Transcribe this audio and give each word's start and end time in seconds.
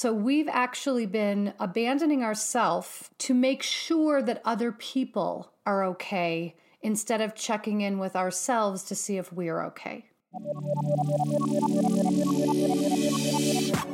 So 0.00 0.12
we've 0.12 0.46
actually 0.46 1.06
been 1.06 1.54
abandoning 1.58 2.22
ourselves 2.22 3.10
to 3.18 3.34
make 3.34 3.64
sure 3.64 4.22
that 4.22 4.40
other 4.44 4.70
people 4.70 5.50
are 5.66 5.82
okay 5.86 6.54
instead 6.80 7.20
of 7.20 7.34
checking 7.34 7.80
in 7.80 7.98
with 7.98 8.14
ourselves 8.14 8.84
to 8.84 8.94
see 8.94 9.16
if 9.16 9.32
we're 9.32 9.60
okay. 9.64 10.04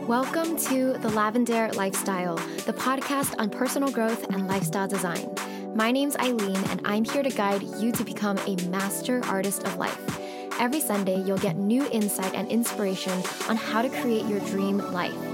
Welcome 0.06 0.58
to 0.58 0.92
The 0.92 1.08
Lavendaire 1.08 1.74
Lifestyle, 1.74 2.36
the 2.66 2.74
podcast 2.74 3.34
on 3.38 3.48
personal 3.48 3.90
growth 3.90 4.28
and 4.28 4.46
lifestyle 4.46 4.86
design. 4.86 5.34
My 5.74 5.90
name's 5.90 6.16
Eileen, 6.16 6.62
and 6.68 6.82
I'm 6.84 7.04
here 7.04 7.22
to 7.22 7.30
guide 7.30 7.62
you 7.78 7.92
to 7.92 8.04
become 8.04 8.36
a 8.46 8.56
master 8.66 9.24
artist 9.24 9.64
of 9.64 9.78
life. 9.78 10.20
Every 10.60 10.80
Sunday, 10.80 11.22
you'll 11.22 11.38
get 11.38 11.56
new 11.56 11.88
insight 11.88 12.34
and 12.34 12.50
inspiration 12.50 13.22
on 13.48 13.56
how 13.56 13.80
to 13.80 13.88
create 13.88 14.26
your 14.26 14.40
dream 14.40 14.76
life. 14.92 15.33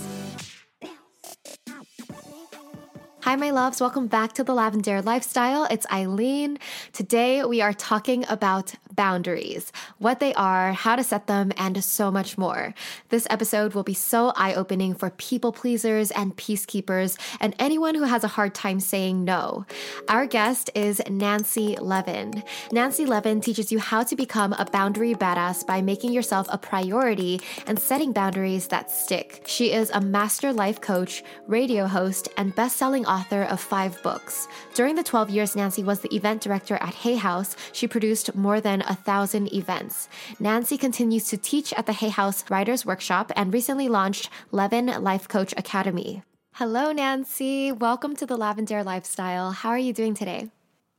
Hi, 3.23 3.35
my 3.35 3.51
loves. 3.51 3.79
Welcome 3.79 4.07
back 4.07 4.33
to 4.33 4.43
the 4.43 4.51
Lavendaire 4.51 5.05
Lifestyle. 5.05 5.65
It's 5.65 5.85
Eileen. 5.91 6.57
Today, 6.91 7.45
we 7.45 7.61
are 7.61 7.71
talking 7.71 8.25
about 8.27 8.73
boundaries, 8.95 9.71
what 9.99 10.19
they 10.19 10.33
are, 10.33 10.73
how 10.73 10.95
to 10.95 11.03
set 11.03 11.27
them, 11.27 11.51
and 11.55 11.83
so 11.83 12.09
much 12.09 12.35
more. 12.37 12.73
This 13.09 13.27
episode 13.29 13.73
will 13.73 13.83
be 13.83 13.93
so 13.93 14.33
eye 14.35 14.55
opening 14.55 14.95
for 14.95 15.11
people 15.11 15.51
pleasers 15.51 16.09
and 16.11 16.35
peacekeepers 16.35 17.17
and 17.39 17.55
anyone 17.59 17.93
who 17.93 18.03
has 18.03 18.23
a 18.23 18.27
hard 18.27 18.55
time 18.55 18.79
saying 18.79 19.23
no. 19.23 19.67
Our 20.09 20.25
guest 20.25 20.71
is 20.73 20.99
Nancy 21.07 21.77
Levin. 21.77 22.43
Nancy 22.71 23.05
Levin 23.05 23.39
teaches 23.39 23.71
you 23.71 23.77
how 23.77 24.01
to 24.03 24.15
become 24.15 24.53
a 24.53 24.65
boundary 24.65 25.13
badass 25.13 25.65
by 25.65 25.81
making 25.81 26.11
yourself 26.11 26.47
a 26.49 26.57
priority 26.57 27.39
and 27.67 27.79
setting 27.79 28.13
boundaries 28.13 28.67
that 28.69 28.89
stick. 28.89 29.43
She 29.45 29.71
is 29.71 29.91
a 29.91 30.01
master 30.01 30.51
life 30.51 30.81
coach, 30.81 31.23
radio 31.47 31.85
host, 31.85 32.27
and 32.35 32.55
best 32.55 32.77
selling 32.77 33.05
author 33.11 33.43
of 33.43 33.59
five 33.59 34.01
books. 34.01 34.47
During 34.73 34.95
the 34.95 35.03
12 35.03 35.29
years 35.29 35.55
Nancy 35.55 35.83
was 35.83 35.99
the 35.99 36.15
event 36.15 36.41
director 36.41 36.75
at 36.75 36.93
Hay 37.03 37.15
House, 37.15 37.55
she 37.73 37.87
produced 37.87 38.33
more 38.33 38.61
than 38.61 38.81
a 38.81 38.95
thousand 38.95 39.53
events. 39.53 40.07
Nancy 40.39 40.77
continues 40.77 41.27
to 41.27 41.37
teach 41.37 41.73
at 41.73 41.85
the 41.85 41.93
Hay 41.93 42.09
House 42.09 42.49
Writers 42.49 42.85
Workshop 42.85 43.31
and 43.35 43.53
recently 43.53 43.89
launched 43.89 44.29
Levin 44.51 44.85
Life 44.87 45.27
Coach 45.27 45.53
Academy. 45.57 46.23
Hello, 46.55 46.91
Nancy. 46.91 47.71
Welcome 47.71 48.15
to 48.15 48.25
the 48.25 48.37
Lavendaire 48.37 48.85
Lifestyle. 48.85 49.51
How 49.51 49.69
are 49.69 49.79
you 49.79 49.93
doing 49.93 50.13
today? 50.13 50.49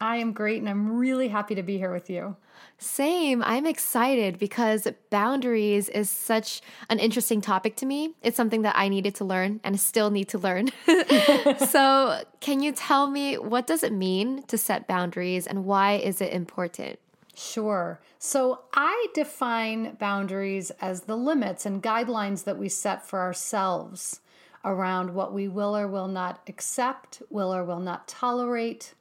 I 0.02 0.16
am 0.16 0.32
great 0.32 0.58
and 0.58 0.68
I'm 0.68 0.98
really 0.98 1.28
happy 1.28 1.54
to 1.54 1.62
be 1.62 1.78
here 1.78 1.92
with 1.92 2.10
you. 2.10 2.34
Same. 2.76 3.40
I'm 3.44 3.66
excited 3.66 4.36
because 4.36 4.88
boundaries 5.10 5.88
is 5.88 6.10
such 6.10 6.60
an 6.90 6.98
interesting 6.98 7.40
topic 7.40 7.76
to 7.76 7.86
me. 7.86 8.14
It's 8.20 8.36
something 8.36 8.62
that 8.62 8.76
I 8.76 8.88
needed 8.88 9.14
to 9.16 9.24
learn 9.24 9.60
and 9.62 9.78
still 9.78 10.10
need 10.10 10.28
to 10.30 10.38
learn. 10.38 10.70
so, 11.68 12.20
can 12.40 12.60
you 12.60 12.72
tell 12.72 13.06
me 13.06 13.38
what 13.38 13.68
does 13.68 13.84
it 13.84 13.92
mean 13.92 14.42
to 14.48 14.58
set 14.58 14.88
boundaries 14.88 15.46
and 15.46 15.64
why 15.64 15.92
is 15.92 16.20
it 16.20 16.32
important? 16.32 16.98
Sure. 17.36 18.00
So 18.18 18.62
I 18.74 19.06
define 19.14 19.94
boundaries 20.00 20.72
as 20.80 21.02
the 21.02 21.16
limits 21.16 21.64
and 21.64 21.80
guidelines 21.80 22.42
that 22.42 22.58
we 22.58 22.68
set 22.68 23.06
for 23.06 23.20
ourselves 23.20 24.20
around 24.64 25.14
what 25.14 25.32
we 25.32 25.46
will 25.46 25.76
or 25.76 25.86
will 25.86 26.08
not 26.08 26.40
accept, 26.48 27.22
will 27.30 27.54
or 27.54 27.64
will 27.64 27.80
not 27.80 28.08
tolerate, 28.08 28.94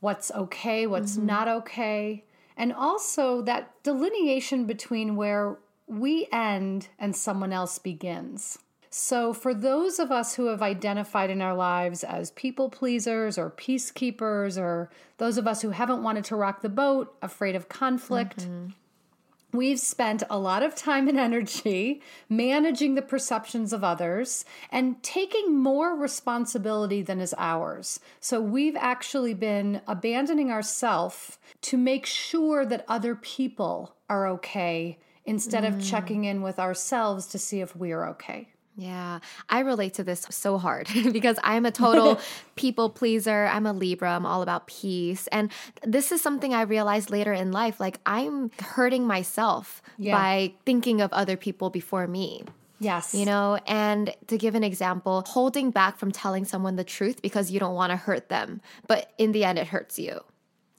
what's 0.00 0.30
okay, 0.32 0.86
what's 0.86 1.16
mm-hmm. 1.16 1.26
not 1.26 1.48
okay, 1.48 2.24
and 2.56 2.72
also 2.72 3.42
that 3.42 3.72
delineation 3.82 4.66
between 4.66 5.16
where 5.16 5.58
we 5.86 6.26
end 6.32 6.88
and 6.98 7.14
someone 7.14 7.52
else 7.52 7.78
begins. 7.78 8.58
So, 8.90 9.34
for 9.34 9.52
those 9.52 9.98
of 9.98 10.10
us 10.10 10.34
who 10.36 10.46
have 10.46 10.62
identified 10.62 11.28
in 11.28 11.42
our 11.42 11.54
lives 11.54 12.02
as 12.02 12.30
people 12.30 12.70
pleasers 12.70 13.36
or 13.36 13.50
peacekeepers, 13.50 14.58
or 14.58 14.90
those 15.18 15.36
of 15.36 15.46
us 15.46 15.60
who 15.60 15.70
haven't 15.70 16.02
wanted 16.02 16.24
to 16.26 16.36
rock 16.36 16.62
the 16.62 16.70
boat, 16.70 17.14
afraid 17.20 17.56
of 17.56 17.68
conflict, 17.68 18.38
mm-hmm. 18.38 18.68
We've 19.56 19.80
spent 19.80 20.22
a 20.28 20.38
lot 20.38 20.62
of 20.62 20.74
time 20.74 21.08
and 21.08 21.18
energy 21.18 22.02
managing 22.28 22.94
the 22.94 23.02
perceptions 23.02 23.72
of 23.72 23.82
others 23.82 24.44
and 24.70 25.02
taking 25.02 25.56
more 25.56 25.96
responsibility 25.96 27.00
than 27.00 27.20
is 27.20 27.34
ours. 27.38 27.98
So 28.20 28.40
we've 28.40 28.76
actually 28.76 29.32
been 29.34 29.80
abandoning 29.86 30.52
ourselves 30.52 31.38
to 31.62 31.78
make 31.78 32.04
sure 32.04 32.66
that 32.66 32.84
other 32.86 33.14
people 33.14 33.96
are 34.10 34.28
okay 34.28 34.98
instead 35.24 35.64
mm. 35.64 35.68
of 35.68 35.82
checking 35.82 36.24
in 36.24 36.42
with 36.42 36.58
ourselves 36.58 37.26
to 37.28 37.38
see 37.38 37.60
if 37.60 37.74
we're 37.74 38.06
okay. 38.08 38.48
Yeah, 38.76 39.20
I 39.48 39.60
relate 39.60 39.94
to 39.94 40.04
this 40.04 40.26
so 40.28 40.58
hard 40.58 40.88
because 41.12 41.38
I'm 41.42 41.64
a 41.64 41.70
total 41.70 42.20
people 42.56 42.90
pleaser. 42.90 43.46
I'm 43.46 43.66
a 43.66 43.72
Libra. 43.72 44.14
I'm 44.14 44.26
all 44.26 44.42
about 44.42 44.66
peace. 44.66 45.26
And 45.28 45.50
this 45.82 46.12
is 46.12 46.20
something 46.20 46.54
I 46.54 46.62
realized 46.62 47.10
later 47.10 47.32
in 47.32 47.52
life. 47.52 47.80
Like, 47.80 47.98
I'm 48.04 48.50
hurting 48.60 49.06
myself 49.06 49.82
yeah. 49.96 50.14
by 50.14 50.52
thinking 50.66 51.00
of 51.00 51.10
other 51.12 51.36
people 51.36 51.70
before 51.70 52.06
me. 52.06 52.44
Yes. 52.78 53.14
You 53.14 53.24
know, 53.24 53.58
and 53.66 54.14
to 54.26 54.36
give 54.36 54.54
an 54.54 54.62
example, 54.62 55.24
holding 55.26 55.70
back 55.70 55.96
from 55.96 56.12
telling 56.12 56.44
someone 56.44 56.76
the 56.76 56.84
truth 56.84 57.22
because 57.22 57.50
you 57.50 57.58
don't 57.58 57.74
want 57.74 57.90
to 57.90 57.96
hurt 57.96 58.28
them, 58.28 58.60
but 58.86 59.12
in 59.16 59.32
the 59.32 59.44
end, 59.44 59.58
it 59.58 59.68
hurts 59.68 59.98
you. 59.98 60.20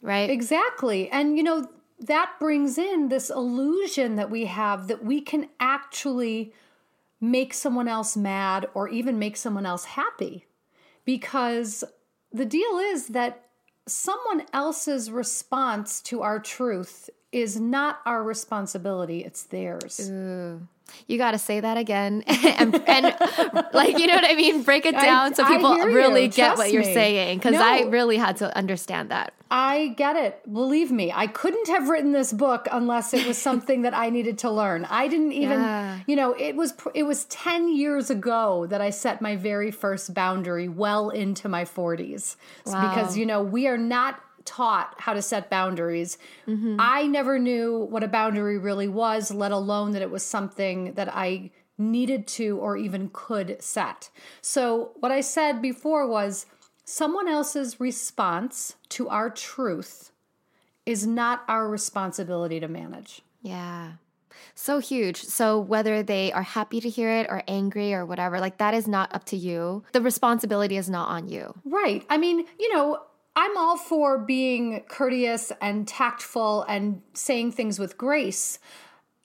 Right? 0.04 0.30
Exactly. 0.30 1.10
And, 1.10 1.38
you 1.38 1.44
know, 1.44 1.68
that 2.02 2.34
brings 2.40 2.78
in 2.78 3.10
this 3.10 3.32
illusion 3.32 4.16
that 4.18 4.30
we 4.30 4.46
have 4.46 4.88
that 4.88 5.04
we 5.04 5.20
can 5.20 5.50
actually 5.60 6.54
make 7.20 7.54
someone 7.54 7.88
else 7.88 8.16
mad 8.16 8.68
or 8.74 8.88
even 8.88 9.20
make 9.20 9.38
someone 9.38 9.66
else 9.66 9.86
happy. 9.86 10.46
Because 11.06 11.84
the 12.32 12.46
deal 12.46 12.78
is 12.78 13.08
that 13.08 13.46
someone 13.88 14.44
else's 14.54 15.10
response 15.10 16.02
to 16.02 16.22
our 16.22 16.40
truth 16.40 17.10
is 17.38 17.60
not 17.60 18.02
our 18.06 18.24
responsibility, 18.24 19.24
it's 19.24 19.44
theirs. 19.44 20.10
Ooh. 20.10 20.62
You 21.08 21.18
got 21.18 21.32
to 21.32 21.38
say 21.38 21.60
that 21.60 21.78
again 21.78 22.24
and, 22.28 22.76
and, 22.88 23.16
like 23.74 24.00
you 24.00 24.08
know 24.08 24.16
what 24.16 24.26
I 24.26 24.36
mean 24.36 24.64
break 24.64 24.86
it 24.86 24.94
down 24.94 25.32
I, 25.32 25.36
so 25.36 25.46
people 25.46 25.76
really 25.76 26.30
get 26.30 26.58
what 26.58 26.72
you're 26.72 26.86
me. 26.86 26.94
saying 26.94 27.40
cuz 27.42 27.52
no, 27.52 27.62
I 27.62 27.82
really 27.84 28.18
had 28.18 28.38
to 28.38 28.56
understand 28.56 29.12
that. 29.12 29.34
I 29.50 29.94
get 29.96 30.16
it. 30.18 30.42
Believe 30.52 30.92
me, 30.92 31.12
I 31.14 31.28
couldn't 31.28 31.68
have 31.70 31.88
written 31.88 32.12
this 32.12 32.34
book 32.34 32.68
unless 32.72 33.14
it 33.14 33.26
was 33.26 33.38
something 33.38 33.84
that 33.84 33.94
I 33.94 34.10
needed 34.10 34.40
to 34.40 34.52
learn. 34.52 34.86
I 34.90 35.08
didn't 35.08 35.32
even, 35.32 35.62
yeah. 35.62 36.00
you 36.06 36.16
know, 36.16 36.34
it 36.34 36.56
was 36.56 36.74
it 36.94 37.04
was 37.04 37.26
10 37.26 37.76
years 37.76 38.10
ago 38.10 38.66
that 38.68 38.82
I 38.82 38.90
set 38.90 39.22
my 39.22 39.36
very 39.36 39.72
first 39.72 40.14
boundary 40.14 40.68
well 40.68 41.10
into 41.10 41.48
my 41.48 41.64
40s. 41.64 42.36
Wow. 42.66 42.90
Because 42.90 43.18
you 43.18 43.26
know, 43.26 43.42
we 43.42 43.68
are 43.68 43.78
not 43.78 44.22
taught 44.48 44.96
how 44.98 45.14
to 45.14 45.22
set 45.22 45.50
boundaries. 45.50 46.18
Mm-hmm. 46.48 46.78
I 46.80 47.06
never 47.06 47.38
knew 47.38 47.88
what 47.90 48.04
a 48.04 48.08
boundary 48.08 48.58
really 48.58 48.88
was, 48.88 49.30
let 49.30 49.52
alone 49.52 49.92
that 49.92 50.02
it 50.02 50.10
was 50.10 50.24
something 50.24 50.94
that 50.94 51.14
I 51.14 51.52
needed 51.78 52.26
to 52.28 52.58
or 52.58 52.76
even 52.78 53.12
could 53.14 53.62
set. 53.62 54.10
So, 54.42 54.92
what 55.00 55.12
I 55.12 55.22
said 55.22 55.62
before 55.62 56.08
was 56.08 56.48
someone 56.86 57.28
else's 57.28 57.80
response 57.80 58.76
to 58.90 59.10
our 59.10 59.30
truth 59.30 60.12
is 60.86 61.06
not 61.06 61.44
our 61.48 61.68
responsibility 61.68 62.60
to 62.62 62.68
manage. 62.68 63.22
Yeah. 63.42 63.94
So 64.56 64.80
huge. 64.80 65.22
So 65.24 65.60
whether 65.60 66.02
they 66.02 66.32
are 66.32 66.42
happy 66.42 66.80
to 66.80 66.90
hear 66.90 67.12
it 67.12 67.28
or 67.30 67.44
angry 67.48 67.94
or 67.94 68.06
whatever, 68.06 68.40
like 68.40 68.58
that 68.58 68.74
is 68.74 68.88
not 68.88 69.14
up 69.14 69.26
to 69.26 69.38
you. 69.38 69.84
The 69.92 70.02
responsibility 70.02 70.78
is 70.78 70.90
not 70.90 71.10
on 71.10 71.28
you. 71.28 71.54
Right. 71.66 72.06
I 72.10 72.18
mean, 72.18 72.46
you 72.60 72.74
know, 72.74 73.02
I'm 73.38 73.56
all 73.56 73.78
for 73.78 74.18
being 74.18 74.84
courteous 74.90 75.52
and 75.62 75.88
tactful 75.88 76.64
and 76.64 77.04
saying 77.14 77.52
things 77.52 77.78
with 77.78 77.96
grace. 77.96 78.58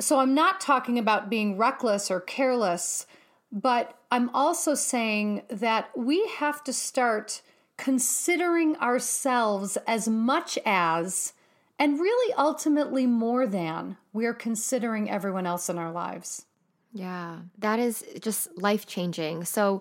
So 0.00 0.18
I'm 0.20 0.34
not 0.34 0.60
talking 0.60 0.98
about 0.98 1.30
being 1.30 1.56
reckless 1.56 2.10
or 2.10 2.20
careless, 2.20 3.06
but 3.50 3.98
I'm 4.10 4.28
also 4.34 4.74
saying 4.74 5.44
that 5.48 5.88
we 5.96 6.26
have 6.36 6.62
to 6.64 6.74
start 6.74 7.40
considering 7.78 8.76
ourselves 8.76 9.78
as 9.86 10.06
much 10.08 10.58
as, 10.66 11.32
and 11.78 11.98
really 11.98 12.34
ultimately 12.34 13.06
more 13.06 13.46
than, 13.46 13.96
we're 14.12 14.34
considering 14.34 15.08
everyone 15.08 15.46
else 15.46 15.70
in 15.70 15.78
our 15.78 15.90
lives. 15.90 16.44
Yeah, 16.92 17.38
that 17.58 17.78
is 17.78 18.04
just 18.20 18.58
life 18.58 18.86
changing. 18.86 19.46
So, 19.46 19.80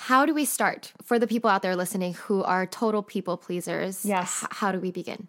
how 0.00 0.24
do 0.24 0.32
we 0.32 0.46
start 0.46 0.94
for 1.02 1.18
the 1.18 1.26
people 1.26 1.50
out 1.50 1.60
there 1.60 1.76
listening 1.76 2.14
who 2.14 2.42
are 2.42 2.64
total 2.64 3.02
people 3.02 3.36
pleasers? 3.36 4.02
Yes. 4.02 4.42
H- 4.42 4.48
how 4.52 4.72
do 4.72 4.80
we 4.80 4.90
begin? 4.90 5.28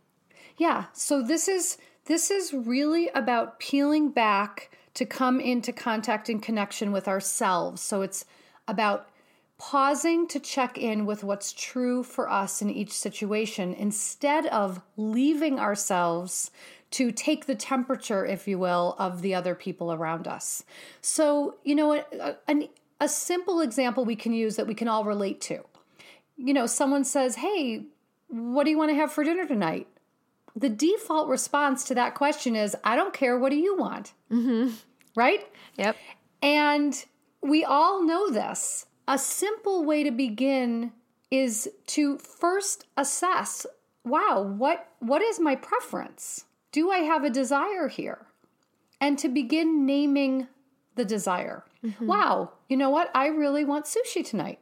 Yeah. 0.57 0.85
So 0.94 1.21
this 1.21 1.50
is 1.50 1.77
this 2.06 2.31
is 2.31 2.53
really 2.53 3.09
about 3.09 3.59
peeling 3.59 4.12
back 4.12 4.71
to 4.94 5.06
come 5.06 5.41
into 5.41 5.73
contact 5.73 6.29
and 6.29 6.41
connection 6.41 6.94
with 6.94 7.09
ourselves. 7.09 7.81
So 7.81 8.01
it's 8.01 8.23
about 8.65 9.09
pausing 9.57 10.25
to 10.29 10.39
check 10.39 10.77
in 10.77 11.06
with 11.06 11.21
what's 11.21 11.51
true 11.51 12.01
for 12.01 12.29
us 12.29 12.62
in 12.62 12.69
each 12.69 12.94
situation 12.94 13.74
instead 13.74 14.45
of 14.47 14.81
leaving 14.95 15.59
ourselves 15.59 16.50
to 16.91 17.12
take 17.12 17.45
the 17.45 17.56
temperature, 17.56 18.25
if 18.25 18.47
you 18.47 18.57
will, 18.57 18.95
of 18.97 19.21
the 19.21 19.35
other 19.35 19.53
people 19.53 19.91
around 19.91 20.27
us. 20.27 20.63
So, 21.01 21.56
you 21.63 21.75
know, 21.75 21.94
a, 21.94 22.35
a, 23.01 23.09
simple 23.09 23.62
example 23.62 24.06
we 24.06 24.15
can 24.15 24.33
use 24.33 24.56
that 24.56 24.68
we 24.68 24.74
can 24.74 24.88
all 24.88 25.03
relate 25.03 25.42
to. 25.42 25.63
You 26.38 26.53
know, 26.53 26.65
someone 26.65 27.03
says, 27.03 27.36
Hey, 27.36 27.83
what 28.27 28.63
do 28.63 28.69
you 28.69 28.77
want 28.77 28.92
to 28.92 28.95
have 28.95 29.12
for 29.12 29.24
dinner 29.24 29.45
tonight? 29.45 29.88
The 30.56 30.69
default 30.69 31.27
response 31.27 31.83
to 31.86 31.95
that 31.95 32.15
question 32.15 32.56
is, 32.56 32.75
I 32.83 32.95
don't 32.95 33.13
care. 33.13 33.38
What 33.38 33.51
do 33.51 33.57
you 33.57 33.75
want? 33.77 34.13
Mm-hmm. 34.31 34.74
Right? 35.15 35.48
Yep. 35.77 35.95
And 36.42 37.06
we 37.42 37.63
all 37.63 38.03
know 38.03 38.30
this. 38.30 38.86
A 39.07 39.18
simple 39.18 39.83
way 39.83 40.03
to 40.03 40.12
begin 40.12 40.92
is 41.30 41.69
to 41.88 42.18
first 42.18 42.86
assess 42.98 43.65
wow, 44.03 44.42
what, 44.42 44.89
what 45.00 45.21
is 45.21 45.39
my 45.39 45.56
preference? 45.56 46.45
Do 46.71 46.92
I 46.92 47.00
have 47.00 47.24
a 47.24 47.30
desire 47.30 47.88
here? 47.88 48.25
And 49.00 49.18
to 49.19 49.30
begin 49.30 49.86
naming 49.86 50.48
the 50.95 51.06
desire. 51.06 51.63
Mm-hmm. 51.83 52.07
Wow, 52.07 52.51
you 52.69 52.77
know 52.77 52.89
what? 52.89 53.09
I 53.15 53.27
really 53.27 53.65
want 53.65 53.85
sushi 53.85 54.27
tonight. 54.27 54.59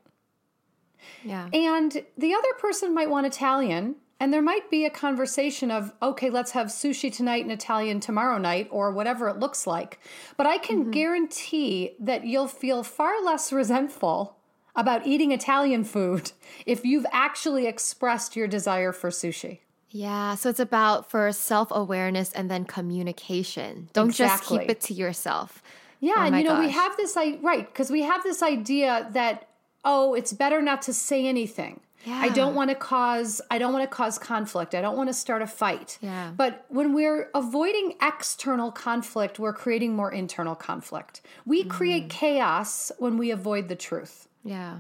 Yeah. 1.24 1.50
And 1.54 2.06
the 2.18 2.34
other 2.34 2.54
person 2.60 2.94
might 2.94 3.10
want 3.10 3.28
Italian, 3.28 3.96
and 4.20 4.34
there 4.34 4.42
might 4.42 4.70
be 4.70 4.86
a 4.86 4.90
conversation 4.90 5.72
of, 5.72 5.94
okay, 6.02 6.30
let's 6.30 6.52
have 6.52 6.68
sushi 6.68 7.14
tonight 7.14 7.44
and 7.44 7.52
Italian 7.52 8.00
tomorrow 8.00 8.38
night, 8.38 8.68
or 8.72 8.92
whatever 8.92 9.30
it 9.30 9.38
looks 9.38 9.66
like. 9.66 10.00
But 10.38 10.46
I 10.48 10.58
can 10.58 10.82
mm-hmm. 10.82 10.92
guarantee 10.92 11.96
that 12.00 12.26
you'll 12.26 12.48
feel 12.48 12.84
far 12.84 13.24
less 13.24 13.52
resentful 13.52 14.38
about 14.76 15.06
eating 15.06 15.32
Italian 15.32 15.84
food 15.84 16.32
if 16.66 16.86
you've 16.86 17.06
actually 17.12 17.68
expressed 17.68 18.36
your 18.36 18.48
desire 18.48 18.92
for 18.92 19.10
sushi. 19.10 19.60
Yeah, 19.92 20.36
so 20.36 20.50
it's 20.50 20.60
about 20.60 21.10
for 21.10 21.32
self 21.32 21.70
awareness 21.72 22.32
and 22.34 22.50
then 22.50 22.66
communication. 22.66 23.90
Don't 23.94 24.10
exactly. 24.10 24.58
just 24.58 24.68
keep 24.68 24.70
it 24.70 24.82
to 24.82 24.94
yourself. 24.94 25.64
Yeah, 26.00 26.14
oh 26.18 26.22
and 26.24 26.38
you 26.38 26.44
know 26.44 26.56
gosh. 26.56 26.68
we 26.68 26.72
have 26.72 26.98
this 26.98 27.18
I 27.18 27.38
right 27.42 27.68
because 27.68 27.92
we 27.92 28.04
have 28.04 28.24
this 28.24 28.42
idea 28.42 29.10
that 29.14 29.50
oh, 29.86 30.14
it's 30.14 30.34
better 30.34 30.62
not 30.62 30.82
to 30.84 30.94
say 30.94 31.28
anything. 31.28 31.82
Yeah. 32.06 32.20
I 32.22 32.30
don't 32.30 32.56
want 32.56 32.70
to 32.70 32.76
cause 32.76 33.42
I 33.52 33.58
don't 33.58 33.74
want 33.74 33.90
to 33.90 33.96
cause 33.96 34.18
conflict. 34.18 34.74
I 34.74 34.82
don't 34.82 34.96
want 34.96 35.10
to 35.10 35.14
start 35.14 35.42
a 35.42 35.48
fight. 35.48 35.98
Yeah. 36.02 36.32
But 36.36 36.66
when 36.70 36.94
we're 36.94 37.30
avoiding 37.36 37.96
external 38.02 38.72
conflict, 38.72 39.38
we're 39.38 39.54
creating 39.54 39.96
more 39.96 40.12
internal 40.12 40.56
conflict. 40.56 41.22
We 41.46 41.66
mm. 41.66 41.70
create 41.70 42.10
chaos 42.10 42.92
when 43.00 43.18
we 43.18 43.32
avoid 43.32 43.68
the 43.68 43.76
truth. 43.76 44.30
Yeah. 44.44 44.80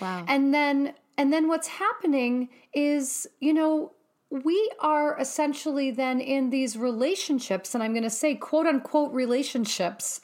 Wow. 0.00 0.24
And 0.28 0.54
then 0.54 0.94
and 1.18 1.32
then 1.32 1.48
what's 1.48 1.68
happening 1.68 2.48
is, 2.72 3.26
you 3.40 3.52
know, 3.52 3.92
we 4.30 4.70
are 4.78 5.18
essentially 5.18 5.90
then 5.90 6.20
in 6.20 6.50
these 6.50 6.76
relationships 6.76 7.74
and 7.74 7.82
I'm 7.82 7.92
going 7.92 8.04
to 8.04 8.10
say 8.10 8.36
quote 8.36 8.66
unquote 8.66 9.12
relationships 9.12 10.20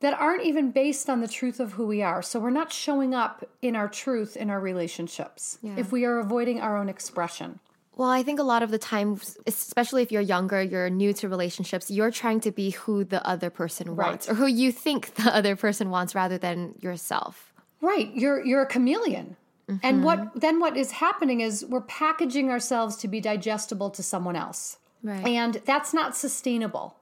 that 0.00 0.14
aren't 0.14 0.44
even 0.44 0.70
based 0.70 1.08
on 1.08 1.20
the 1.20 1.28
truth 1.28 1.58
of 1.58 1.72
who 1.72 1.86
we 1.86 2.02
are. 2.02 2.22
So 2.22 2.38
we're 2.38 2.50
not 2.50 2.72
showing 2.72 3.14
up 3.14 3.44
in 3.62 3.74
our 3.74 3.88
truth 3.88 4.36
in 4.36 4.50
our 4.50 4.60
relationships 4.60 5.58
yeah. 5.62 5.74
if 5.76 5.90
we 5.90 6.04
are 6.04 6.18
avoiding 6.18 6.60
our 6.60 6.76
own 6.76 6.88
expression. 6.88 7.60
Well, 7.96 8.10
I 8.10 8.22
think 8.22 8.38
a 8.38 8.42
lot 8.42 8.62
of 8.62 8.70
the 8.70 8.78
times, 8.78 9.38
especially 9.46 10.02
if 10.02 10.12
you're 10.12 10.20
younger, 10.20 10.62
you're 10.62 10.90
new 10.90 11.14
to 11.14 11.30
relationships, 11.30 11.90
you're 11.90 12.10
trying 12.10 12.40
to 12.40 12.50
be 12.50 12.70
who 12.70 13.04
the 13.04 13.26
other 13.26 13.48
person 13.48 13.96
right. 13.96 14.08
wants 14.08 14.28
or 14.28 14.34
who 14.34 14.46
you 14.46 14.70
think 14.70 15.14
the 15.14 15.34
other 15.34 15.56
person 15.56 15.88
wants 15.88 16.14
rather 16.14 16.36
than 16.36 16.74
yourself. 16.80 17.54
Right. 17.80 18.14
You're 18.14 18.44
you're 18.44 18.62
a 18.62 18.66
chameleon. 18.66 19.36
Mm-hmm. 19.68 19.78
And 19.82 20.04
what 20.04 20.38
then 20.38 20.60
what 20.60 20.76
is 20.76 20.90
happening 20.92 21.40
is 21.40 21.64
we're 21.64 21.80
packaging 21.80 22.50
ourselves 22.50 22.96
to 22.96 23.08
be 23.08 23.20
digestible 23.20 23.88
to 23.90 24.02
someone 24.02 24.36
else. 24.36 24.76
Right. 25.02 25.26
And 25.26 25.54
that's 25.64 25.94
not 25.94 26.14
sustainable 26.16 26.96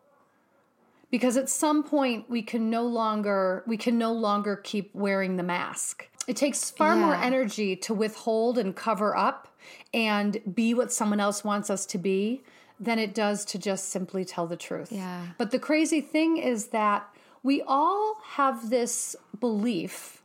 because 1.11 1.37
at 1.37 1.49
some 1.49 1.83
point 1.83 2.29
we 2.29 2.43
can 2.43 2.71
no 2.71 2.85
longer 2.85 3.63
we 3.67 3.77
can 3.77 3.99
no 3.99 4.13
longer 4.13 4.57
keep 4.57 4.95
wearing 4.95 5.37
the 5.37 5.43
mask. 5.43 6.09
It 6.27 6.37
takes 6.37 6.71
far 6.71 6.95
yeah. 6.95 7.01
more 7.01 7.15
energy 7.15 7.77
to 7.77 7.95
withhold 7.95 8.59
and 8.59 8.75
cover 8.75 9.17
up 9.17 9.49
and 9.93 10.41
be 10.55 10.75
what 10.75 10.93
someone 10.93 11.21
else 11.21 11.45
wants 11.45 11.71
us 11.71 11.87
to 11.87 11.99
be 11.99 12.43
than 12.81 12.99
it 12.99 13.15
does 13.15 13.45
to 13.47 13.59
just 13.59 13.91
simply 13.91 14.25
tell 14.25 14.47
the 14.47 14.57
truth. 14.57 14.91
Yeah. 14.91 15.27
But 15.39 15.51
the 15.51 15.59
crazy 15.59 16.01
thing 16.01 16.39
is 16.39 16.69
that 16.69 17.09
we 17.43 17.63
all 17.67 18.17
have 18.33 18.71
this 18.71 19.15
belief 19.39 20.23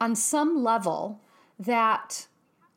on 0.00 0.14
some 0.14 0.62
level 0.62 1.20
that 1.58 2.26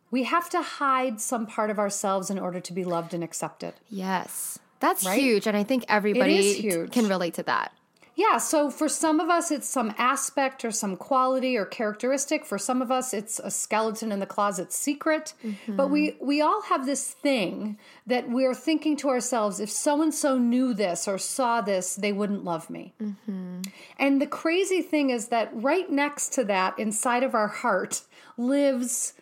we 0.09 0.23
have 0.23 0.49
to 0.51 0.61
hide 0.61 1.19
some 1.19 1.45
part 1.45 1.69
of 1.69 1.79
ourselves 1.79 2.29
in 2.29 2.39
order 2.39 2.59
to 2.59 2.73
be 2.73 2.83
loved 2.83 3.13
and 3.13 3.23
accepted. 3.23 3.73
Yes 3.89 4.59
that's 4.83 5.06
right? 5.06 5.19
huge. 5.19 5.47
And 5.47 5.56
I 5.56 5.63
think 5.63 5.85
everybody 5.88 6.88
can 6.91 7.07
relate 7.07 7.35
to 7.35 7.44
that. 7.44 7.71
Yeah, 8.15 8.38
so 8.38 8.69
for 8.69 8.88
some 8.88 9.19
of 9.19 9.30
us, 9.30 9.50
it's 9.50 9.68
some 9.68 9.91
aspect 9.97 10.63
or 10.63 10.69
some 10.69 10.97
quality 10.97 11.57
or 11.57 11.65
characteristic. 11.65 12.45
For 12.45 12.59
some 12.59 12.80
of 12.80 12.91
us, 12.91 13.12
it's 13.12 13.39
a 13.39 13.50
skeleton 13.50 14.12
in 14.12 14.19
the 14.19 14.27
closet 14.27 14.71
secret. 14.71 15.33
Mm-hmm. 15.44 15.75
But 15.77 15.89
we 15.89 16.15
we 16.21 16.39
all 16.39 16.62
have 16.63 16.85
this 16.85 17.09
thing 17.09 17.80
that 18.06 18.30
we're 18.30 18.53
thinking 18.53 18.97
to 18.97 19.09
ourselves: 19.09 19.59
if 19.59 19.71
so 19.71 20.01
and 20.03 20.13
so 20.13 20.38
knew 20.38 20.75
this 20.75 21.07
or 21.07 21.18
saw 21.18 21.62
this, 21.62 21.95
they 21.95 22.12
wouldn't 22.12 22.44
love 22.44 22.69
me. 22.69 22.94
Mm-hmm. 23.01 23.62
And 23.97 24.21
the 24.21 24.27
crazy 24.27 24.81
thing 24.81 25.09
is 25.09 25.29
that 25.29 25.50
right 25.53 25.89
next 25.89 26.33
to 26.33 26.44
that, 26.44 26.77
inside 26.77 27.24
of 27.24 27.33
our 27.33 27.47
heart, 27.47 28.01
lives 28.38 29.13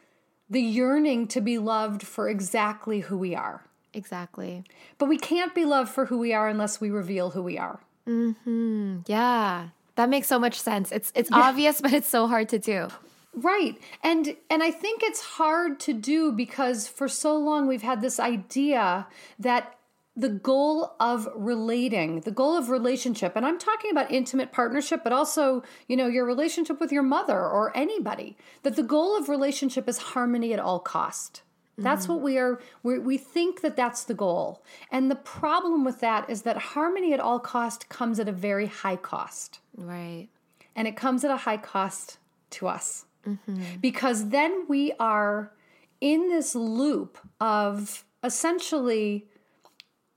the 0.50 0.62
yearning 0.62 1.28
to 1.28 1.40
be 1.40 1.57
loved 1.57 2.04
for 2.04 2.28
exactly 2.28 3.02
who 3.02 3.18
we 3.18 3.36
are. 3.36 3.64
Exactly. 3.94 4.64
But 4.98 5.10
we 5.10 5.18
can't 5.18 5.54
be 5.54 5.66
loved 5.66 5.90
for 5.90 6.06
who 6.06 6.18
we 6.18 6.34
are 6.34 6.48
unless 6.48 6.80
we 6.80 6.90
reveal 6.90 7.32
who 7.32 7.42
we 7.42 7.58
are. 7.58 7.80
Hmm. 8.06 9.00
Yeah. 9.08 9.70
That 9.96 10.10
makes 10.10 10.28
so 10.28 10.40
much 10.40 10.60
sense. 10.60 10.92
It's 10.92 11.12
it's 11.16 11.30
yeah. 11.30 11.38
obvious, 11.38 11.82
but 11.82 11.94
it's 11.94 12.08
so 12.08 12.28
hard 12.28 12.50
to 12.50 12.60
do. 12.60 12.88
Right. 13.34 13.80
And 14.04 14.36
and 14.50 14.64
I 14.64 14.72
think 14.72 15.04
it's 15.04 15.22
hard 15.22 15.80
to 15.82 15.94
do 15.94 16.32
because 16.32 16.88
for 16.88 17.08
so 17.08 17.38
long 17.38 17.68
we've 17.68 17.82
had 17.82 18.02
this 18.02 18.20
idea 18.20 19.08
that 19.40 19.76
the 20.16 20.30
goal 20.30 20.94
of 21.00 21.30
relating, 21.36 22.20
the 22.22 22.32
goal 22.32 22.58
of 22.58 22.70
relationship, 22.70 23.36
and 23.36 23.46
I'm 23.46 23.58
talking 23.58 23.92
about 23.92 24.12
intimate 24.12 24.52
partnership, 24.52 25.02
but 25.06 25.14
also, 25.14 25.64
you 25.88 25.96
know, 25.96 26.08
your 26.08 26.26
relationship 26.26 26.82
with 26.82 26.92
your 26.92 27.04
mother 27.04 27.40
or 27.40 27.76
anybody, 27.78 28.36
that 28.64 28.76
the 28.76 28.84
goal 28.84 29.18
of 29.18 29.30
relationship 29.30 29.88
is 29.88 29.98
harmony 29.98 30.52
at 30.52 30.60
all 30.60 30.80
cost. 30.80 31.44
That's 31.77 32.03
mm-hmm. 32.03 32.13
what 32.13 32.21
we 32.21 32.38
are, 32.38 32.62
we 32.83 33.00
we 33.00 33.18
think 33.18 33.62
that 33.62 33.75
that's 33.75 34.03
the 34.03 34.13
goal. 34.13 34.63
And 34.91 35.09
the 35.09 35.15
problem 35.15 35.83
with 35.83 35.99
that 36.01 36.30
is 36.30 36.44
that 36.44 36.57
harmony 36.57 37.13
at 37.13 37.19
all 37.19 37.40
cost 37.40 37.90
comes 37.90 38.19
at 38.19 38.28
a 38.28 38.33
very 38.33 38.68
high 38.68 38.97
cost. 38.97 39.59
Right. 39.75 40.28
And 40.75 40.87
it 40.87 40.95
comes 40.95 41.23
at 41.23 41.31
a 41.31 41.37
high 41.37 41.57
cost 41.57 42.18
to 42.51 42.68
us. 42.68 43.06
Mm-hmm. 43.25 43.78
Because 43.81 44.30
then 44.30 44.66
we 44.68 44.94
are 44.99 45.51
in 45.99 46.30
this 46.30 46.56
loop 46.56 47.18
of 47.40 48.04
essentially 48.23 49.28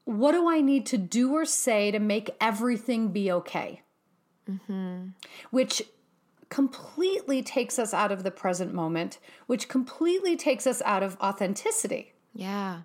what 0.05 0.33
do 0.33 0.49
I 0.49 0.61
need 0.61 0.87
to 0.87 0.99
do 0.99 1.33
or 1.33 1.45
say 1.45 1.91
to 1.91 1.99
make 1.99 2.31
everything 2.41 3.09
be 3.09 3.33
okay? 3.33 3.83
Mm-hmm. 4.51 5.09
Which 5.51 5.83
completely 6.55 7.43
takes 7.43 7.81
us 7.81 7.93
out 7.93 8.13
of 8.13 8.23
the 8.23 8.31
present 8.31 8.73
moment, 8.73 9.19
which 9.47 9.69
completely 9.69 10.37
takes 10.37 10.69
us 10.69 10.81
out 10.85 11.03
of 11.03 11.17
authenticity. 11.21 12.13
Yeah. 12.33 12.83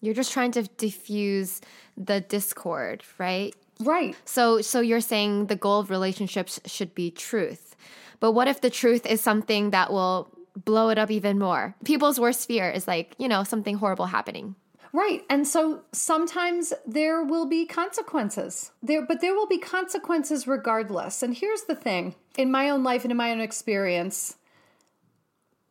You're 0.00 0.12
just 0.12 0.32
trying 0.32 0.50
to 0.52 0.64
diffuse 0.64 1.60
the 1.96 2.20
discord, 2.20 3.04
right? 3.16 3.54
Right. 3.78 4.16
So 4.24 4.60
so 4.60 4.80
you're 4.80 5.00
saying 5.00 5.46
the 5.46 5.54
goal 5.54 5.78
of 5.78 5.88
relationships 5.88 6.58
should 6.66 6.96
be 6.96 7.12
truth. 7.12 7.76
But 8.18 8.32
what 8.32 8.48
if 8.48 8.60
the 8.60 8.70
truth 8.70 9.06
is 9.06 9.20
something 9.20 9.70
that 9.70 9.92
will 9.92 10.32
blow 10.56 10.88
it 10.88 10.98
up 10.98 11.12
even 11.12 11.38
more? 11.38 11.76
People's 11.84 12.18
worst 12.18 12.48
fear 12.48 12.68
is 12.68 12.88
like, 12.88 13.14
you 13.18 13.28
know, 13.28 13.44
something 13.44 13.76
horrible 13.76 14.06
happening. 14.06 14.56
Right. 14.96 15.24
And 15.28 15.46
so 15.46 15.82
sometimes 15.92 16.72
there 16.86 17.22
will 17.22 17.44
be 17.44 17.66
consequences. 17.66 18.72
There 18.82 19.04
but 19.04 19.20
there 19.20 19.34
will 19.34 19.46
be 19.46 19.58
consequences 19.58 20.48
regardless. 20.48 21.22
And 21.22 21.36
here's 21.36 21.64
the 21.64 21.74
thing, 21.74 22.14
in 22.38 22.50
my 22.50 22.70
own 22.70 22.82
life 22.82 23.04
and 23.04 23.10
in 23.10 23.16
my 23.18 23.30
own 23.30 23.42
experience, 23.42 24.38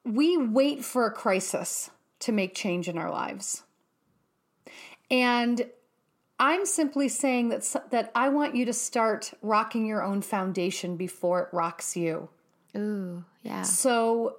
we 0.03 0.37
wait 0.37 0.85
for 0.85 1.07
a 1.07 1.11
crisis 1.11 1.89
to 2.19 2.31
make 2.31 2.53
change 2.53 2.87
in 2.87 2.99
our 2.99 3.09
lives. 3.09 3.63
And 5.09 5.71
I'm 6.37 6.67
simply 6.67 7.09
saying 7.09 7.49
that 7.49 7.87
that 7.89 8.11
I 8.13 8.29
want 8.29 8.55
you 8.55 8.63
to 8.65 8.73
start 8.73 9.33
rocking 9.41 9.87
your 9.87 10.03
own 10.03 10.21
foundation 10.21 10.97
before 10.97 11.41
it 11.41 11.49
rocks 11.51 11.97
you. 11.97 12.29
Ooh, 12.77 13.25
yeah. 13.41 13.63
So 13.63 14.35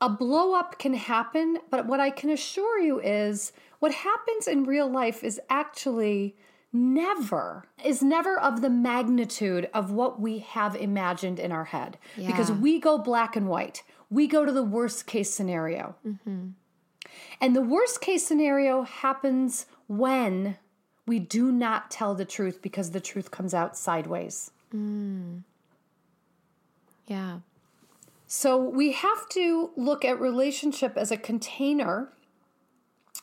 a 0.00 0.08
blow 0.08 0.54
up 0.54 0.78
can 0.78 0.94
happen, 0.94 1.58
but 1.70 1.86
what 1.86 2.00
I 2.00 2.10
can 2.10 2.30
assure 2.30 2.78
you 2.78 3.00
is 3.00 3.52
what 3.78 3.92
happens 3.92 4.46
in 4.46 4.64
real 4.64 4.90
life 4.90 5.24
is 5.24 5.40
actually 5.48 6.36
never 6.72 7.64
is 7.82 8.02
never 8.02 8.38
of 8.38 8.60
the 8.60 8.68
magnitude 8.68 9.66
of 9.72 9.90
what 9.90 10.20
we 10.20 10.40
have 10.40 10.76
imagined 10.76 11.38
in 11.38 11.50
our 11.50 11.64
head 11.64 11.96
yeah. 12.18 12.26
because 12.26 12.52
we 12.52 12.78
go 12.78 12.98
black 12.98 13.34
and 13.34 13.48
white 13.48 13.82
we 14.10 14.26
go 14.26 14.44
to 14.44 14.52
the 14.52 14.62
worst 14.62 15.06
case 15.06 15.30
scenario. 15.32 15.96
Mm-hmm. 16.06 16.48
And 17.40 17.56
the 17.56 17.62
worst 17.62 18.00
case 18.00 18.26
scenario 18.26 18.82
happens 18.82 19.66
when 19.88 20.58
we 21.06 21.18
do 21.18 21.52
not 21.52 21.90
tell 21.90 22.14
the 22.14 22.24
truth 22.24 22.62
because 22.62 22.90
the 22.90 23.00
truth 23.00 23.30
comes 23.30 23.54
out 23.54 23.76
sideways. 23.76 24.50
Mm. 24.74 25.42
Yeah. 27.06 27.38
So 28.26 28.56
we 28.58 28.92
have 28.92 29.28
to 29.30 29.70
look 29.76 30.04
at 30.04 30.20
relationship 30.20 30.96
as 30.96 31.10
a 31.10 31.16
container 31.16 32.12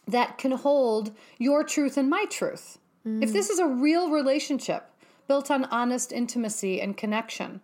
that 0.07 0.37
can 0.37 0.51
hold 0.51 1.11
your 1.37 1.63
truth 1.63 1.97
and 1.97 2.09
my 2.09 2.25
truth. 2.29 2.77
If 3.05 3.33
this 3.33 3.49
is 3.49 3.59
a 3.59 3.67
real 3.67 4.09
relationship 4.09 4.89
built 5.27 5.51
on 5.51 5.65
honest 5.65 6.13
intimacy 6.13 6.79
and 6.79 6.95
connection 6.95 7.59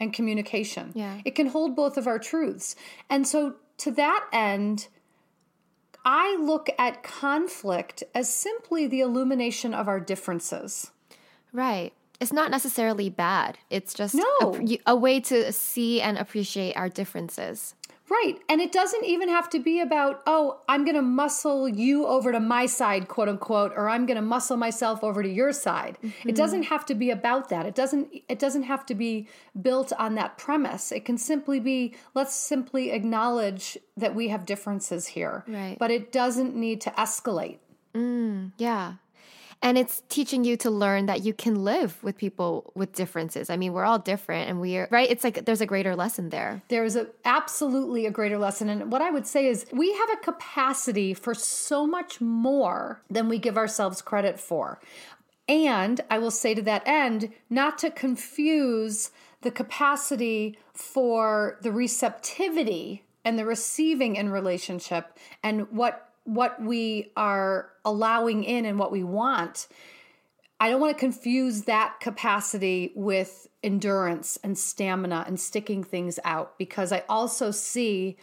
and 0.00 0.14
communication, 0.14 0.92
Yeah. 0.94 1.20
it 1.26 1.34
can 1.34 1.48
hold 1.48 1.76
both 1.76 1.98
of 1.98 2.06
our 2.06 2.18
truths. 2.18 2.74
And 3.10 3.26
so 3.26 3.56
to 3.78 3.90
that 3.90 4.26
end, 4.32 4.88
I 6.06 6.36
look 6.36 6.70
at 6.78 7.02
conflict 7.02 8.02
as 8.14 8.32
simply 8.32 8.86
the 8.86 9.00
illumination 9.00 9.74
of 9.74 9.88
our 9.88 10.00
differences. 10.00 10.90
Right. 11.52 11.92
It's 12.20 12.32
not 12.32 12.50
necessarily 12.50 13.10
bad. 13.10 13.58
It's 13.70 13.94
just 13.94 14.14
No. 14.14 14.24
a, 14.40 14.78
a 14.86 14.96
way 14.96 15.20
to 15.20 15.52
see 15.52 16.00
and 16.00 16.18
appreciate 16.18 16.76
our 16.76 16.88
differences. 16.88 17.74
Right. 18.10 18.38
And 18.48 18.60
it 18.60 18.72
doesn't 18.72 19.04
even 19.04 19.28
have 19.28 19.50
to 19.50 19.58
be 19.58 19.80
about, 19.80 20.22
oh, 20.26 20.60
I'm 20.68 20.84
going 20.84 20.96
to 20.96 21.02
muscle 21.02 21.68
you 21.68 22.06
over 22.06 22.32
to 22.32 22.40
my 22.40 22.66
side, 22.66 23.08
quote 23.08 23.28
unquote, 23.28 23.72
or 23.76 23.88
I'm 23.88 24.06
going 24.06 24.16
to 24.16 24.22
muscle 24.22 24.56
myself 24.56 25.04
over 25.04 25.22
to 25.22 25.28
your 25.28 25.52
side. 25.52 25.98
It 26.02 26.06
mm-hmm. 26.06 26.30
doesn't 26.30 26.62
have 26.64 26.86
to 26.86 26.94
be 26.94 27.10
about 27.10 27.50
that. 27.50 27.66
It 27.66 27.74
doesn't 27.74 28.08
it 28.28 28.38
doesn't 28.38 28.62
have 28.62 28.86
to 28.86 28.94
be 28.94 29.28
built 29.60 29.92
on 29.98 30.14
that 30.14 30.38
premise. 30.38 30.90
It 30.90 31.04
can 31.04 31.18
simply 31.18 31.60
be 31.60 31.94
let's 32.14 32.34
simply 32.34 32.92
acknowledge 32.92 33.76
that 33.96 34.14
we 34.14 34.28
have 34.28 34.46
differences 34.46 35.08
here. 35.08 35.44
Right. 35.46 35.76
But 35.78 35.90
it 35.90 36.10
doesn't 36.10 36.56
need 36.56 36.80
to 36.82 36.90
escalate. 36.92 37.58
Mm, 37.94 38.52
yeah. 38.56 38.94
And 39.60 39.76
it's 39.76 40.02
teaching 40.08 40.44
you 40.44 40.56
to 40.58 40.70
learn 40.70 41.06
that 41.06 41.24
you 41.24 41.34
can 41.34 41.64
live 41.64 42.02
with 42.02 42.16
people 42.16 42.72
with 42.74 42.92
differences. 42.92 43.50
I 43.50 43.56
mean, 43.56 43.72
we're 43.72 43.84
all 43.84 43.98
different 43.98 44.48
and 44.48 44.60
we're, 44.60 44.86
right? 44.90 45.10
It's 45.10 45.24
like 45.24 45.44
there's 45.46 45.60
a 45.60 45.66
greater 45.66 45.96
lesson 45.96 46.28
there. 46.28 46.62
There 46.68 46.84
is 46.84 46.94
a, 46.94 47.08
absolutely 47.24 48.06
a 48.06 48.10
greater 48.10 48.38
lesson. 48.38 48.68
And 48.68 48.92
what 48.92 49.02
I 49.02 49.10
would 49.10 49.26
say 49.26 49.46
is 49.46 49.66
we 49.72 49.92
have 49.94 50.10
a 50.12 50.16
capacity 50.16 51.12
for 51.12 51.34
so 51.34 51.86
much 51.86 52.20
more 52.20 53.02
than 53.10 53.28
we 53.28 53.38
give 53.38 53.58
ourselves 53.58 54.00
credit 54.00 54.38
for. 54.38 54.78
And 55.48 56.00
I 56.10 56.18
will 56.18 56.30
say 56.30 56.54
to 56.54 56.62
that 56.62 56.86
end, 56.86 57.32
not 57.50 57.78
to 57.78 57.90
confuse 57.90 59.10
the 59.40 59.50
capacity 59.50 60.58
for 60.72 61.58
the 61.62 61.72
receptivity 61.72 63.04
and 63.24 63.38
the 63.38 63.44
receiving 63.44 64.16
in 64.16 64.30
relationship 64.30 65.16
and 65.42 65.70
what 65.72 66.07
what 66.28 66.62
we 66.62 67.10
are 67.16 67.70
allowing 67.84 68.44
in 68.44 68.66
and 68.66 68.78
what 68.78 68.92
we 68.92 69.02
want 69.02 69.66
I 70.60 70.70
don't 70.70 70.80
want 70.80 70.96
to 70.96 70.98
confuse 70.98 71.62
that 71.62 72.00
capacity 72.00 72.90
with 72.96 73.46
endurance 73.62 74.38
and 74.42 74.58
stamina 74.58 75.24
and 75.26 75.38
sticking 75.38 75.84
things 75.84 76.18
out 76.24 76.58
because 76.58 76.90
I 76.90 77.04
also 77.08 77.52
see 77.52 78.16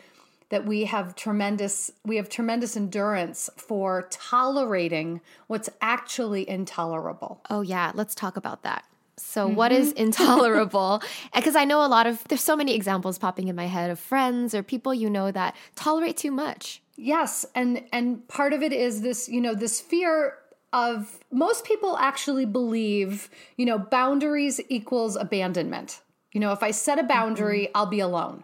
that 0.49 0.65
we 0.65 0.83
have 0.83 1.15
tremendous 1.15 1.91
we 2.03 2.17
have 2.17 2.29
tremendous 2.29 2.75
endurance 2.75 3.49
for 3.55 4.07
tolerating 4.11 5.21
what's 5.47 5.69
actually 5.81 6.47
intolerable. 6.47 7.41
Oh, 7.49 7.61
yeah. 7.61 7.91
Let's 7.95 8.13
talk 8.13 8.35
about 8.37 8.63
that. 8.63 8.83
So, 9.17 9.47
mm-hmm. 9.47 9.55
what 9.55 9.71
is 9.71 9.91
intolerable? 9.93 11.01
Because 11.33 11.55
I 11.55 11.63
know 11.63 11.85
a 11.85 11.87
lot 11.87 12.05
of, 12.05 12.23
there's 12.25 12.43
so 12.43 12.55
many 12.55 12.75
examples 12.75 13.17
popping 13.17 13.47
in 13.47 13.55
my 13.55 13.67
head 13.67 13.89
of 13.89 13.99
friends 13.99 14.53
or 14.53 14.61
people 14.61 14.93
you 14.93 15.09
know 15.09 15.31
that 15.31 15.55
tolerate 15.75 16.17
too 16.17 16.31
much. 16.31 16.81
Yes, 16.97 17.45
and 17.53 17.83
and 17.91 18.27
part 18.27 18.53
of 18.53 18.63
it 18.63 18.71
is 18.71 19.01
this, 19.01 19.27
you 19.27 19.41
know, 19.41 19.53
this 19.53 19.81
fear 19.81 20.37
of 20.71 21.19
most 21.31 21.65
people 21.65 21.97
actually 21.97 22.45
believe, 22.45 23.29
you 23.57 23.65
know, 23.65 23.77
boundaries 23.77 24.59
equals 24.69 25.15
abandonment. 25.15 26.01
You 26.31 26.41
know, 26.41 26.51
if 26.51 26.63
I 26.63 26.71
set 26.71 26.97
a 26.97 27.01
mm-hmm. 27.01 27.07
boundary, 27.07 27.69
I'll 27.75 27.85
be 27.85 27.99
alone. 27.99 28.43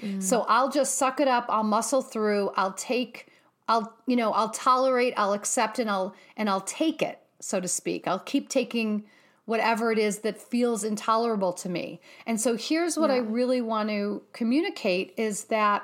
Mm. 0.00 0.22
So 0.22 0.44
I'll 0.48 0.70
just 0.70 0.96
suck 0.96 1.20
it 1.20 1.28
up, 1.28 1.46
I'll 1.48 1.64
muscle 1.64 2.02
through, 2.02 2.50
I'll 2.56 2.72
take 2.72 3.26
I'll, 3.68 3.94
you 4.06 4.16
know, 4.16 4.32
I'll 4.32 4.50
tolerate, 4.50 5.14
I'll 5.16 5.32
accept 5.32 5.78
and 5.78 5.88
I'll 5.88 6.14
and 6.36 6.50
I'll 6.50 6.62
take 6.62 7.02
it, 7.02 7.20
so 7.38 7.60
to 7.60 7.68
speak. 7.68 8.08
I'll 8.08 8.18
keep 8.18 8.48
taking 8.48 9.04
whatever 9.44 9.92
it 9.92 9.98
is 9.98 10.20
that 10.20 10.40
feels 10.40 10.82
intolerable 10.82 11.52
to 11.52 11.68
me. 11.68 12.00
And 12.26 12.40
so 12.40 12.56
here's 12.56 12.96
what 12.96 13.10
I 13.10 13.18
really 13.18 13.60
want 13.60 13.88
to 13.88 14.22
communicate 14.32 15.14
is 15.16 15.44
that 15.44 15.82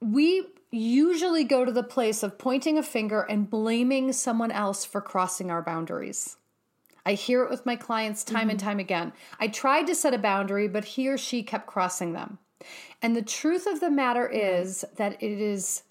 we 0.00 0.46
usually 0.70 1.44
go 1.44 1.64
to 1.64 1.72
the 1.72 1.82
place 1.82 2.22
of 2.22 2.38
pointing 2.38 2.78
a 2.78 2.82
finger 2.82 3.22
and 3.22 3.48
blaming 3.48 4.12
someone 4.12 4.50
else 4.50 4.84
for 4.84 5.00
crossing 5.00 5.50
our 5.50 5.62
boundaries. 5.62 6.36
I 7.06 7.14
hear 7.14 7.42
it 7.42 7.50
with 7.50 7.64
my 7.64 7.76
clients 7.76 8.22
time 8.22 8.50
and 8.50 8.58
mm-hmm. 8.58 8.68
time 8.68 8.78
again. 8.78 9.12
I 9.40 9.48
tried 9.48 9.86
to 9.86 9.94
set 9.94 10.12
a 10.12 10.18
boundary, 10.18 10.68
but 10.68 10.84
he 10.84 11.08
or 11.08 11.16
she 11.16 11.42
kept 11.42 11.66
crossing 11.66 12.12
them. 12.12 12.38
And 13.00 13.16
the 13.16 13.22
truth 13.22 13.66
of 13.66 13.80
the 13.80 13.90
matter 13.90 14.26
mm-hmm. 14.26 14.62
is 14.62 14.84
that 14.96 15.22
it 15.22 15.40
is 15.40 15.84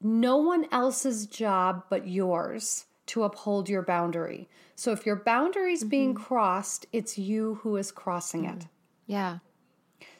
no 0.00 0.36
one 0.36 0.66
else's 0.70 1.26
job 1.26 1.84
but 1.90 2.06
yours 2.06 2.86
to 3.06 3.24
uphold 3.24 3.68
your 3.68 3.82
boundary. 3.82 4.48
So 4.76 4.92
if 4.92 5.04
your 5.04 5.16
boundary 5.16 5.72
is 5.72 5.84
being 5.84 6.14
mm-hmm. 6.14 6.22
crossed, 6.22 6.86
it's 6.92 7.18
you 7.18 7.58
who 7.62 7.76
is 7.76 7.90
crossing 7.90 8.44
it. 8.44 8.66
Yeah. 9.06 9.38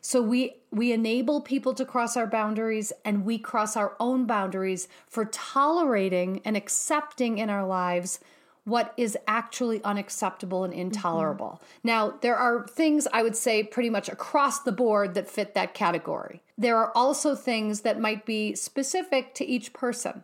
So 0.02 0.20
we 0.20 0.56
we 0.70 0.92
enable 0.92 1.40
people 1.40 1.74
to 1.74 1.84
cross 1.84 2.16
our 2.16 2.26
boundaries 2.26 2.92
and 3.04 3.24
we 3.24 3.38
cross 3.38 3.76
our 3.76 3.94
own 4.00 4.26
boundaries 4.26 4.88
for 5.06 5.24
tolerating 5.26 6.40
and 6.44 6.56
accepting 6.56 7.38
in 7.38 7.48
our 7.48 7.66
lives 7.66 8.18
what 8.64 8.94
is 8.96 9.16
actually 9.26 9.82
unacceptable 9.82 10.64
and 10.64 10.72
intolerable. 10.72 11.60
Mm-hmm. 11.62 11.88
Now, 11.88 12.14
there 12.20 12.36
are 12.36 12.66
things 12.66 13.08
I 13.12 13.22
would 13.22 13.36
say 13.36 13.62
pretty 13.64 13.90
much 13.90 14.08
across 14.08 14.60
the 14.60 14.72
board 14.72 15.14
that 15.14 15.28
fit 15.28 15.54
that 15.54 15.74
category. 15.74 16.42
There 16.56 16.76
are 16.76 16.92
also 16.94 17.34
things 17.34 17.80
that 17.80 18.00
might 18.00 18.24
be 18.24 18.54
specific 18.54 19.34
to 19.36 19.44
each 19.44 19.72
person. 19.72 20.22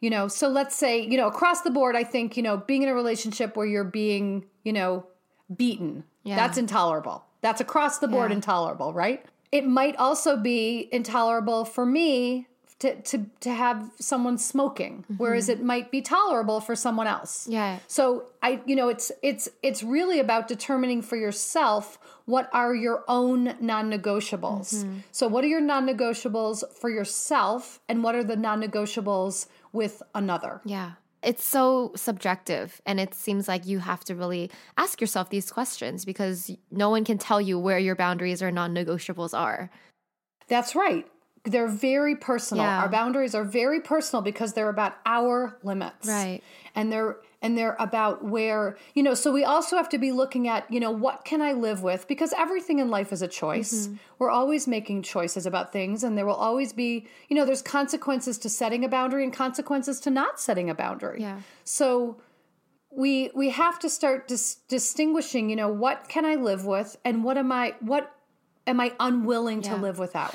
You 0.00 0.10
know, 0.10 0.28
so 0.28 0.48
let's 0.48 0.76
say, 0.76 1.00
you 1.00 1.16
know, 1.16 1.26
across 1.26 1.60
the 1.60 1.70
board, 1.70 1.94
I 1.94 2.04
think, 2.04 2.36
you 2.36 2.42
know, 2.42 2.56
being 2.56 2.82
in 2.82 2.88
a 2.88 2.94
relationship 2.94 3.56
where 3.56 3.66
you're 3.66 3.84
being, 3.84 4.46
you 4.64 4.72
know, 4.72 5.06
beaten, 5.54 6.04
Yeah. 6.22 6.36
that's 6.36 6.56
intolerable. 6.56 7.24
That's 7.40 7.60
across 7.60 7.98
the 7.98 8.08
board 8.08 8.30
Yeah. 8.30 8.36
intolerable, 8.36 8.92
right? 8.92 9.24
It 9.52 9.66
might 9.66 9.96
also 9.96 10.36
be 10.36 10.88
intolerable 10.92 11.64
for 11.64 11.84
me 11.84 12.46
to, 12.80 12.94
to, 13.02 13.26
to 13.40 13.50
have 13.50 13.90
someone 14.00 14.38
smoking, 14.38 15.02
mm-hmm. 15.02 15.14
whereas 15.16 15.48
it 15.48 15.62
might 15.62 15.90
be 15.90 16.00
tolerable 16.00 16.60
for 16.60 16.74
someone 16.74 17.06
else. 17.06 17.46
Yeah. 17.48 17.78
So 17.86 18.30
I, 18.42 18.60
you 18.64 18.74
know, 18.74 18.88
it's 18.88 19.12
it's 19.22 19.50
it's 19.62 19.82
really 19.82 20.18
about 20.18 20.48
determining 20.48 21.02
for 21.02 21.16
yourself 21.16 21.98
what 22.24 22.48
are 22.54 22.74
your 22.74 23.04
own 23.06 23.54
non-negotiables. 23.60 24.76
Mm-hmm. 24.76 24.98
So 25.12 25.28
what 25.28 25.44
are 25.44 25.48
your 25.48 25.60
non-negotiables 25.60 26.64
for 26.80 26.88
yourself, 26.88 27.80
and 27.88 28.02
what 28.02 28.14
are 28.14 28.24
the 28.24 28.36
non-negotiables 28.36 29.46
with 29.72 30.02
another? 30.14 30.62
Yeah. 30.64 30.92
It's 31.22 31.44
so 31.44 31.92
subjective. 31.96 32.80
And 32.86 32.98
it 32.98 33.14
seems 33.14 33.46
like 33.46 33.66
you 33.66 33.78
have 33.80 34.04
to 34.04 34.14
really 34.14 34.50
ask 34.76 35.00
yourself 35.00 35.30
these 35.30 35.50
questions 35.50 36.04
because 36.04 36.50
no 36.70 36.90
one 36.90 37.04
can 37.04 37.18
tell 37.18 37.40
you 37.40 37.58
where 37.58 37.78
your 37.78 37.94
boundaries 37.94 38.42
or 38.42 38.50
non 38.50 38.74
negotiables 38.74 39.36
are. 39.38 39.70
That's 40.48 40.74
right. 40.74 41.06
They're 41.44 41.68
very 41.68 42.16
personal. 42.16 42.64
Yeah. 42.64 42.80
Our 42.82 42.88
boundaries 42.88 43.34
are 43.34 43.44
very 43.44 43.80
personal 43.80 44.22
because 44.22 44.52
they're 44.52 44.68
about 44.68 44.96
our 45.06 45.58
limits. 45.62 46.06
Right. 46.06 46.42
And 46.74 46.92
they're 46.92 47.16
and 47.42 47.56
they're 47.56 47.76
about 47.78 48.22
where, 48.22 48.76
you 48.94 49.02
know, 49.02 49.14
so 49.14 49.32
we 49.32 49.44
also 49.44 49.76
have 49.76 49.88
to 49.88 49.98
be 49.98 50.12
looking 50.12 50.46
at, 50.46 50.70
you 50.70 50.78
know, 50.78 50.90
what 50.90 51.24
can 51.24 51.40
I 51.40 51.52
live 51.52 51.82
with? 51.82 52.06
Because 52.06 52.34
everything 52.34 52.78
in 52.78 52.90
life 52.90 53.12
is 53.12 53.22
a 53.22 53.28
choice. 53.28 53.86
Mm-hmm. 53.86 53.96
We're 54.18 54.30
always 54.30 54.68
making 54.68 55.02
choices 55.02 55.46
about 55.46 55.72
things 55.72 56.04
and 56.04 56.18
there 56.18 56.26
will 56.26 56.34
always 56.34 56.72
be, 56.72 57.06
you 57.28 57.36
know, 57.36 57.46
there's 57.46 57.62
consequences 57.62 58.36
to 58.38 58.50
setting 58.50 58.84
a 58.84 58.88
boundary 58.88 59.24
and 59.24 59.32
consequences 59.32 60.00
to 60.00 60.10
not 60.10 60.38
setting 60.38 60.68
a 60.68 60.74
boundary. 60.74 61.22
Yeah. 61.22 61.40
So 61.64 62.20
we 62.90 63.30
we 63.34 63.50
have 63.50 63.78
to 63.78 63.88
start 63.88 64.28
dis- 64.28 64.56
distinguishing, 64.68 65.48
you 65.48 65.56
know, 65.56 65.68
what 65.68 66.08
can 66.08 66.26
I 66.26 66.34
live 66.34 66.66
with 66.66 66.96
and 67.04 67.24
what 67.24 67.38
am 67.38 67.52
I 67.52 67.74
what 67.80 68.14
am 68.66 68.80
I 68.80 68.92
unwilling 69.00 69.62
to 69.62 69.76
live 69.76 69.98
without? 69.98 70.34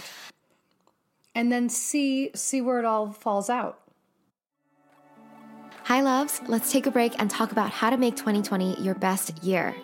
And 1.36 1.52
then 1.52 1.70
see 1.70 2.32
see 2.34 2.62
where 2.62 2.80
it 2.80 2.86
all 2.86 3.12
falls 3.12 3.50
out. 3.50 3.80
Hi, 5.86 6.01
loves. 6.01 6.42
Let's 6.48 6.72
take 6.72 6.88
a 6.88 6.92
break 6.92 7.13
and 7.20 7.30
talk 7.30 7.51
about 7.51 7.70
how 7.70 7.92
to 7.92 7.98
make 7.98 8.15
2020 8.15 8.82
your 8.82 8.96
best 8.96 9.44
year. 9.44 9.75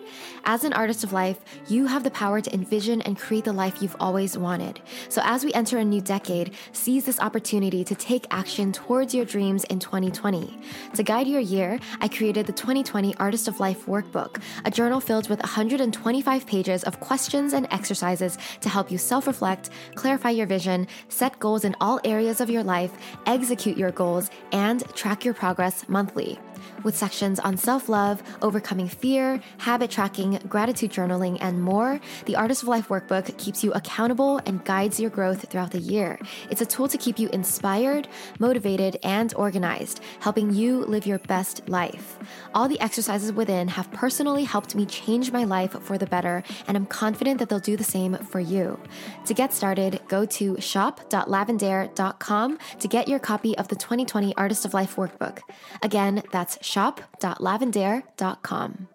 As 0.44 0.64
an 0.64 0.72
artist 0.72 1.04
of 1.04 1.12
life, 1.12 1.38
you 1.68 1.86
have 1.86 2.02
the 2.02 2.10
power 2.10 2.40
to 2.40 2.52
envision 2.52 3.00
and 3.02 3.16
create 3.16 3.44
the 3.44 3.52
life 3.52 3.80
you've 3.80 3.94
always 4.00 4.36
wanted. 4.36 4.80
So, 5.08 5.22
as 5.24 5.44
we 5.44 5.52
enter 5.52 5.78
a 5.78 5.84
new 5.84 6.00
decade, 6.00 6.54
seize 6.72 7.04
this 7.04 7.20
opportunity 7.20 7.84
to 7.84 7.94
take 7.94 8.26
action 8.32 8.72
towards 8.72 9.14
your 9.14 9.24
dreams 9.24 9.62
in 9.64 9.78
2020. 9.78 10.58
To 10.94 11.02
guide 11.04 11.28
your 11.28 11.40
year, 11.40 11.78
I 12.00 12.08
created 12.08 12.46
the 12.46 12.52
2020 12.52 13.14
Artist 13.18 13.46
of 13.46 13.60
Life 13.60 13.86
Workbook, 13.86 14.42
a 14.64 14.72
journal 14.72 14.98
filled 14.98 15.28
with 15.28 15.38
125 15.38 16.44
pages 16.44 16.82
of 16.82 16.98
questions 16.98 17.52
and 17.52 17.68
exercises 17.70 18.38
to 18.60 18.68
help 18.68 18.90
you 18.90 18.98
self 18.98 19.28
reflect, 19.28 19.70
clarify 19.94 20.30
your 20.30 20.48
vision, 20.48 20.88
set 21.08 21.38
goals 21.38 21.64
in 21.64 21.76
all 21.80 22.00
areas 22.02 22.40
of 22.40 22.50
your 22.50 22.64
life, 22.64 22.90
execute 23.26 23.78
your 23.78 23.92
goals, 23.92 24.32
and 24.50 24.84
track 24.96 25.24
your 25.24 25.34
progress 25.34 25.88
monthly 25.92 26.38
with 26.82 26.96
sections 26.96 27.38
on 27.40 27.56
self 27.56 27.88
love, 27.88 28.22
overcoming 28.42 28.88
fear, 28.88 29.40
habit 29.58 29.90
tracking, 29.90 30.38
gratitude 30.48 30.90
journaling, 30.90 31.38
and 31.40 31.62
more, 31.62 32.00
the 32.26 32.36
Artist 32.36 32.62
of 32.62 32.68
Life 32.68 32.88
workbook 32.88 33.36
keeps 33.38 33.64
you 33.64 33.72
accountable 33.72 34.40
and 34.46 34.64
guides 34.64 34.98
your 35.00 35.10
growth 35.10 35.48
throughout 35.48 35.70
the 35.70 35.78
year. 35.78 36.18
It's 36.50 36.60
a 36.60 36.66
tool 36.66 36.88
to 36.88 36.98
keep 36.98 37.18
you 37.18 37.28
inspired, 37.30 38.08
motivated, 38.38 38.98
and 39.02 39.32
organized, 39.34 40.00
helping 40.20 40.52
you 40.52 40.84
live 40.84 41.06
your 41.06 41.18
best 41.20 41.68
life. 41.68 42.18
All 42.54 42.68
the 42.68 42.80
exercises 42.80 43.32
within 43.32 43.68
have 43.68 43.90
personally 43.92 44.44
helped 44.44 44.74
me 44.74 44.86
change 44.86 45.30
my 45.32 45.44
life 45.44 45.72
for 45.82 45.98
the 45.98 46.06
better, 46.06 46.42
and 46.66 46.76
I'm 46.76 46.86
confident 46.86 47.38
that 47.38 47.48
they'll 47.48 47.60
do 47.60 47.76
the 47.76 47.84
same 47.84 48.16
for 48.16 48.40
you. 48.40 48.80
To 49.26 49.34
get 49.34 49.52
started, 49.52 50.00
go 50.08 50.24
to 50.26 50.60
shop.lavendaire.com 50.60 52.58
to 52.80 52.88
get 52.88 53.08
your 53.08 53.18
copy 53.18 53.56
of 53.58 53.68
the 53.68 53.76
2020 53.76 54.34
Artist 54.36 54.64
of 54.64 54.74
Life 54.74 54.96
workbook. 54.96 55.40
Again, 55.82 56.22
that's 56.30 56.64
shop.lavendaire.com. 56.64 58.88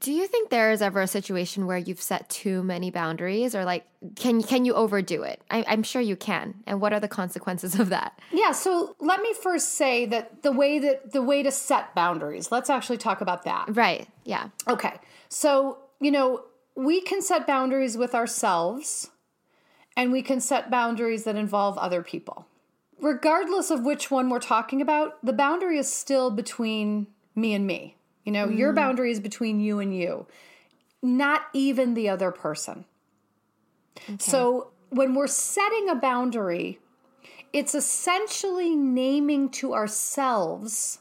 Do 0.00 0.12
you 0.12 0.26
think 0.26 0.48
there 0.48 0.72
is 0.72 0.80
ever 0.80 1.02
a 1.02 1.06
situation 1.06 1.66
where 1.66 1.76
you've 1.76 2.00
set 2.00 2.30
too 2.30 2.62
many 2.62 2.90
boundaries, 2.90 3.54
or 3.54 3.66
like, 3.66 3.84
can 4.16 4.42
can 4.42 4.64
you 4.64 4.72
overdo 4.72 5.22
it? 5.22 5.42
I, 5.50 5.62
I'm 5.68 5.82
sure 5.82 6.00
you 6.00 6.16
can. 6.16 6.54
And 6.66 6.80
what 6.80 6.94
are 6.94 7.00
the 7.00 7.08
consequences 7.08 7.78
of 7.78 7.90
that? 7.90 8.18
Yeah. 8.32 8.52
So 8.52 8.96
let 8.98 9.20
me 9.20 9.34
first 9.34 9.74
say 9.74 10.06
that 10.06 10.42
the 10.42 10.52
way 10.52 10.78
that 10.78 11.12
the 11.12 11.20
way 11.20 11.42
to 11.42 11.50
set 11.50 11.94
boundaries. 11.94 12.50
Let's 12.50 12.70
actually 12.70 12.96
talk 12.96 13.20
about 13.20 13.44
that. 13.44 13.76
Right. 13.76 14.08
Yeah. 14.24 14.48
Okay. 14.66 14.94
So 15.28 15.80
you 16.00 16.10
know 16.10 16.44
we 16.74 17.02
can 17.02 17.20
set 17.20 17.46
boundaries 17.46 17.98
with 17.98 18.14
ourselves, 18.14 19.10
and 19.98 20.10
we 20.10 20.22
can 20.22 20.40
set 20.40 20.70
boundaries 20.70 21.24
that 21.24 21.36
involve 21.36 21.76
other 21.76 22.02
people 22.02 22.46
regardless 23.00 23.70
of 23.70 23.84
which 23.84 24.10
one 24.10 24.28
we're 24.28 24.38
talking 24.38 24.80
about, 24.80 25.24
the 25.24 25.32
boundary 25.32 25.78
is 25.78 25.92
still 25.92 26.30
between 26.30 27.06
me 27.34 27.54
and 27.54 27.66
me. 27.66 27.96
You 28.24 28.32
know, 28.32 28.46
mm. 28.46 28.58
your 28.58 28.72
boundary 28.72 29.10
is 29.10 29.20
between 29.20 29.60
you 29.60 29.80
and 29.80 29.94
you, 29.96 30.26
not 31.02 31.42
even 31.52 31.94
the 31.94 32.08
other 32.08 32.30
person. 32.30 32.84
Okay. 34.08 34.16
So 34.18 34.70
when 34.90 35.14
we're 35.14 35.26
setting 35.26 35.88
a 35.88 35.94
boundary, 35.94 36.78
it's 37.52 37.74
essentially 37.74 38.74
naming 38.74 39.48
to 39.50 39.74
ourselves 39.74 40.98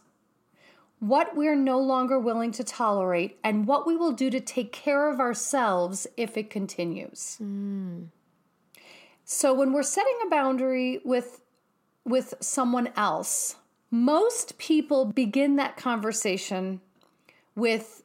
what 1.00 1.36
we're 1.36 1.56
no 1.56 1.80
longer 1.80 2.18
willing 2.18 2.52
to 2.52 2.64
tolerate 2.64 3.38
and 3.44 3.68
what 3.68 3.86
we 3.86 3.96
will 3.96 4.14
do 4.14 4.30
to 4.30 4.40
take 4.40 4.72
care 4.72 5.10
of 5.10 5.20
ourselves 5.20 6.08
if 6.16 6.38
it 6.38 6.50
continues. 6.50 7.38
Mm. 7.42 8.08
So 9.26 9.54
when 9.54 9.74
we're 9.74 9.84
setting 9.84 10.18
a 10.26 10.30
boundary 10.30 11.02
with 11.04 11.42
with 12.06 12.34
someone 12.40 12.90
else, 12.96 13.56
most 13.90 14.58
people 14.58 15.06
begin 15.06 15.56
that 15.58 15.78
conversation 15.78 16.82
with 17.56 18.04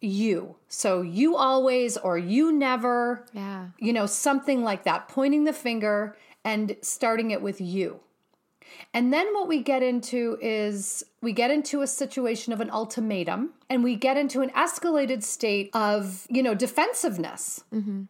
you. 0.00 0.56
So 0.68 1.02
you 1.02 1.36
always 1.36 1.96
or 1.96 2.18
you 2.18 2.52
never. 2.52 3.26
Yeah. 3.32 3.68
You 3.78 3.92
know, 3.92 4.06
something 4.06 4.62
like 4.62 4.84
that, 4.84 5.08
pointing 5.08 5.44
the 5.44 5.52
finger 5.52 6.16
and 6.44 6.76
starting 6.82 7.30
it 7.30 7.42
with 7.42 7.60
you. 7.60 8.00
And 8.92 9.12
then 9.12 9.32
what 9.32 9.48
we 9.48 9.62
get 9.62 9.82
into 9.82 10.38
is 10.40 11.04
we 11.20 11.32
get 11.32 11.50
into 11.50 11.82
a 11.82 11.86
situation 11.86 12.52
of 12.52 12.60
an 12.60 12.70
ultimatum 12.70 13.52
and 13.70 13.84
we 13.84 13.96
get 13.96 14.16
into 14.16 14.42
an 14.42 14.50
escalated 14.50 15.22
state 15.22 15.70
of, 15.72 16.26
you 16.28 16.42
know, 16.42 16.54
defensiveness. 16.54 17.62
Mm-hmm. 17.72 18.02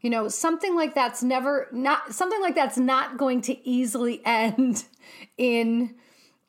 You 0.00 0.10
know, 0.10 0.28
something 0.28 0.76
like 0.76 0.94
that's 0.94 1.22
never 1.22 1.68
not 1.72 2.14
something 2.14 2.40
like 2.40 2.54
that's 2.54 2.78
not 2.78 3.18
going 3.18 3.40
to 3.42 3.68
easily 3.68 4.22
end 4.24 4.84
in 5.36 5.94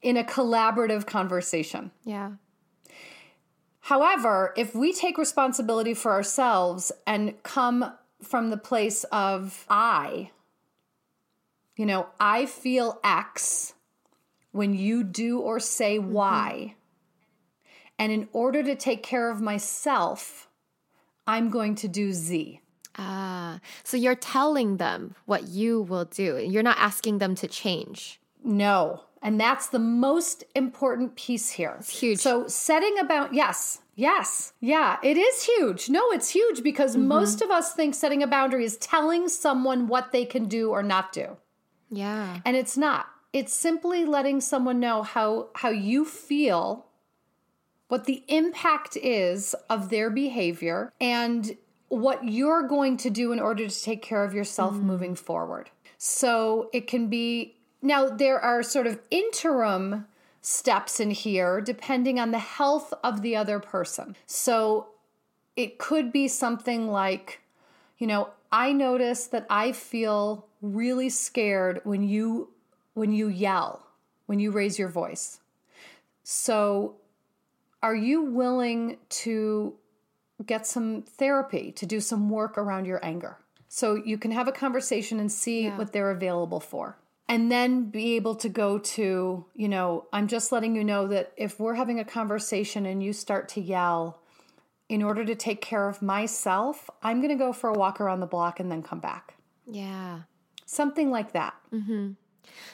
in 0.01 0.17
a 0.17 0.23
collaborative 0.23 1.05
conversation. 1.05 1.91
Yeah. 2.03 2.33
However, 3.81 4.53
if 4.55 4.75
we 4.75 4.93
take 4.93 5.17
responsibility 5.17 5.95
for 5.95 6.11
ourselves 6.11 6.91
and 7.07 7.41
come 7.41 7.93
from 8.21 8.49
the 8.51 8.57
place 8.57 9.03
of 9.05 9.65
I, 9.69 10.29
you 11.75 11.85
know, 11.85 12.07
I 12.19 12.45
feel 12.45 12.99
X 13.03 13.73
when 14.51 14.73
you 14.73 15.03
do 15.03 15.39
or 15.39 15.59
say 15.59 15.97
mm-hmm. 15.97 16.11
Y. 16.11 16.75
And 17.97 18.11
in 18.11 18.29
order 18.31 18.63
to 18.63 18.75
take 18.75 19.03
care 19.03 19.29
of 19.29 19.41
myself, 19.41 20.47
I'm 21.27 21.49
going 21.49 21.75
to 21.75 21.87
do 21.87 22.13
Z. 22.13 22.61
Ah, 23.01 23.61
so 23.83 23.95
you're 23.95 24.13
telling 24.13 24.75
them 24.75 25.15
what 25.25 25.47
you 25.47 25.81
will 25.81 26.05
do. 26.05 26.37
You're 26.37 26.63
not 26.63 26.77
asking 26.77 27.19
them 27.19 27.33
to 27.35 27.47
change. 27.47 28.19
No. 28.43 29.03
And 29.21 29.39
that's 29.39 29.67
the 29.67 29.79
most 29.79 30.43
important 30.53 31.15
piece 31.15 31.51
here. 31.51 31.77
It's 31.79 31.97
huge. 31.99 32.19
So 32.19 32.47
setting 32.47 32.99
about 32.99 33.33
yes, 33.33 33.81
yes, 33.95 34.53
yeah, 34.59 34.97
it 35.01 35.17
is 35.17 35.43
huge. 35.43 35.89
No, 35.89 36.11
it's 36.11 36.29
huge 36.29 36.61
because 36.61 36.95
mm-hmm. 36.95 37.07
most 37.07 37.41
of 37.41 37.49
us 37.49 37.73
think 37.73 37.95
setting 37.95 38.21
a 38.21 38.27
boundary 38.27 38.65
is 38.65 38.77
telling 38.77 39.29
someone 39.29 39.87
what 39.87 40.11
they 40.11 40.25
can 40.25 40.45
do 40.45 40.69
or 40.69 40.83
not 40.83 41.13
do. 41.13 41.37
Yeah. 41.89 42.39
And 42.45 42.55
it's 42.55 42.77
not. 42.77 43.07
It's 43.31 43.53
simply 43.53 44.05
letting 44.05 44.41
someone 44.41 44.79
know 44.79 45.03
how 45.03 45.49
how 45.55 45.69
you 45.69 46.03
feel, 46.03 46.85
what 47.87 48.05
the 48.05 48.23
impact 48.27 48.97
is 48.97 49.53
of 49.69 49.89
their 49.89 50.09
behavior, 50.09 50.91
and 50.99 51.57
what 51.89 52.23
you're 52.23 52.63
going 52.63 52.97
to 52.97 53.09
do 53.09 53.31
in 53.31 53.39
order 53.39 53.67
to 53.67 53.81
take 53.81 54.01
care 54.01 54.23
of 54.23 54.33
yourself 54.33 54.75
mm. 54.75 54.83
moving 54.83 55.15
forward. 55.15 55.69
So 55.97 56.69
it 56.71 56.87
can 56.87 57.07
be 57.07 57.55
now 57.81 58.07
there 58.07 58.39
are 58.39 58.63
sort 58.63 58.87
of 58.87 58.99
interim 59.11 60.05
steps 60.41 60.99
in 60.99 61.11
here 61.11 61.59
depending 61.59 62.19
on 62.19 62.31
the 62.31 62.39
health 62.39 62.93
of 63.03 63.21
the 63.21 63.35
other 63.35 63.59
person. 63.59 64.15
So 64.25 64.89
it 65.55 65.77
could 65.77 66.11
be 66.11 66.27
something 66.27 66.87
like, 66.87 67.41
you 67.97 68.07
know, 68.07 68.29
I 68.51 68.71
notice 68.71 69.27
that 69.27 69.45
I 69.49 69.71
feel 69.73 70.45
really 70.61 71.09
scared 71.09 71.81
when 71.83 72.03
you 72.03 72.49
when 72.93 73.11
you 73.13 73.27
yell, 73.27 73.85
when 74.25 74.39
you 74.39 74.51
raise 74.51 74.77
your 74.77 74.89
voice. 74.89 75.39
So 76.23 76.95
are 77.81 77.95
you 77.95 78.21
willing 78.21 78.97
to 79.09 79.73
get 80.45 80.65
some 80.65 81.03
therapy 81.03 81.71
to 81.73 81.85
do 81.85 81.99
some 81.99 82.29
work 82.29 82.57
around 82.57 82.85
your 82.85 83.03
anger. 83.03 83.37
So 83.67 83.95
you 83.95 84.17
can 84.17 84.31
have 84.31 84.47
a 84.47 84.51
conversation 84.51 85.19
and 85.19 85.31
see 85.31 85.65
yeah. 85.65 85.77
what 85.77 85.93
they're 85.93 86.11
available 86.11 86.59
for. 86.59 86.97
And 87.27 87.51
then 87.51 87.91
be 87.91 88.15
able 88.15 88.33
to 88.35 88.49
go 88.49 88.79
to, 88.79 89.45
you 89.55 89.67
know, 89.67 90.07
I'm 90.11 90.27
just 90.27 90.51
letting 90.51 90.75
you 90.75 90.83
know 90.83 91.07
that 91.07 91.31
if 91.37 91.59
we're 91.59 91.75
having 91.75 91.99
a 91.99 92.05
conversation 92.05 92.87
and 92.87 93.03
you 93.03 93.13
start 93.13 93.49
to 93.49 93.61
yell, 93.61 94.19
in 94.89 95.03
order 95.03 95.23
to 95.23 95.35
take 95.35 95.61
care 95.61 95.87
of 95.87 96.01
myself, 96.01 96.89
I'm 97.03 97.19
going 97.19 97.29
to 97.29 97.35
go 97.35 97.53
for 97.53 97.69
a 97.69 97.73
walk 97.73 98.01
around 98.01 98.19
the 98.19 98.25
block 98.25 98.59
and 98.59 98.71
then 98.71 98.81
come 98.81 98.99
back. 98.99 99.35
Yeah. 99.67 100.21
Something 100.65 101.11
like 101.11 101.33
that. 101.33 101.53
Mm-hmm. 101.71 102.13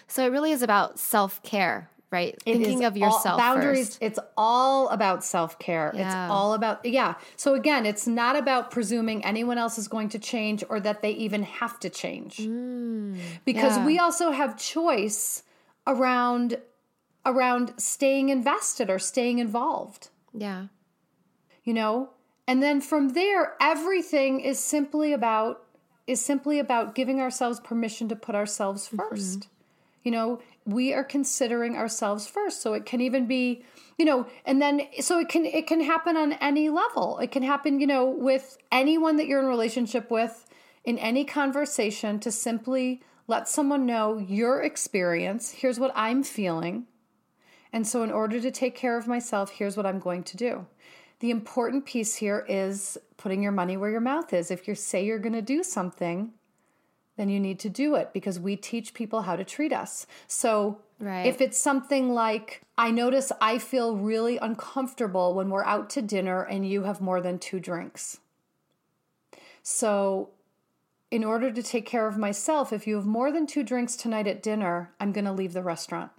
So 0.08 0.26
it 0.26 0.30
really 0.30 0.52
is 0.52 0.62
about 0.62 0.98
self 0.98 1.44
care, 1.44 1.90
right? 2.16 2.34
It 2.46 2.54
Thinking 2.54 2.86
of 2.86 2.96
yourself. 2.96 3.26
All, 3.26 3.38
boundaries, 3.38 3.90
first. 3.90 3.98
it's 4.02 4.20
all 4.38 4.88
about 4.88 5.24
self 5.24 5.60
care. 5.60 5.92
Yeah. 5.94 6.06
It's 6.06 6.32
all 6.32 6.54
about, 6.54 6.86
yeah. 6.86 7.16
So 7.36 7.56
again, 7.56 7.86
it's 7.86 8.08
not 8.08 8.38
about 8.38 8.72
presuming 8.72 9.26
anyone 9.26 9.58
else 9.58 9.78
is 9.78 9.90
going 9.90 10.10
to 10.10 10.20
change 10.20 10.64
or 10.70 10.80
that 10.80 11.02
they 11.02 11.12
even 11.12 11.44
have 11.44 11.78
to 11.82 11.90
change. 11.90 12.38
Mm, 12.38 13.20
because 13.44 13.78
yeah. 13.78 13.86
we 13.86 14.00
also 14.00 14.32
have 14.32 14.58
choice 14.58 15.44
around 15.86 16.58
around 17.26 17.74
staying 17.78 18.30
invested 18.30 18.90
or 18.90 19.00
staying 19.00 19.40
involved. 19.40 20.10
Yeah. 20.34 20.68
You 21.66 21.74
know? 21.74 22.12
And 22.48 22.64
then 22.64 22.80
from 22.80 23.10
there 23.10 23.56
everything 23.60 24.40
is 24.40 24.58
simply 24.60 25.12
about 25.12 25.64
is 26.08 26.22
simply 26.22 26.60
about 26.60 26.96
giving 26.96 27.20
ourselves 27.20 27.60
permission 27.60 28.08
to 28.08 28.16
put 28.16 28.36
ourselves 28.36 28.88
1st 28.88 29.12
mm-hmm. 29.12 29.50
You 30.06 30.12
know, 30.12 30.40
we 30.66 30.94
are 30.94 31.04
considering 31.04 31.76
ourselves 31.76 32.28
first. 32.28 32.62
So 32.62 32.74
it 32.74 32.86
can 32.86 33.00
even 33.02 33.28
be, 33.28 33.64
you 33.98 34.06
know, 34.06 34.28
and 34.46 34.62
then 34.62 34.82
so 35.00 35.20
it 35.20 35.30
can 35.30 35.46
it 35.46 35.68
can 35.68 35.82
happen 35.82 36.18
on 36.18 36.34
any 36.34 36.70
level. 36.70 37.20
It 37.20 37.32
can 37.32 37.44
happen, 37.44 37.80
you 37.80 37.88
know, 37.88 38.06
with 38.06 38.58
anyone 38.72 39.16
that 39.18 39.28
you're 39.28 39.40
in 39.40 39.46
relationship 39.46 40.10
with 40.10 40.46
in 40.84 40.98
any 40.98 41.24
conversation 41.24 42.20
to 42.20 42.32
simply 42.32 43.02
let 43.28 43.48
someone 43.48 43.86
know 43.86 44.18
your 44.18 44.62
experience. 44.62 45.52
Here's 45.52 45.80
what 45.80 45.92
I'm 45.96 46.24
feeling. 46.24 46.86
And 47.74 47.88
so, 47.88 48.04
in 48.04 48.12
order 48.12 48.40
to 48.40 48.52
take 48.52 48.76
care 48.76 48.98
of 48.98 49.08
myself, 49.08 49.52
here's 49.52 49.76
what 49.76 49.86
I'm 49.86 50.00
going 50.00 50.24
to 50.24 50.38
do. 50.38 50.66
The 51.20 51.32
important 51.32 51.86
piece 51.86 52.16
here 52.16 52.46
is 52.48 52.98
putting 53.18 53.42
your 53.42 53.52
money 53.52 53.78
where 53.78 53.90
your 53.90 54.02
mouth 54.02 54.34
is. 54.34 54.52
If 54.52 54.68
you 54.68 54.76
say 54.76 55.06
you're 55.06 55.20
going 55.20 55.34
to 55.34 55.42
do 55.42 55.64
something, 55.64 56.34
then 57.18 57.30
you 57.30 57.40
need 57.40 57.60
to 57.60 57.70
do 57.70 57.96
it 57.96 58.12
because 58.14 58.40
we 58.40 58.56
teach 58.56 58.94
people 58.94 59.22
how 59.24 59.36
to 59.36 59.44
treat 59.44 59.72
us. 59.74 60.06
So, 60.28 60.80
Right. 61.00 61.26
if 61.26 61.42
it's 61.42 61.58
something 61.58 62.14
like, 62.14 62.62
I 62.78 62.92
notice 62.92 63.32
I 63.42 63.58
feel 63.58 63.96
really 63.98 64.38
uncomfortable 64.38 65.34
when 65.34 65.50
we're 65.50 65.64
out 65.66 65.90
to 65.92 66.02
dinner 66.02 66.42
and 66.44 66.68
you 66.68 66.84
have 66.84 67.02
more 67.02 67.22
than 67.22 67.38
two 67.40 67.60
drinks. 67.60 68.20
So, 69.64 70.30
in 71.12 71.24
order 71.24 71.52
to 71.52 71.64
take 71.64 71.86
care 71.86 72.08
of 72.08 72.18
myself, 72.18 72.74
if 72.74 72.88
you 72.88 72.96
have 72.96 73.06
more 73.06 73.32
than 73.32 73.48
two 73.48 73.64
drinks 73.64 73.96
tonight 73.96 74.28
at 74.28 74.44
dinner, 74.44 74.92
I'm 75.00 75.12
going 75.12 75.26
to 75.26 75.32
leave 75.32 75.54
the 75.54 75.64
restaurant. 75.64 76.12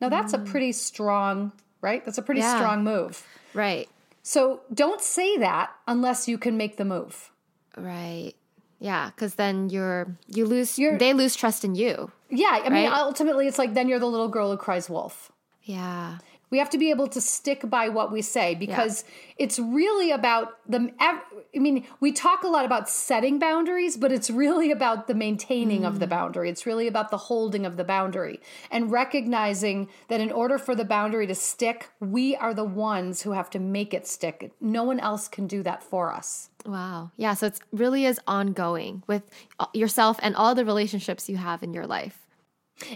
Now, 0.00 0.08
that's 0.08 0.32
a 0.32 0.38
pretty 0.38 0.72
strong, 0.72 1.52
right? 1.80 2.04
That's 2.04 2.18
a 2.18 2.22
pretty 2.22 2.40
Mm. 2.40 2.44
Yeah. 2.44 2.56
strong 2.56 2.84
move. 2.84 3.26
Right. 3.54 3.88
So, 4.22 4.62
don't 4.72 5.00
say 5.00 5.36
that 5.38 5.70
unless 5.86 6.28
you 6.28 6.38
can 6.38 6.56
make 6.56 6.76
the 6.76 6.84
move. 6.84 7.30
Right. 7.76 8.34
Yeah, 8.82 9.10
because 9.14 9.36
then 9.36 9.70
you're 9.70 10.18
you 10.26 10.44
lose 10.44 10.76
You're- 10.78 10.98
they 10.98 11.12
lose 11.14 11.36
trust 11.36 11.64
in 11.64 11.74
you. 11.76 12.10
Yeah, 12.30 12.62
I 12.66 12.68
mean, 12.68 12.90
ultimately, 12.92 13.46
it's 13.46 13.58
like 13.58 13.74
then 13.74 13.86
you're 13.88 14.00
the 14.00 14.10
little 14.10 14.28
girl 14.28 14.50
who 14.50 14.56
cries 14.56 14.90
wolf. 14.90 15.30
Yeah. 15.62 16.18
We 16.52 16.58
have 16.58 16.70
to 16.70 16.78
be 16.78 16.90
able 16.90 17.08
to 17.08 17.20
stick 17.20 17.68
by 17.68 17.88
what 17.88 18.12
we 18.12 18.20
say 18.20 18.54
because 18.54 19.04
it's 19.38 19.58
really 19.58 20.10
about 20.10 20.58
the. 20.68 20.92
I 21.00 21.18
mean, 21.54 21.86
we 21.98 22.12
talk 22.12 22.44
a 22.44 22.48
lot 22.48 22.66
about 22.66 22.88
setting 22.90 23.38
boundaries, 23.38 23.96
but 23.96 24.12
it's 24.12 24.28
really 24.30 24.70
about 24.70 25.06
the 25.06 25.14
maintaining 25.14 25.86
of 25.86 25.98
the 25.98 26.06
boundary. 26.06 26.50
It's 26.50 26.66
really 26.66 26.86
about 26.86 27.10
the 27.10 27.16
holding 27.16 27.64
of 27.64 27.78
the 27.78 27.84
boundary 27.84 28.38
and 28.70 28.92
recognizing 28.92 29.88
that 30.08 30.20
in 30.20 30.30
order 30.30 30.58
for 30.58 30.74
the 30.74 30.84
boundary 30.84 31.26
to 31.26 31.34
stick, 31.34 31.88
we 32.00 32.36
are 32.36 32.52
the 32.52 32.64
ones 32.64 33.22
who 33.22 33.32
have 33.32 33.48
to 33.50 33.58
make 33.58 33.94
it 33.94 34.06
stick. 34.06 34.52
No 34.60 34.82
one 34.82 35.00
else 35.00 35.28
can 35.28 35.46
do 35.46 35.62
that 35.62 35.82
for 35.82 36.12
us. 36.12 36.50
Wow. 36.66 37.10
Yeah, 37.16 37.34
so 37.34 37.46
it's 37.46 37.60
really 37.72 38.04
is 38.04 38.20
ongoing 38.26 39.02
with 39.06 39.22
uh, 39.58 39.66
yourself 39.72 40.18
and 40.22 40.36
all 40.36 40.54
the 40.54 40.64
relationships 40.64 41.28
you 41.28 41.38
have 41.38 41.62
in 41.62 41.72
your 41.72 41.86
life. 41.86 42.21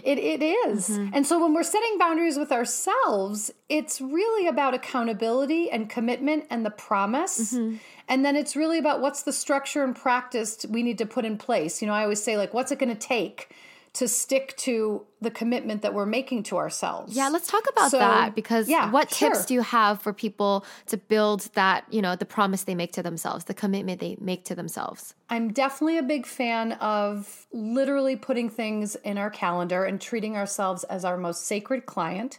It, 0.03 0.17
it 0.17 0.41
is. 0.43 0.89
Mm-hmm. 0.89 1.13
And 1.13 1.25
so 1.25 1.41
when 1.41 1.53
we're 1.53 1.63
setting 1.63 1.97
boundaries 1.97 2.37
with 2.37 2.51
ourselves, 2.51 3.51
it's 3.69 3.99
really 4.01 4.47
about 4.47 4.73
accountability 4.73 5.69
and 5.69 5.89
commitment 5.89 6.45
and 6.49 6.65
the 6.65 6.71
promise. 6.71 7.53
Mm-hmm. 7.53 7.77
And 8.07 8.25
then 8.25 8.35
it's 8.35 8.55
really 8.55 8.77
about 8.77 9.01
what's 9.01 9.23
the 9.23 9.33
structure 9.33 9.83
and 9.83 9.95
practice 9.95 10.65
we 10.69 10.83
need 10.83 10.97
to 10.99 11.05
put 11.05 11.25
in 11.25 11.37
place. 11.37 11.81
You 11.81 11.87
know, 11.87 11.93
I 11.93 12.03
always 12.03 12.23
say, 12.23 12.37
like, 12.37 12.53
what's 12.53 12.71
it 12.71 12.79
going 12.79 12.95
to 12.95 13.07
take 13.07 13.49
to 13.97 14.07
stick 14.07 14.55
to 14.57 15.03
the 15.21 15.31
commitment 15.31 15.81
that 15.81 15.91
we're 15.91 16.05
making 16.05 16.43
to 16.43 16.57
ourselves? 16.57 17.17
Yeah, 17.17 17.29
let's 17.29 17.47
talk 17.47 17.67
about 17.67 17.89
So, 17.89 17.97
that 17.97 18.35
because 18.35 18.69
yeah, 18.69 18.91
what 18.91 19.11
sure. 19.11 19.33
tips 19.33 19.47
do 19.47 19.55
you 19.55 19.61
have 19.61 20.03
for 20.03 20.13
people 20.13 20.63
to 20.85 20.97
build 20.97 21.49
that, 21.55 21.83
you 21.89 22.03
know, 22.03 22.15
the 22.15 22.25
promise 22.25 22.63
they 22.63 22.75
make 22.75 22.91
to 22.91 23.01
themselves, 23.01 23.45
the 23.45 23.55
commitment 23.55 23.99
they 23.99 24.15
make 24.21 24.45
to 24.45 24.55
themselves? 24.55 25.15
I'm 25.31 25.51
definitely 25.51 25.97
a 25.97 26.03
big 26.03 26.27
fan 26.27 26.73
of 26.73 27.47
literally 27.51 28.15
putting 28.15 28.51
things 28.51 28.95
in 28.97 29.17
our 29.17 29.31
calendar 29.31 29.83
and 29.83 29.99
treating 29.99 30.37
ourselves 30.37 30.83
as 30.83 31.03
our 31.03 31.17
most 31.17 31.47
sacred 31.47 31.87
client 31.87 32.37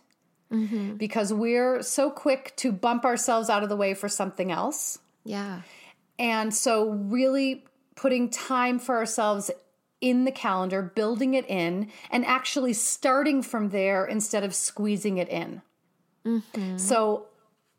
mm-hmm. 0.52 0.94
because 0.94 1.32
we're 1.32 1.82
so 1.82 2.08
quick 2.08 2.52
to 2.58 2.70
bump 2.70 3.04
ourselves 3.04 3.50
out 3.50 3.64
of 3.64 3.68
the 3.68 3.76
way 3.76 3.94
for 3.94 4.08
something 4.08 4.52
else. 4.52 5.00
Yeah. 5.24 5.62
And 6.20 6.54
so, 6.54 6.90
really 6.90 7.64
putting 7.96 8.30
time 8.30 8.78
for 8.78 8.96
ourselves 8.96 9.50
in 10.00 10.24
the 10.24 10.32
calendar, 10.32 10.82
building 10.82 11.34
it 11.34 11.48
in, 11.48 11.90
and 12.11 12.24
actually 12.24 12.72
starting 12.72 13.42
from 13.42 13.70
there 13.70 14.06
instead 14.06 14.44
of 14.44 14.54
squeezing 14.54 15.18
it 15.18 15.28
in. 15.28 15.62
Mm-hmm. 16.24 16.76
So, 16.76 17.28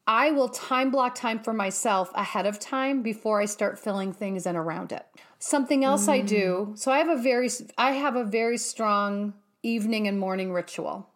I 0.10 0.32
will 0.32 0.50
time 0.50 0.90
block 0.90 1.14
time 1.14 1.38
for 1.38 1.54
myself 1.54 2.12
ahead 2.16 2.48
of 2.48 2.60
time 2.60 3.04
before 3.04 3.40
I 3.40 3.46
start 3.46 3.78
filling 3.78 4.12
things 4.12 4.48
in 4.48 4.56
around 4.56 4.92
it. 4.92 5.06
Something 5.38 5.86
else 5.86 6.08
I 6.08 6.22
do. 6.22 6.70
Mm. 6.72 6.80
So 6.80 6.92
I 6.92 6.98
have 6.98 7.10
a 7.10 7.22
very 7.22 7.48
I 7.78 7.92
have 7.92 8.16
a 8.16 8.24
very 8.24 8.58
strong 8.58 9.36
evening 9.62 10.08
and 10.08 10.20
morning 10.20 10.52
ritual. 10.52 11.08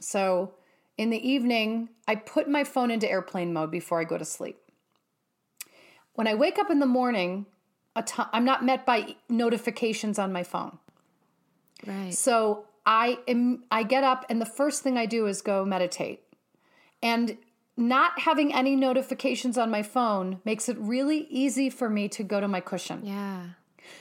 So 0.00 0.54
in 0.96 1.10
the 1.10 1.28
evening, 1.28 1.90
I 2.08 2.14
put 2.14 2.48
my 2.48 2.64
phone 2.64 2.90
into 2.90 3.10
airplane 3.10 3.52
mode 3.52 3.70
before 3.70 4.00
I 4.00 4.04
go 4.04 4.16
to 4.16 4.24
sleep. 4.24 4.56
When 6.14 6.26
I 6.26 6.34
wake 6.34 6.58
up 6.58 6.70
in 6.70 6.80
the 6.80 6.86
morning, 6.86 7.44
a 7.98 8.02
ti- 8.02 8.30
I'm 8.32 8.44
not 8.44 8.64
met 8.64 8.86
by 8.86 9.16
notifications 9.28 10.18
on 10.18 10.32
my 10.32 10.42
phone. 10.42 10.78
Right. 11.86 12.14
So 12.14 12.66
I 12.86 13.18
am 13.28 13.64
I 13.70 13.82
get 13.82 14.04
up 14.04 14.24
and 14.28 14.40
the 14.40 14.46
first 14.46 14.82
thing 14.82 14.96
I 14.96 15.06
do 15.06 15.26
is 15.26 15.42
go 15.42 15.64
meditate. 15.64 16.22
And 17.02 17.36
not 17.76 18.20
having 18.20 18.52
any 18.52 18.74
notifications 18.74 19.56
on 19.56 19.70
my 19.70 19.82
phone 19.82 20.40
makes 20.44 20.68
it 20.68 20.76
really 20.78 21.28
easy 21.30 21.70
for 21.70 21.88
me 21.88 22.08
to 22.08 22.24
go 22.24 22.40
to 22.40 22.48
my 22.48 22.60
cushion. 22.60 23.02
Yeah. 23.04 23.42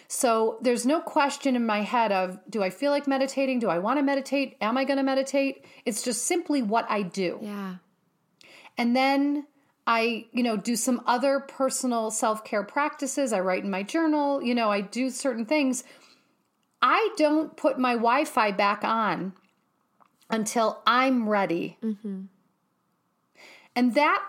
So 0.08 0.58
there's 0.62 0.86
no 0.86 1.00
question 1.00 1.56
in 1.56 1.66
my 1.66 1.82
head 1.82 2.12
of 2.12 2.40
do 2.50 2.64
I 2.64 2.70
feel 2.70 2.92
like 2.92 3.08
meditating? 3.08 3.60
Do 3.60 3.70
I 3.70 3.78
want 3.78 4.00
to 4.00 4.04
meditate? 4.04 4.58
Am 4.62 4.78
I 4.78 4.84
going 4.84 4.98
to 4.98 5.04
meditate? 5.04 5.66
It's 5.86 6.02
just 6.02 6.26
simply 6.26 6.62
what 6.62 6.86
I 6.90 7.04
do. 7.04 7.40
Yeah. 7.42 7.76
And 8.78 8.96
then 8.96 9.46
I, 9.88 10.26
you 10.34 10.44
know, 10.44 10.58
do 10.58 10.76
some 10.76 11.02
other 11.08 11.40
personal 11.40 12.12
self-care 12.12 12.64
practices. 12.64 13.32
I 13.32 13.40
write 13.40 13.64
in 13.64 13.72
my 13.72 13.84
journal, 13.84 14.44
you 14.44 14.54
know, 14.54 14.70
I 14.70 14.82
do 14.82 15.10
certain 15.10 15.46
things. 15.46 15.86
I 16.82 17.10
don't 17.16 17.56
put 17.56 17.80
my 17.80 17.94
Wi-Fi 17.94 18.52
back 18.52 18.84
on 18.84 19.32
until 20.30 20.82
I'm 20.86 21.30
ready. 21.30 21.78
Mm-hmm. 21.82 22.24
And 23.78 23.96
that 23.96 24.24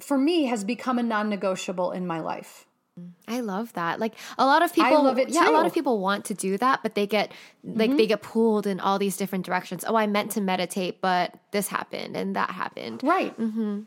for 0.00 0.18
me 0.18 0.46
has 0.46 0.64
become 0.64 0.98
a 0.98 1.02
non-negotiable 1.02 1.92
in 1.92 2.04
my 2.04 2.18
life. 2.18 2.66
Mm, 2.98 3.12
I 3.28 3.40
love 3.40 3.72
that. 3.74 4.00
Like 4.00 4.14
a 4.36 4.44
lot 4.44 4.62
of 4.62 4.74
people 4.74 5.04
love 5.04 5.18
it 5.18 5.28
Yeah, 5.28 5.48
a 5.48 5.52
lot 5.52 5.64
of 5.64 5.72
people 5.72 6.00
want 6.00 6.24
to 6.26 6.34
do 6.34 6.58
that, 6.58 6.82
but 6.82 6.96
they 6.96 7.06
get 7.06 7.30
like 7.62 7.90
they 7.90 7.96
mm-hmm. 7.96 8.06
get 8.08 8.22
pulled 8.22 8.66
in 8.66 8.80
all 8.80 8.98
these 8.98 9.16
different 9.16 9.46
directions. 9.46 9.84
Oh, 9.86 9.94
I 9.94 10.08
meant 10.08 10.32
to 10.32 10.40
meditate, 10.40 11.00
but 11.00 11.38
this 11.52 11.68
happened 11.68 12.16
and 12.16 12.34
that 12.34 12.50
happened. 12.50 13.02
Right. 13.04 13.38
Mm-hmm. 13.38 13.82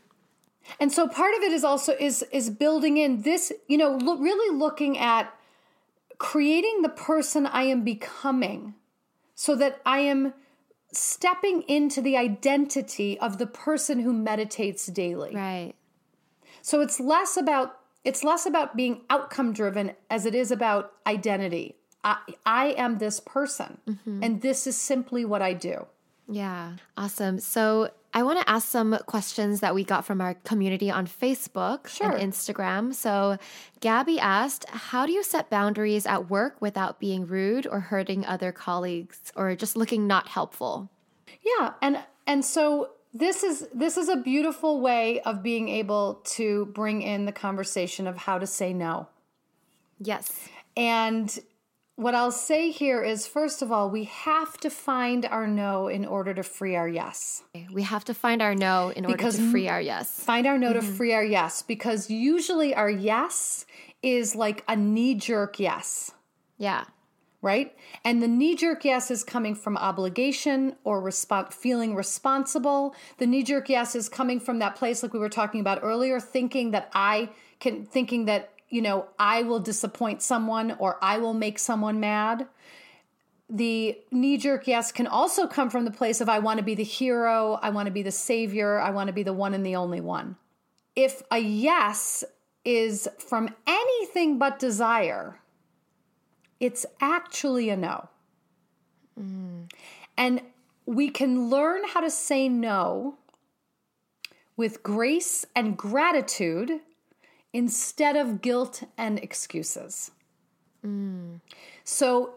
And 0.80 0.92
so 0.92 1.08
part 1.08 1.34
of 1.34 1.42
it 1.42 1.52
is 1.52 1.64
also 1.64 1.94
is 1.98 2.24
is 2.32 2.50
building 2.50 2.96
in 2.96 3.22
this, 3.22 3.52
you 3.68 3.78
know, 3.78 3.96
lo- 3.96 4.18
really 4.18 4.56
looking 4.56 4.98
at 4.98 5.32
creating 6.18 6.82
the 6.82 6.88
person 6.88 7.46
I 7.46 7.64
am 7.64 7.84
becoming 7.84 8.74
so 9.34 9.54
that 9.56 9.80
I 9.84 10.00
am 10.00 10.34
stepping 10.92 11.62
into 11.62 12.00
the 12.00 12.16
identity 12.16 13.18
of 13.20 13.38
the 13.38 13.46
person 13.46 14.00
who 14.00 14.12
meditates 14.12 14.86
daily. 14.86 15.34
Right. 15.34 15.74
So 16.62 16.80
it's 16.80 16.98
less 16.98 17.36
about 17.36 17.78
it's 18.04 18.22
less 18.22 18.46
about 18.46 18.76
being 18.76 19.02
outcome 19.10 19.52
driven 19.52 19.92
as 20.08 20.26
it 20.26 20.34
is 20.34 20.50
about 20.50 20.92
identity. 21.06 21.76
I, 22.04 22.18
I 22.44 22.66
am 22.78 22.98
this 22.98 23.18
person, 23.18 23.78
mm-hmm. 23.86 24.22
and 24.22 24.40
this 24.40 24.66
is 24.68 24.76
simply 24.76 25.24
what 25.24 25.42
I 25.42 25.54
do. 25.54 25.86
Yeah. 26.28 26.74
Awesome. 26.96 27.40
So 27.40 27.90
I 28.16 28.22
want 28.22 28.40
to 28.40 28.48
ask 28.48 28.66
some 28.66 28.96
questions 29.04 29.60
that 29.60 29.74
we 29.74 29.84
got 29.84 30.06
from 30.06 30.22
our 30.22 30.32
community 30.32 30.90
on 30.90 31.06
Facebook 31.06 31.86
Sure. 31.86 32.10
and 32.10 32.32
Instagram. 32.32 32.94
So 32.94 33.36
Gabby 33.80 34.18
asked, 34.18 34.64
How 34.70 35.04
do 35.04 35.12
you 35.12 35.22
set 35.22 35.50
boundaries 35.50 36.06
at 36.06 36.30
work 36.30 36.56
without 36.58 36.98
being 36.98 37.26
rude 37.26 37.66
or 37.66 37.78
hurting 37.78 38.24
other 38.24 38.52
colleagues 38.52 39.30
or 39.36 39.54
just 39.54 39.76
looking 39.76 40.06
not 40.06 40.28
helpful? 40.28 40.88
Yeah, 41.42 41.74
and 41.82 42.02
and 42.26 42.42
so 42.42 42.92
this 43.12 43.42
is 43.42 43.68
this 43.74 43.98
is 43.98 44.08
a 44.08 44.16
beautiful 44.16 44.80
way 44.80 45.20
of 45.20 45.42
being 45.42 45.68
able 45.68 46.22
to 46.36 46.66
bring 46.74 47.02
in 47.02 47.26
the 47.26 47.32
conversation 47.32 48.06
of 48.06 48.16
how 48.16 48.38
to 48.38 48.46
say 48.46 48.72
no. 48.72 49.08
Yes. 50.00 50.32
And 50.74 51.38
what 51.96 52.14
I'll 52.14 52.30
say 52.30 52.70
here 52.70 53.02
is 53.02 53.26
first 53.26 53.62
of 53.62 53.72
all, 53.72 53.90
we 53.90 54.04
have 54.04 54.58
to 54.58 54.70
find 54.70 55.24
our 55.24 55.46
no 55.46 55.88
in 55.88 56.04
order 56.04 56.34
to 56.34 56.42
free 56.42 56.76
our 56.76 56.86
yes. 56.86 57.42
We 57.72 57.82
have 57.82 58.04
to 58.04 58.14
find 58.14 58.42
our 58.42 58.54
no 58.54 58.90
in 58.90 59.06
order 59.06 59.16
Because 59.16 59.36
to 59.36 59.50
free 59.50 59.68
our 59.68 59.80
yes. 59.80 60.22
Find 60.22 60.46
our 60.46 60.58
no 60.58 60.74
to 60.74 60.80
mm-hmm. 60.80 60.94
free 60.94 61.14
our 61.14 61.24
yes 61.24 61.62
because 61.62 62.10
usually 62.10 62.74
our 62.74 62.90
yes 62.90 63.64
is 64.02 64.36
like 64.36 64.62
a 64.68 64.76
knee 64.76 65.14
jerk 65.14 65.58
yes. 65.58 66.12
Yeah. 66.58 66.84
right? 67.42 67.74
And 68.04 68.22
the 68.22 68.28
knee 68.28 68.56
jerk 68.56 68.84
yes 68.84 69.10
is 69.10 69.24
coming 69.24 69.54
from 69.54 69.76
obligation 69.78 70.76
or 70.84 71.00
resp- 71.02 71.52
feeling 71.52 71.94
responsible. 71.94 72.94
The 73.18 73.26
knee 73.26 73.42
jerk 73.42 73.68
yes 73.70 73.94
is 73.94 74.08
coming 74.08 74.38
from 74.40 74.58
that 74.58 74.76
place, 74.76 75.02
like 75.02 75.12
we 75.14 75.18
were 75.18 75.28
talking 75.28 75.60
about 75.60 75.80
earlier, 75.82 76.20
thinking 76.20 76.72
that 76.72 76.90
I 76.92 77.30
can, 77.60 77.86
thinking 77.86 78.26
that, 78.26 78.52
you 78.68 78.82
know, 78.82 79.06
I 79.18 79.42
will 79.42 79.60
disappoint 79.60 80.22
someone 80.22 80.76
or 80.78 80.98
I 81.02 81.18
will 81.18 81.34
make 81.34 81.58
someone 81.58 82.00
mad. 82.00 82.46
The 83.48 83.98
knee 84.10 84.38
jerk 84.38 84.66
yes 84.66 84.90
can 84.90 85.06
also 85.06 85.46
come 85.46 85.70
from 85.70 85.84
the 85.84 85.90
place 85.90 86.20
of 86.20 86.28
I 86.28 86.40
want 86.40 86.58
to 86.58 86.64
be 86.64 86.74
the 86.74 86.82
hero, 86.82 87.58
I 87.62 87.70
want 87.70 87.86
to 87.86 87.92
be 87.92 88.02
the 88.02 88.10
savior, 88.10 88.80
I 88.80 88.90
want 88.90 89.06
to 89.06 89.12
be 89.12 89.22
the 89.22 89.32
one 89.32 89.54
and 89.54 89.64
the 89.64 89.76
only 89.76 90.00
one. 90.00 90.36
If 90.96 91.22
a 91.30 91.38
yes 91.38 92.24
is 92.64 93.08
from 93.18 93.54
anything 93.66 94.38
but 94.38 94.58
desire, 94.58 95.38
it's 96.58 96.84
actually 97.00 97.70
a 97.70 97.76
no. 97.76 98.08
Mm. 99.20 99.70
And 100.16 100.40
we 100.86 101.10
can 101.10 101.48
learn 101.48 101.82
how 101.86 102.00
to 102.00 102.10
say 102.10 102.48
no 102.48 103.18
with 104.56 104.82
grace 104.82 105.44
and 105.54 105.76
gratitude 105.76 106.80
instead 107.56 108.16
of 108.16 108.42
guilt 108.42 108.82
and 108.98 109.18
excuses. 109.18 110.10
Mm. 110.84 111.40
So 111.84 112.34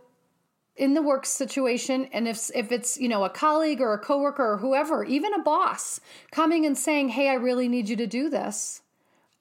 in 0.78 0.94
the 0.94 1.02
work 1.02 1.26
situation 1.26 2.08
and 2.14 2.26
if 2.26 2.50
if 2.56 2.72
it's 2.72 2.98
you 2.98 3.10
know 3.10 3.26
a 3.26 3.30
colleague 3.30 3.82
or 3.82 3.94
a 3.94 4.00
coworker 4.00 4.54
or 4.54 4.58
whoever 4.60 5.04
even 5.04 5.34
a 5.34 5.44
boss 5.44 6.00
coming 6.32 6.66
and 6.66 6.78
saying 6.78 7.10
hey 7.10 7.28
i 7.28 7.34
really 7.34 7.68
need 7.68 7.90
you 7.90 7.98
to 7.98 8.08
do 8.08 8.30
this. 8.30 8.82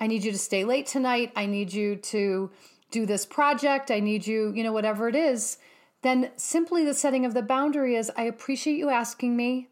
I 0.00 0.08
need 0.08 0.24
you 0.24 0.32
to 0.32 0.38
stay 0.38 0.64
late 0.64 0.86
tonight. 0.86 1.32
I 1.36 1.46
need 1.46 1.72
you 1.72 1.94
to 1.96 2.50
do 2.90 3.06
this 3.06 3.24
project. 3.24 3.92
I 3.92 4.00
need 4.00 4.26
you 4.26 4.52
you 4.56 4.64
know 4.64 4.72
whatever 4.72 5.08
it 5.08 5.14
is 5.14 5.58
then 6.02 6.30
simply 6.36 6.84
the 6.84 6.94
setting 6.94 7.24
of 7.24 7.34
the 7.34 7.42
boundary 7.42 7.94
is 7.94 8.10
i 8.16 8.24
appreciate 8.24 8.78
you 8.78 8.90
asking 8.90 9.36
me. 9.36 9.68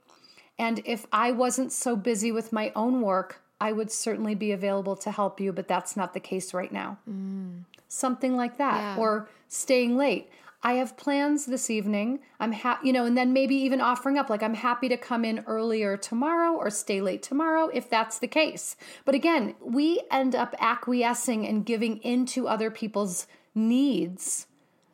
And 0.56 0.82
if 0.84 1.04
i 1.10 1.32
wasn't 1.32 1.72
so 1.72 1.96
busy 1.96 2.30
with 2.30 2.52
my 2.52 2.70
own 2.76 3.00
work 3.00 3.42
i 3.60 3.72
would 3.72 3.90
certainly 3.90 4.34
be 4.34 4.52
available 4.52 4.96
to 4.96 5.10
help 5.10 5.40
you 5.40 5.52
but 5.52 5.68
that's 5.68 5.96
not 5.96 6.12
the 6.14 6.20
case 6.20 6.52
right 6.54 6.72
now. 6.72 6.98
Mm. 7.08 7.64
Something 7.88 8.36
like 8.36 8.58
that 8.58 8.78
Yeah. 8.80 8.96
or 9.02 9.28
staying 9.48 9.96
late. 9.96 10.28
I 10.62 10.72
have 10.74 10.96
plans 10.96 11.46
this 11.46 11.70
evening. 11.70 12.18
I'm 12.40 12.50
happy 12.52 12.88
you 12.88 12.92
know 12.92 13.04
and 13.06 13.16
then 13.16 13.32
maybe 13.32 13.54
even 13.54 13.80
offering 13.80 14.18
up 14.18 14.28
like 14.28 14.42
i'm 14.42 14.54
happy 14.54 14.88
to 14.88 14.96
come 14.96 15.24
in 15.24 15.44
earlier 15.46 15.96
tomorrow 15.96 16.52
or 16.56 16.68
stay 16.70 17.00
late 17.00 17.22
tomorrow 17.22 17.68
if 17.72 17.88
that's 17.88 18.18
the 18.18 18.26
case. 18.26 18.76
But 19.04 19.14
again 19.14 19.54
we 19.60 20.02
end 20.10 20.34
up 20.34 20.54
acquiescing 20.58 21.46
and 21.46 21.64
giving 21.64 21.98
into 21.98 22.48
other 22.48 22.70
people's 22.70 23.26
needs. 23.54 24.46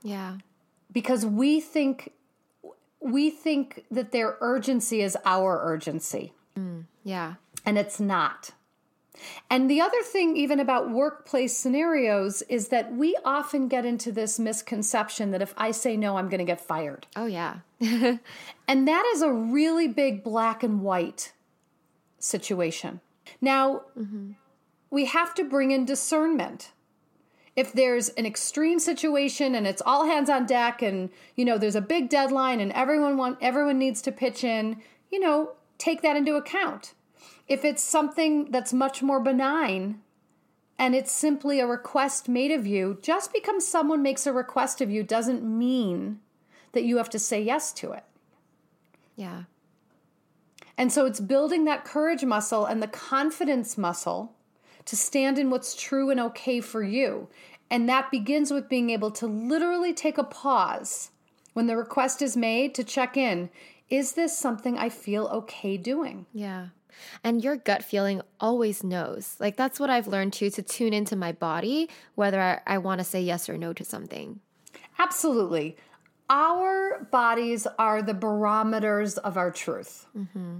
Yeah. 0.02 0.38
because 0.92 1.24
we 1.24 1.60
think 1.60 2.12
we 3.00 3.30
think 3.30 3.84
that 3.90 4.12
their 4.12 4.36
urgency 4.40 5.00
is 5.00 5.16
our 5.24 5.60
urgency. 5.64 6.32
Mm. 6.58 6.84
Yeah. 7.02 7.34
And 7.64 7.78
it's 7.78 8.00
not. 8.00 8.50
And 9.50 9.70
the 9.70 9.80
other 9.80 10.02
thing, 10.02 10.36
even 10.36 10.58
about 10.58 10.90
workplace 10.90 11.56
scenarios, 11.56 12.42
is 12.42 12.68
that 12.68 12.92
we 12.92 13.16
often 13.24 13.68
get 13.68 13.84
into 13.84 14.10
this 14.10 14.38
misconception 14.38 15.30
that 15.30 15.42
if 15.42 15.54
I 15.56 15.70
say 15.70 15.96
no, 15.96 16.16
I'm 16.16 16.28
going 16.28 16.38
to 16.38 16.44
get 16.44 16.60
fired. 16.60 17.06
Oh, 17.14 17.26
yeah. 17.26 17.58
And 18.68 18.88
that 18.88 19.04
is 19.14 19.20
a 19.22 19.30
really 19.30 19.86
big 19.86 20.24
black 20.24 20.62
and 20.62 20.80
white 20.80 21.32
situation. 22.18 23.00
Now, 23.40 23.82
mm-hmm. 23.98 24.32
we 24.90 25.04
have 25.06 25.34
to 25.34 25.44
bring 25.44 25.72
in 25.72 25.84
discernment. 25.84 26.72
If 27.54 27.72
there's 27.72 28.08
an 28.10 28.24
extreme 28.24 28.78
situation 28.78 29.54
and 29.54 29.66
it's 29.66 29.82
all 29.84 30.06
hands 30.06 30.30
on 30.30 30.46
deck 30.46 30.80
and 30.80 31.10
you 31.36 31.44
know 31.44 31.58
there's 31.58 31.74
a 31.74 31.82
big 31.82 32.08
deadline 32.08 32.60
and 32.60 32.72
everyone 32.72 33.18
want 33.18 33.36
everyone 33.42 33.78
needs 33.78 34.00
to 34.02 34.12
pitch 34.12 34.42
in, 34.42 34.80
you 35.10 35.20
know, 35.20 35.52
take 35.76 36.00
that 36.00 36.16
into 36.16 36.36
account. 36.36 36.94
If 37.48 37.64
it's 37.64 37.82
something 37.82 38.50
that's 38.50 38.72
much 38.72 39.02
more 39.02 39.20
benign 39.20 40.00
and 40.78 40.94
it's 40.94 41.12
simply 41.12 41.60
a 41.60 41.66
request 41.66 42.28
made 42.28 42.50
of 42.50 42.66
you, 42.66 42.98
just 43.02 43.32
because 43.32 43.66
someone 43.66 44.02
makes 44.02 44.26
a 44.26 44.32
request 44.32 44.80
of 44.80 44.90
you 44.90 45.02
doesn't 45.02 45.42
mean 45.42 46.20
that 46.72 46.84
you 46.84 46.96
have 46.96 47.10
to 47.10 47.18
say 47.18 47.42
yes 47.42 47.72
to 47.74 47.92
it. 47.92 48.04
Yeah. 49.16 49.44
And 50.78 50.92
so 50.92 51.04
it's 51.04 51.20
building 51.20 51.64
that 51.66 51.84
courage 51.84 52.24
muscle 52.24 52.64
and 52.64 52.82
the 52.82 52.88
confidence 52.88 53.76
muscle 53.76 54.34
to 54.86 54.96
stand 54.96 55.38
in 55.38 55.50
what's 55.50 55.74
true 55.74 56.10
and 56.10 56.18
okay 56.18 56.60
for 56.60 56.82
you. 56.82 57.28
And 57.70 57.88
that 57.88 58.10
begins 58.10 58.50
with 58.50 58.68
being 58.68 58.90
able 58.90 59.10
to 59.12 59.26
literally 59.26 59.92
take 59.92 60.18
a 60.18 60.24
pause 60.24 61.10
when 61.52 61.66
the 61.66 61.76
request 61.76 62.22
is 62.22 62.36
made 62.36 62.74
to 62.74 62.84
check 62.84 63.16
in 63.16 63.50
is 63.88 64.14
this 64.14 64.36
something 64.36 64.78
I 64.78 64.88
feel 64.88 65.26
okay 65.26 65.76
doing? 65.76 66.24
Yeah. 66.32 66.68
And 67.24 67.42
your 67.42 67.56
gut 67.56 67.84
feeling 67.84 68.22
always 68.40 68.82
knows. 68.84 69.36
Like, 69.38 69.56
that's 69.56 69.80
what 69.80 69.90
I've 69.90 70.06
learned 70.06 70.32
too 70.32 70.50
to 70.50 70.62
tune 70.62 70.92
into 70.92 71.16
my 71.16 71.32
body, 71.32 71.88
whether 72.14 72.40
I, 72.40 72.60
I 72.66 72.78
want 72.78 73.00
to 73.00 73.04
say 73.04 73.20
yes 73.22 73.48
or 73.48 73.58
no 73.58 73.72
to 73.72 73.84
something. 73.84 74.40
Absolutely. 74.98 75.76
Our 76.30 77.06
bodies 77.10 77.66
are 77.78 78.02
the 78.02 78.14
barometers 78.14 79.18
of 79.18 79.36
our 79.36 79.50
truth. 79.50 80.06
Mm-hmm. 80.16 80.58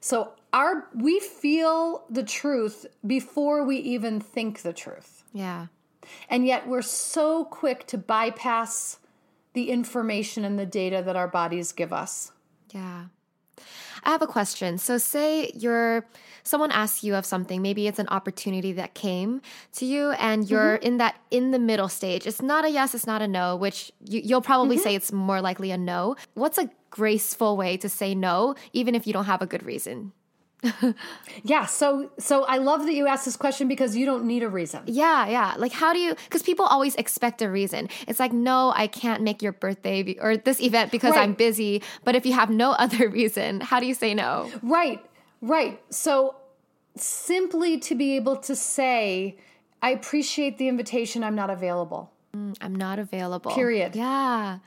So 0.00 0.32
our 0.52 0.88
we 0.94 1.20
feel 1.20 2.04
the 2.10 2.22
truth 2.24 2.86
before 3.06 3.64
we 3.64 3.76
even 3.78 4.20
think 4.20 4.62
the 4.62 4.72
truth. 4.72 5.24
Yeah. 5.32 5.66
And 6.28 6.46
yet 6.46 6.66
we're 6.66 6.82
so 6.82 7.44
quick 7.44 7.86
to 7.88 7.98
bypass 7.98 8.98
the 9.52 9.70
information 9.70 10.44
and 10.44 10.58
the 10.58 10.66
data 10.66 11.02
that 11.04 11.16
our 11.16 11.28
bodies 11.28 11.72
give 11.72 11.92
us. 11.92 12.32
Yeah. 12.72 13.06
I 14.04 14.10
have 14.10 14.22
a 14.22 14.26
question. 14.26 14.78
So 14.78 14.98
say 14.98 15.52
you're 15.54 16.06
someone 16.42 16.72
asks 16.72 17.04
you 17.04 17.14
of 17.14 17.24
something, 17.24 17.62
maybe 17.62 17.86
it's 17.86 17.98
an 17.98 18.08
opportunity 18.08 18.72
that 18.72 18.94
came 18.94 19.40
to 19.74 19.86
you 19.86 20.10
and 20.12 20.42
mm-hmm. 20.42 20.52
you're 20.52 20.74
in 20.76 20.96
that 20.98 21.16
in 21.30 21.52
the 21.52 21.58
middle 21.58 21.88
stage. 21.88 22.26
It's 22.26 22.42
not 22.42 22.64
a 22.64 22.70
yes, 22.70 22.94
it's 22.94 23.06
not 23.06 23.22
a 23.22 23.28
no, 23.28 23.56
which 23.56 23.92
you, 24.04 24.20
you'll 24.24 24.42
probably 24.42 24.76
mm-hmm. 24.76 24.82
say 24.82 24.94
it's 24.94 25.12
more 25.12 25.40
likely 25.40 25.70
a 25.70 25.78
no. 25.78 26.16
What's 26.34 26.58
a 26.58 26.68
graceful 26.90 27.56
way 27.56 27.76
to 27.78 27.88
say 27.88 28.14
no 28.14 28.54
even 28.72 28.94
if 28.94 29.06
you 29.06 29.12
don't 29.12 29.26
have 29.26 29.42
a 29.42 29.46
good 29.46 29.62
reason? 29.64 30.12
Yeah, 31.44 31.66
so 31.66 32.10
so 32.18 32.44
I 32.44 32.58
love 32.58 32.84
that 32.86 32.94
you 32.94 33.08
asked 33.08 33.24
this 33.24 33.36
question 33.36 33.66
because 33.66 33.96
you 33.96 34.06
don't 34.06 34.24
need 34.24 34.42
a 34.42 34.48
reason. 34.48 34.82
Yeah, 34.86 35.26
yeah. 35.26 35.54
Like, 35.56 35.72
how 35.72 35.92
do 35.92 35.98
you? 35.98 36.14
Because 36.14 36.42
people 36.42 36.66
always 36.66 36.94
expect 36.96 37.42
a 37.42 37.50
reason. 37.50 37.88
It's 38.06 38.20
like, 38.20 38.32
no, 38.32 38.72
I 38.76 38.86
can't 38.86 39.22
make 39.22 39.42
your 39.42 39.52
birthday 39.52 40.02
be, 40.02 40.20
or 40.20 40.36
this 40.36 40.60
event 40.60 40.92
because 40.92 41.16
I'm 41.16 41.34
busy. 41.34 41.82
But 42.04 42.14
if 42.14 42.24
you 42.26 42.34
have 42.34 42.50
no 42.50 42.72
other 42.84 43.08
reason, 43.08 43.60
how 43.60 43.80
do 43.80 43.86
you 43.86 43.94
say 43.94 44.14
no? 44.14 44.50
Right, 44.62 45.04
right. 45.40 45.82
So 45.90 46.36
simply 46.96 47.78
to 47.80 47.94
be 47.94 48.14
able 48.16 48.36
to 48.36 48.54
say, 48.54 49.36
I 49.80 49.90
appreciate 49.90 50.58
the 50.58 50.68
invitation, 50.68 51.24
I'm 51.24 51.34
not 51.34 51.50
available. 51.50 52.12
Mm, 52.36 52.56
I'm 52.60 52.74
not 52.74 52.98
available. 52.98 53.52
Period. 53.52 53.96
Yeah. 53.96 54.58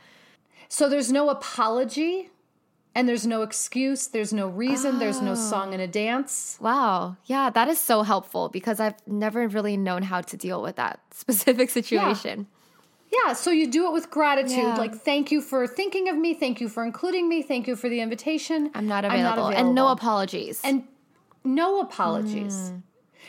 So 0.67 0.89
there's 0.89 1.11
no 1.11 1.29
apology 1.29 2.31
and 2.95 3.09
there's 3.09 3.27
no 3.27 3.41
excuse, 3.41 4.07
there's 4.07 4.31
no 4.31 4.47
reason, 4.47 4.99
there's 4.99 5.21
no 5.21 5.35
song 5.35 5.73
and 5.73 5.81
a 5.81 5.87
dance. 5.87 6.57
Wow. 6.61 7.17
Yeah, 7.25 7.49
that 7.49 7.67
is 7.67 7.77
so 7.77 8.03
helpful 8.03 8.47
because 8.47 8.79
I've 8.79 8.95
never 9.05 9.45
really 9.49 9.75
known 9.75 10.01
how 10.03 10.21
to 10.21 10.37
deal 10.37 10.61
with 10.61 10.77
that 10.77 11.01
specific 11.11 11.69
situation. 11.69 12.47
Yeah, 13.11 13.19
yeah 13.25 13.33
so 13.33 13.51
you 13.51 13.69
do 13.69 13.85
it 13.87 13.91
with 13.91 14.09
gratitude. 14.09 14.57
Yeah. 14.57 14.77
Like, 14.77 14.95
thank 14.95 15.29
you 15.29 15.41
for 15.41 15.67
thinking 15.67 16.07
of 16.07 16.15
me. 16.15 16.33
Thank 16.33 16.61
you 16.61 16.69
for 16.69 16.85
including 16.85 17.27
me. 17.27 17.43
Thank 17.43 17.67
you 17.67 17.75
for 17.75 17.89
the 17.89 17.99
invitation. 17.99 18.71
I'm 18.73 18.87
not 18.87 19.03
available. 19.03 19.49
And 19.49 19.75
no 19.75 19.89
apologies. 19.89 20.61
And 20.63 20.87
no 21.43 21.81
apologies. 21.81 22.71
Mm. 22.71 22.81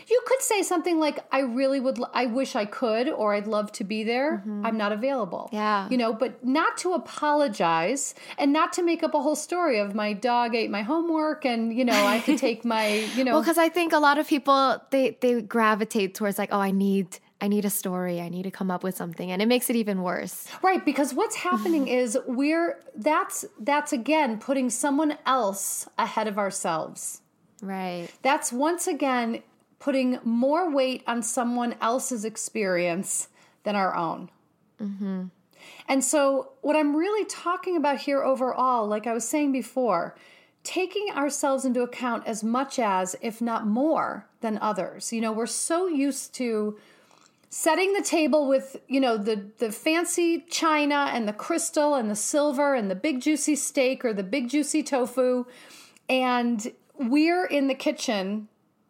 You 0.09 0.23
could 0.27 0.43
say 0.43 0.63
something 0.63 0.99
like, 0.99 1.19
I 1.33 1.41
really 1.41 1.81
would, 1.81 1.99
l- 1.99 2.11
I 2.15 2.27
wish 2.27 2.57
I 2.57 2.65
could, 2.65 3.09
or 3.09 3.35
I'd 3.35 3.47
love 3.47 3.73
to 3.73 3.85
be 3.85 4.05
there. 4.05 4.43
I'm 4.65 4.77
not 4.77 4.93
available. 4.93 5.47
Mm-hmm. 5.47 5.57
Yeah. 5.57 5.89
You 5.91 5.97
know, 5.97 6.13
but 6.13 6.45
not 6.45 6.77
to 6.79 6.93
apologize 6.95 8.15
and 8.39 8.53
not 8.53 8.73
to 8.75 8.83
make 8.83 9.03
up 9.03 9.15
a 9.15 9.21
whole 9.21 9.37
story 9.37 9.79
of 9.79 9.95
my 9.95 10.13
dog 10.13 10.55
ate 10.55 10.71
my 10.71 10.83
homework 10.83 11.45
and, 11.45 11.77
you 11.77 11.85
know, 11.85 12.07
I 12.07 12.21
could 12.21 12.39
take 12.39 12.65
my, 12.77 12.87
you 13.15 13.25
know, 13.25 13.33
well, 13.33 13.43
because 13.43 13.59
I 13.59 13.69
think 13.69 13.93
a 13.93 13.99
lot 13.99 14.19
of 14.19 14.27
people 14.27 14.81
they 14.91 15.17
they 15.21 15.41
gravitate 15.43 16.15
towards 16.15 16.39
like, 16.39 16.51
oh, 16.53 16.61
I 16.61 16.71
need 16.71 17.19
I 17.41 17.49
need 17.49 17.65
a 17.65 17.71
story. 17.71 18.21
I 18.21 18.29
need 18.29 18.45
to 18.45 18.51
come 18.51 18.71
up 18.71 18.83
with 18.83 18.97
something, 18.97 19.31
and 19.31 19.43
it 19.43 19.47
makes 19.47 19.69
it 19.69 19.77
even 19.77 20.03
worse. 20.03 20.47
Right, 20.63 20.83
because 20.85 21.13
what's 21.13 21.37
happening 21.37 21.87
is 22.01 22.19
we're 22.27 22.81
that's 22.95 23.45
that's 23.61 23.93
again 23.93 24.39
putting 24.39 24.71
someone 24.71 25.19
else 25.27 25.87
ahead 25.99 26.29
of 26.29 26.39
ourselves. 26.39 27.21
Right. 27.63 28.09
That's 28.23 28.53
once 28.53 28.87
again 28.87 29.43
putting 29.87 30.19
more 30.25 30.69
weight 30.69 31.05
on 31.07 31.23
someone 31.23 31.77
else's 31.81 32.25
experience 32.25 33.29
than 33.63 33.77
our 33.77 33.95
own. 33.95 34.29
Mm-hmm. 34.83 35.27
And 35.87 36.03
so, 36.03 36.55
what 36.61 36.75
I'm 36.75 36.97
really 36.97 37.25
talking 37.27 37.77
about 37.77 37.99
here 37.99 38.21
overall, 38.21 38.89
like 38.89 39.07
I 39.07 39.13
was 39.13 39.29
saying 39.29 39.53
before, 39.53 40.17
taking 40.65 41.11
ourselves 41.13 41.65
into 41.65 41.83
account 41.83 42.27
as 42.27 42.43
much 42.43 42.81
as, 42.81 43.15
if 43.21 43.41
not 43.41 43.65
more, 43.65 44.27
than 44.41 44.59
others. 44.59 45.13
You 45.13 45.21
know, 45.21 45.31
we're 45.31 45.47
so 45.47 45.87
used 45.87 46.35
to 46.35 46.77
setting 47.49 47.93
the 47.93 48.03
table 48.03 48.49
with 48.49 48.77
you 48.89 49.01
know 49.01 49.17
the 49.17 49.37
the 49.59 49.71
fancy 49.71 50.45
china 50.51 51.11
and 51.13 51.29
the 51.29 51.33
crystal 51.33 51.95
and 51.95 52.11
the 52.11 52.17
silver 52.17 52.75
and 52.75 52.91
the 52.91 52.97
big 52.97 53.21
juicy 53.21 53.55
steak 53.55 54.05
or 54.05 54.13
the 54.13 54.25
big 54.25 54.51
juicy 54.51 54.83
tofu 54.83 55.47
and 56.09 56.73
we're 56.99 57.47
in 57.47 57.69
the 57.69 57.75
kitchen 57.75 58.49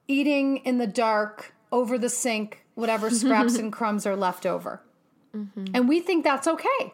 eating 0.09 0.59
in 0.59 0.79
the 0.79 0.87
dark 0.87 1.55
over 1.73 1.99
the 1.99 2.09
sink 2.09 2.64
whatever 2.75 3.11
scraps 3.21 3.57
and 3.57 3.73
crumbs 3.73 4.07
are 4.07 4.16
left 4.16 4.47
over 4.47 4.83
mm-hmm. 5.35 5.64
and 5.75 5.88
we 5.88 6.01
think 6.01 6.25
that's 6.25 6.47
okay 6.47 6.92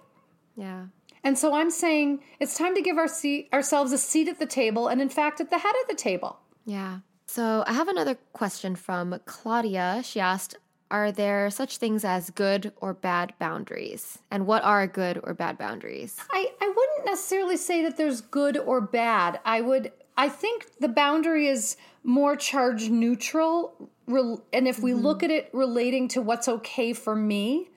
Yeah. 0.57 0.87
and 1.25 1.39
so 1.39 1.55
i'm 1.55 1.71
saying 1.71 2.21
it's 2.41 2.57
time 2.57 2.75
to 2.75 2.83
give 2.83 2.99
our 2.99 3.09
seat, 3.09 3.49
ourselves 3.53 3.93
a 3.93 3.99
seat 3.99 4.29
at 4.29 4.39
the 4.39 4.47
table 4.47 4.89
and 4.89 5.01
in 5.01 5.09
fact 5.09 5.41
at 5.41 5.51
the 5.51 5.59
head 5.59 5.75
of 5.83 5.89
the 5.89 5.95
table 5.97 6.39
Yeah. 6.65 6.99
So 7.27 7.65
I 7.67 7.73
have 7.73 7.89
another 7.89 8.17
question 8.35 8.77
from 8.77 9.19
Claudia. 9.25 10.03
She 10.05 10.21
asked, 10.21 10.55
Are 10.91 11.11
there 11.11 11.49
such 11.51 11.79
things 11.79 12.05
as 12.05 12.29
good 12.29 12.73
or 12.77 12.93
bad 12.93 13.33
boundaries? 13.39 14.19
And 14.31 14.47
what 14.47 14.63
are 14.65 14.87
good 14.87 15.19
or 15.25 15.33
bad 15.33 15.57
boundaries? 15.57 16.19
I, 16.31 16.53
I 16.61 16.69
wouldn't 16.69 17.07
necessarily 17.07 17.57
say 17.57 17.83
that 17.85 17.97
there's 17.97 18.21
good 18.21 18.59
or 18.59 18.83
bad. 18.83 19.41
I 19.47 19.63
would 19.63 19.93
I 20.23 20.29
think 20.29 20.67
the 20.79 20.87
boundary 20.87 21.49
is 21.49 21.77
more 22.05 22.37
charge 22.37 22.89
neutral 22.91 23.91
and 24.07 24.69
if 24.69 24.79
we 24.79 24.93
mm-hmm. 24.93 25.01
look 25.01 25.25
at 25.25 25.33
it 25.33 25.51
relating 25.53 26.07
to 26.09 26.23
what's 26.23 26.47
okay 26.47 26.93
for 26.93 27.17
me, 27.17 27.71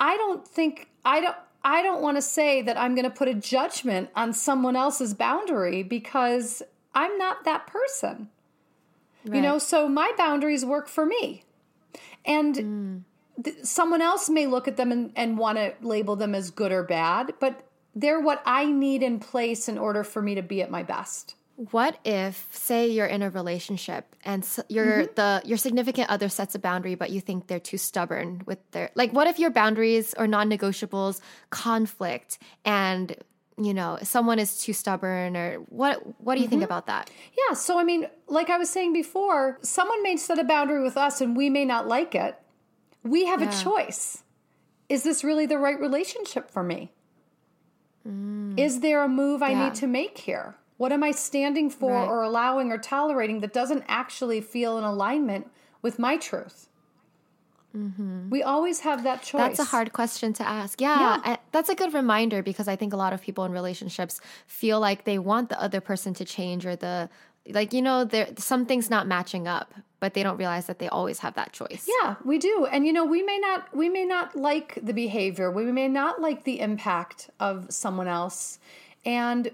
I 0.00 0.16
don't 0.16 0.46
think 0.46 0.88
I 1.04 1.20
don't 1.20 1.36
I 1.62 1.84
don't 1.84 2.02
want 2.02 2.16
to 2.16 2.22
say 2.22 2.60
that 2.62 2.76
I'm 2.76 2.96
going 2.96 3.04
to 3.04 3.16
put 3.16 3.28
a 3.28 3.34
judgment 3.34 4.10
on 4.16 4.32
someone 4.32 4.74
else's 4.74 5.14
boundary 5.14 5.84
because 5.84 6.60
I'm 6.92 7.16
not 7.18 7.44
that 7.44 7.68
person. 7.68 8.30
Right. 9.24 9.36
You 9.36 9.42
know, 9.42 9.58
so 9.58 9.88
my 9.88 10.10
boundaries 10.18 10.64
work 10.64 10.88
for 10.88 11.06
me. 11.06 11.44
And 12.24 12.54
mm. 12.56 13.44
th- 13.44 13.64
someone 13.64 14.02
else 14.02 14.28
may 14.28 14.48
look 14.48 14.66
at 14.66 14.76
them 14.76 14.90
and, 14.90 15.12
and 15.14 15.38
want 15.38 15.58
to 15.58 15.74
label 15.82 16.16
them 16.16 16.34
as 16.34 16.50
good 16.50 16.72
or 16.72 16.82
bad, 16.82 17.34
but 17.38 17.64
they're 17.94 18.20
what 18.20 18.42
I 18.44 18.64
need 18.64 19.04
in 19.04 19.20
place 19.20 19.68
in 19.68 19.78
order 19.78 20.02
for 20.02 20.20
me 20.20 20.34
to 20.34 20.42
be 20.42 20.62
at 20.62 20.70
my 20.70 20.82
best. 20.82 21.36
What 21.72 21.98
if, 22.06 22.48
say, 22.52 22.88
you're 22.88 23.04
in 23.04 23.20
a 23.20 23.28
relationship 23.28 24.16
and 24.24 24.48
your 24.70 25.02
mm-hmm. 25.02 25.14
the 25.14 25.42
your 25.44 25.58
significant 25.58 26.08
other 26.08 26.30
sets 26.30 26.54
a 26.54 26.58
boundary, 26.58 26.94
but 26.94 27.10
you 27.10 27.20
think 27.20 27.48
they're 27.48 27.60
too 27.60 27.76
stubborn 27.76 28.40
with 28.46 28.58
their 28.70 28.90
like? 28.94 29.12
What 29.12 29.26
if 29.26 29.38
your 29.38 29.50
boundaries 29.50 30.14
or 30.16 30.26
non-negotiables 30.26 31.20
conflict, 31.50 32.38
and 32.64 33.14
you 33.58 33.74
know 33.74 33.98
someone 34.02 34.38
is 34.38 34.62
too 34.62 34.72
stubborn, 34.72 35.36
or 35.36 35.56
what? 35.68 36.00
What 36.18 36.36
do 36.36 36.40
you 36.40 36.46
mm-hmm. 36.46 36.50
think 36.50 36.62
about 36.62 36.86
that? 36.86 37.10
Yeah, 37.36 37.54
so 37.54 37.78
I 37.78 37.84
mean, 37.84 38.08
like 38.26 38.48
I 38.48 38.56
was 38.56 38.70
saying 38.70 38.94
before, 38.94 39.58
someone 39.60 40.02
may 40.02 40.16
set 40.16 40.38
a 40.38 40.44
boundary 40.44 40.82
with 40.82 40.96
us, 40.96 41.20
and 41.20 41.36
we 41.36 41.50
may 41.50 41.66
not 41.66 41.86
like 41.86 42.14
it. 42.14 42.38
We 43.02 43.26
have 43.26 43.42
yeah. 43.42 43.50
a 43.50 43.62
choice. 43.62 44.22
Is 44.88 45.02
this 45.02 45.22
really 45.22 45.44
the 45.44 45.58
right 45.58 45.78
relationship 45.78 46.50
for 46.50 46.62
me? 46.62 46.90
Mm. 48.08 48.58
Is 48.58 48.80
there 48.80 49.04
a 49.04 49.08
move 49.08 49.42
I 49.42 49.50
yeah. 49.50 49.64
need 49.64 49.74
to 49.74 49.86
make 49.86 50.16
here? 50.16 50.54
What 50.80 50.92
am 50.92 51.02
I 51.02 51.10
standing 51.10 51.68
for 51.68 51.92
right. 51.92 52.08
or 52.08 52.22
allowing 52.22 52.72
or 52.72 52.78
tolerating 52.78 53.40
that 53.40 53.52
doesn't 53.52 53.84
actually 53.86 54.40
feel 54.40 54.78
in 54.78 54.84
alignment 54.84 55.50
with 55.82 55.98
my 55.98 56.16
truth? 56.16 56.70
Mm-hmm. 57.76 58.30
We 58.30 58.42
always 58.42 58.80
have 58.80 59.04
that 59.04 59.22
choice. 59.22 59.42
That's 59.42 59.58
a 59.58 59.64
hard 59.64 59.92
question 59.92 60.32
to 60.32 60.48
ask. 60.48 60.80
Yeah, 60.80 60.98
yeah. 60.98 61.32
I, 61.32 61.38
that's 61.52 61.68
a 61.68 61.74
good 61.74 61.92
reminder 61.92 62.42
because 62.42 62.66
I 62.66 62.76
think 62.76 62.94
a 62.94 62.96
lot 62.96 63.12
of 63.12 63.20
people 63.20 63.44
in 63.44 63.52
relationships 63.52 64.22
feel 64.46 64.80
like 64.80 65.04
they 65.04 65.18
want 65.18 65.50
the 65.50 65.60
other 65.60 65.82
person 65.82 66.14
to 66.14 66.24
change 66.24 66.64
or 66.64 66.76
the 66.76 67.10
like 67.50 67.74
you 67.74 67.82
know 67.82 68.04
there 68.04 68.28
something's 68.38 68.88
not 68.88 69.06
matching 69.06 69.46
up 69.46 69.74
but 69.98 70.14
they 70.14 70.22
don't 70.22 70.38
realize 70.38 70.66
that 70.66 70.78
they 70.78 70.88
always 70.88 71.18
have 71.18 71.34
that 71.34 71.52
choice 71.52 71.88
yeah 72.02 72.16
we 72.22 72.38
do 72.38 72.66
and 72.70 72.86
you 72.86 72.92
know 72.92 73.02
we 73.02 73.22
may 73.22 73.38
not 73.38 73.74
we 73.74 73.88
may 73.88 74.04
not 74.04 74.36
like 74.36 74.78
the 74.82 74.92
behavior 74.92 75.50
we 75.50 75.64
may 75.64 75.88
not 75.88 76.20
like 76.20 76.44
the 76.44 76.60
impact 76.60 77.30
of 77.40 77.66
someone 77.70 78.06
else 78.06 78.58
and 79.06 79.50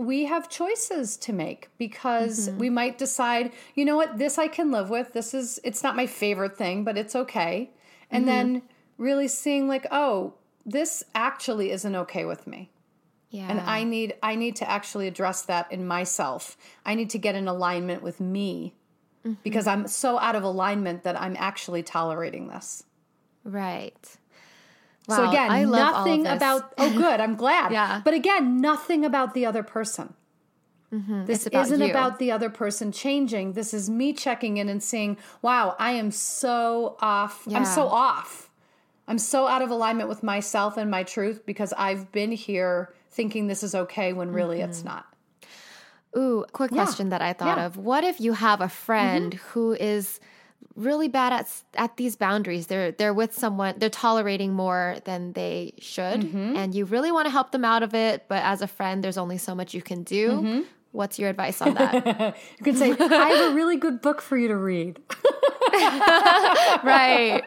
we 0.00 0.24
have 0.24 0.48
choices 0.48 1.18
to 1.18 1.30
make 1.30 1.68
because 1.76 2.48
mm-hmm. 2.48 2.58
we 2.58 2.70
might 2.70 2.96
decide, 2.96 3.52
you 3.74 3.84
know 3.84 3.96
what, 3.96 4.16
this 4.16 4.38
I 4.38 4.48
can 4.48 4.70
live 4.70 4.88
with. 4.88 5.12
This 5.12 5.34
is, 5.34 5.60
it's 5.62 5.82
not 5.82 5.94
my 5.94 6.06
favorite 6.06 6.56
thing, 6.56 6.84
but 6.84 6.96
it's 6.96 7.14
okay. 7.14 7.70
And 8.10 8.24
mm-hmm. 8.24 8.34
then 8.34 8.62
really 8.96 9.28
seeing, 9.28 9.68
like, 9.68 9.86
oh, 9.90 10.32
this 10.64 11.04
actually 11.14 11.70
isn't 11.70 11.94
okay 11.94 12.24
with 12.24 12.46
me. 12.46 12.70
Yeah. 13.28 13.48
And 13.50 13.60
I 13.60 13.84
need 13.84 14.14
I 14.22 14.34
need 14.34 14.56
to 14.56 14.68
actually 14.68 15.06
address 15.06 15.42
that 15.42 15.70
in 15.70 15.86
myself. 15.86 16.56
I 16.84 16.96
need 16.96 17.10
to 17.10 17.18
get 17.18 17.36
in 17.36 17.46
alignment 17.46 18.02
with 18.02 18.20
me 18.20 18.74
mm-hmm. 19.24 19.34
because 19.44 19.68
I'm 19.68 19.86
so 19.86 20.18
out 20.18 20.34
of 20.34 20.42
alignment 20.42 21.04
that 21.04 21.20
I'm 21.20 21.36
actually 21.38 21.84
tolerating 21.84 22.48
this. 22.48 22.82
Right. 23.44 24.16
Wow, 25.10 25.16
so 25.16 25.28
again, 25.28 25.70
nothing 25.70 26.26
about 26.26 26.72
oh 26.78 26.92
good, 26.96 27.20
I'm 27.20 27.36
glad. 27.36 27.72
yeah. 27.72 28.00
But 28.04 28.14
again, 28.14 28.60
nothing 28.60 29.04
about 29.04 29.34
the 29.34 29.46
other 29.46 29.62
person. 29.62 30.14
Mm-hmm. 30.92 31.26
This 31.26 31.46
about 31.46 31.66
isn't 31.66 31.80
you. 31.80 31.90
about 31.90 32.18
the 32.18 32.32
other 32.32 32.50
person 32.50 32.90
changing. 32.90 33.52
This 33.52 33.72
is 33.72 33.88
me 33.88 34.12
checking 34.12 34.56
in 34.56 34.68
and 34.68 34.82
seeing, 34.82 35.16
"Wow, 35.42 35.76
I 35.78 35.92
am 35.92 36.10
so 36.10 36.96
off. 37.00 37.44
Yeah. 37.46 37.58
I'm 37.58 37.64
so 37.64 37.86
off. 37.86 38.50
I'm 39.06 39.18
so 39.18 39.46
out 39.46 39.62
of 39.62 39.70
alignment 39.70 40.08
with 40.08 40.22
myself 40.22 40.76
and 40.76 40.90
my 40.90 41.02
truth 41.02 41.44
because 41.46 41.72
I've 41.76 42.10
been 42.12 42.32
here 42.32 42.94
thinking 43.10 43.46
this 43.46 43.62
is 43.62 43.74
okay 43.74 44.12
when 44.12 44.32
really 44.32 44.58
mm-hmm. 44.58 44.70
it's 44.70 44.84
not." 44.84 45.06
Ooh, 46.16 46.44
quick 46.52 46.72
yeah. 46.72 46.84
question 46.84 47.10
that 47.10 47.22
I 47.22 47.32
thought 47.34 47.58
yeah. 47.58 47.66
of. 47.66 47.76
What 47.76 48.02
if 48.02 48.20
you 48.20 48.32
have 48.32 48.60
a 48.60 48.68
friend 48.68 49.32
mm-hmm. 49.32 49.48
who 49.50 49.74
is 49.74 50.18
really 50.80 51.08
bad 51.08 51.32
at 51.32 51.62
at 51.74 51.96
these 51.96 52.16
boundaries. 52.16 52.66
They're 52.66 52.92
they're 52.92 53.14
with 53.14 53.36
someone, 53.36 53.74
they're 53.78 53.90
tolerating 53.90 54.52
more 54.52 54.96
than 55.04 55.32
they 55.32 55.74
should, 55.78 56.22
mm-hmm. 56.22 56.56
and 56.56 56.74
you 56.74 56.84
really 56.84 57.12
want 57.12 57.26
to 57.26 57.30
help 57.30 57.52
them 57.52 57.64
out 57.64 57.82
of 57.82 57.94
it, 57.94 58.26
but 58.28 58.42
as 58.42 58.62
a 58.62 58.66
friend 58.66 59.04
there's 59.04 59.18
only 59.18 59.38
so 59.38 59.54
much 59.54 59.74
you 59.74 59.82
can 59.82 60.02
do. 60.02 60.30
Mm-hmm. 60.30 60.60
What's 60.92 61.18
your 61.18 61.30
advice 61.30 61.62
on 61.62 61.74
that? 61.74 62.36
you 62.58 62.64
can 62.64 62.74
say, 62.74 62.90
"I 62.90 63.28
have 63.28 63.52
a 63.52 63.54
really 63.54 63.76
good 63.76 64.00
book 64.00 64.20
for 64.20 64.36
you 64.36 64.48
to 64.48 64.56
read." 64.56 65.00
right. 66.82 67.42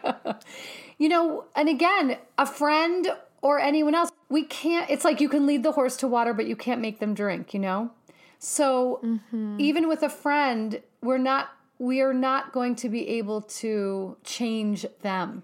You 0.96 1.08
know, 1.08 1.44
and 1.54 1.68
again, 1.68 2.16
a 2.38 2.46
friend 2.46 3.08
or 3.42 3.58
anyone 3.58 3.94
else, 3.94 4.10
we 4.30 4.44
can't 4.44 4.88
it's 4.88 5.04
like 5.04 5.20
you 5.20 5.28
can 5.28 5.46
lead 5.46 5.62
the 5.62 5.72
horse 5.72 5.96
to 5.98 6.08
water 6.08 6.32
but 6.32 6.46
you 6.46 6.56
can't 6.56 6.80
make 6.80 7.00
them 7.00 7.14
drink, 7.14 7.52
you 7.52 7.60
know? 7.60 7.90
So, 8.38 9.00
mm-hmm. 9.02 9.56
even 9.58 9.88
with 9.88 10.02
a 10.02 10.08
friend, 10.08 10.82
we're 11.02 11.18
not 11.18 11.48
we 11.78 12.00
are 12.00 12.14
not 12.14 12.52
going 12.52 12.76
to 12.76 12.88
be 12.88 13.08
able 13.08 13.42
to 13.42 14.16
change 14.24 14.86
them. 15.02 15.42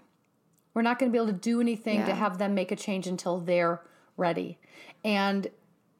We're 0.73 0.81
not 0.81 0.99
going 0.99 1.11
to 1.11 1.13
be 1.13 1.21
able 1.21 1.33
to 1.33 1.39
do 1.39 1.59
anything 1.59 1.99
yeah. 1.99 2.05
to 2.05 2.15
have 2.15 2.37
them 2.37 2.55
make 2.55 2.71
a 2.71 2.75
change 2.75 3.07
until 3.07 3.39
they're 3.39 3.81
ready. 4.15 4.57
And 5.03 5.45
mm-hmm. 5.45 5.51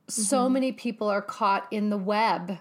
so 0.07 0.47
many 0.47 0.71
people 0.71 1.09
are 1.09 1.21
caught 1.21 1.67
in 1.71 1.89
the 1.89 1.97
web 1.97 2.59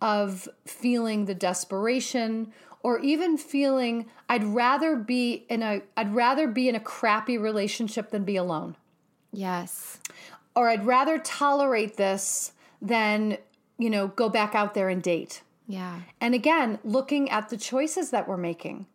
of 0.00 0.48
feeling 0.64 1.24
the 1.24 1.34
desperation 1.34 2.52
or 2.82 2.98
even 3.00 3.36
feeling 3.36 4.06
I'd 4.28 4.44
rather 4.44 4.96
be 4.96 5.44
in 5.48 5.62
a 5.62 5.82
I'd 5.96 6.14
rather 6.14 6.46
be 6.46 6.68
in 6.68 6.74
a 6.74 6.80
crappy 6.80 7.36
relationship 7.36 8.10
than 8.10 8.24
be 8.24 8.36
alone. 8.36 8.76
Yes. 9.32 9.98
Or 10.54 10.68
I'd 10.68 10.86
rather 10.86 11.18
tolerate 11.18 11.96
this 11.96 12.52
than, 12.82 13.38
you 13.78 13.90
know, 13.90 14.08
go 14.08 14.28
back 14.28 14.54
out 14.54 14.74
there 14.74 14.88
and 14.88 15.02
date. 15.02 15.42
Yeah. 15.70 16.00
And 16.20 16.34
again, 16.34 16.80
looking 16.82 17.30
at 17.30 17.48
the 17.48 17.56
choices 17.56 18.10
that 18.10 18.26
we're 18.26 18.36
making. 18.36 18.86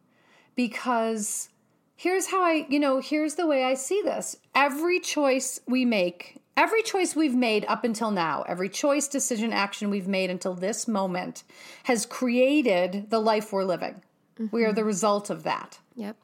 Because 0.56 1.50
here's 1.96 2.28
how 2.28 2.44
I, 2.44 2.66
you 2.70 2.80
know, 2.80 3.00
here's 3.00 3.36
the 3.36 3.48
way 3.48 3.64
I 3.64 3.76
see 3.76 4.02
this. 4.04 4.36
Every 4.54 5.00
choice 5.00 5.62
we 5.68 5.86
make, 5.86 6.42
every 6.58 6.84
choice 6.84 7.16
we've 7.16 7.36
made 7.36 7.64
up 7.70 7.86
until 7.86 8.12
now, 8.12 8.44
every 8.44 8.68
choice, 8.68 9.08
decision, 9.08 9.54
action 9.54 9.90
we've 9.90 10.08
made 10.08 10.30
until 10.30 10.54
this 10.54 10.86
moment 10.86 11.44
has 11.84 12.06
created 12.06 13.10
the 13.10 13.20
life 13.20 13.54
we're 13.54 13.64
living. 13.64 14.02
Mm-hmm. 14.38 14.54
We 14.54 14.66
are 14.66 14.74
the 14.74 14.84
result 14.84 15.30
of 15.30 15.44
that. 15.44 15.80
Yep. 15.96 16.18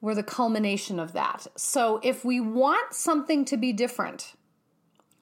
We're 0.00 0.14
the 0.14 0.22
culmination 0.22 1.00
of 1.00 1.12
that. 1.14 1.48
So 1.56 2.00
if 2.04 2.24
we 2.24 2.38
want 2.40 2.94
something 2.94 3.44
to 3.46 3.56
be 3.56 3.72
different, 3.72 4.34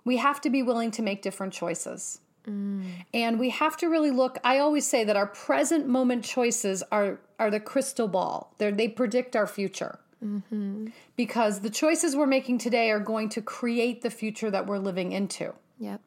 we 0.04 0.18
have 0.18 0.42
to 0.42 0.50
be 0.50 0.62
willing 0.62 0.90
to 0.92 1.02
make 1.02 1.22
different 1.22 1.54
choices. 1.54 2.20
Mm. 2.49 3.05
And 3.15 3.39
we 3.39 3.51
have 3.51 3.77
to 3.79 3.89
really 3.89 4.11
look. 4.11 4.39
I 4.45 4.59
always 4.59 4.87
say 4.87 5.05
that 5.05 5.17
our 5.17 5.27
present 5.27 5.87
moment 5.87 6.25
choices 6.25 6.83
are 6.91 7.21
are 7.39 7.51
the 7.51 7.61
crystal 7.61 8.09
ball. 8.09 8.55
They 8.59 8.71
they 8.71 8.89
predict 8.89 9.37
our 9.37 9.47
future. 9.47 9.99
Mm-hmm. 10.25 10.89
Because 11.17 11.61
the 11.61 11.71
choices 11.71 12.17
we're 12.17 12.27
making 12.27 12.59
today 12.59 12.91
are 12.91 13.01
going 13.01 13.29
to 13.31 13.43
create 13.43 14.03
the 14.03 14.11
future 14.11 14.51
that 14.51 14.67
we're 14.67 14.79
living 14.79 15.13
into. 15.13 15.55
Yep. 15.79 16.01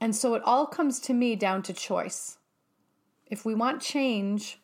And 0.00 0.14
so 0.14 0.34
it 0.34 0.42
all 0.44 0.66
comes 0.66 0.98
to 1.00 1.14
me 1.14 1.36
down 1.36 1.62
to 1.62 1.72
choice. 1.72 2.38
If 3.26 3.44
we 3.44 3.54
want 3.54 3.82
change, 3.82 4.58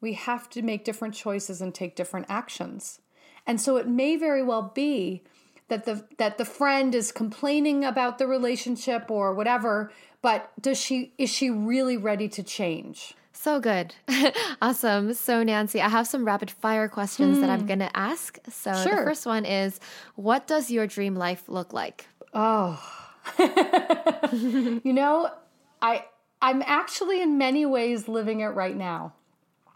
we 0.00 0.14
have 0.14 0.48
to 0.50 0.62
make 0.62 0.84
different 0.84 1.14
choices 1.14 1.60
and 1.60 1.74
take 1.74 1.96
different 1.96 2.26
actions. 2.28 3.00
And 3.46 3.60
so 3.60 3.76
it 3.76 3.88
may 3.88 4.16
very 4.16 4.42
well 4.42 4.72
be 4.74 5.22
that 5.68 5.84
the 5.84 6.04
that 6.18 6.38
the 6.38 6.44
friend 6.44 6.94
is 6.94 7.12
complaining 7.12 7.84
about 7.84 8.18
the 8.18 8.26
relationship 8.26 9.10
or 9.10 9.34
whatever 9.34 9.92
but 10.22 10.50
does 10.60 10.80
she 10.80 11.12
is 11.18 11.30
she 11.30 11.50
really 11.50 11.96
ready 11.96 12.28
to 12.28 12.42
change? 12.42 13.14
So 13.32 13.60
good. 13.60 13.94
awesome. 14.62 15.14
So, 15.14 15.44
Nancy, 15.44 15.80
I 15.80 15.88
have 15.88 16.08
some 16.08 16.24
rapid 16.24 16.50
fire 16.50 16.88
questions 16.88 17.36
hmm. 17.36 17.42
that 17.42 17.50
I'm 17.50 17.60
hmm. 17.60 17.66
going 17.66 17.78
to 17.78 17.96
ask. 17.96 18.36
So, 18.50 18.74
sure. 18.74 18.96
the 18.96 19.02
first 19.04 19.26
one 19.26 19.44
is 19.44 19.78
What 20.16 20.48
does 20.48 20.72
your 20.72 20.88
dream 20.88 21.14
life 21.14 21.44
look 21.48 21.72
like? 21.72 22.06
Oh, 22.34 22.82
you 23.38 24.92
know, 24.92 25.30
I, 25.80 26.04
I'm 26.42 26.62
actually 26.66 27.22
in 27.22 27.38
many 27.38 27.64
ways 27.64 28.08
living 28.08 28.40
it 28.40 28.48
right 28.48 28.76
now. 28.76 29.14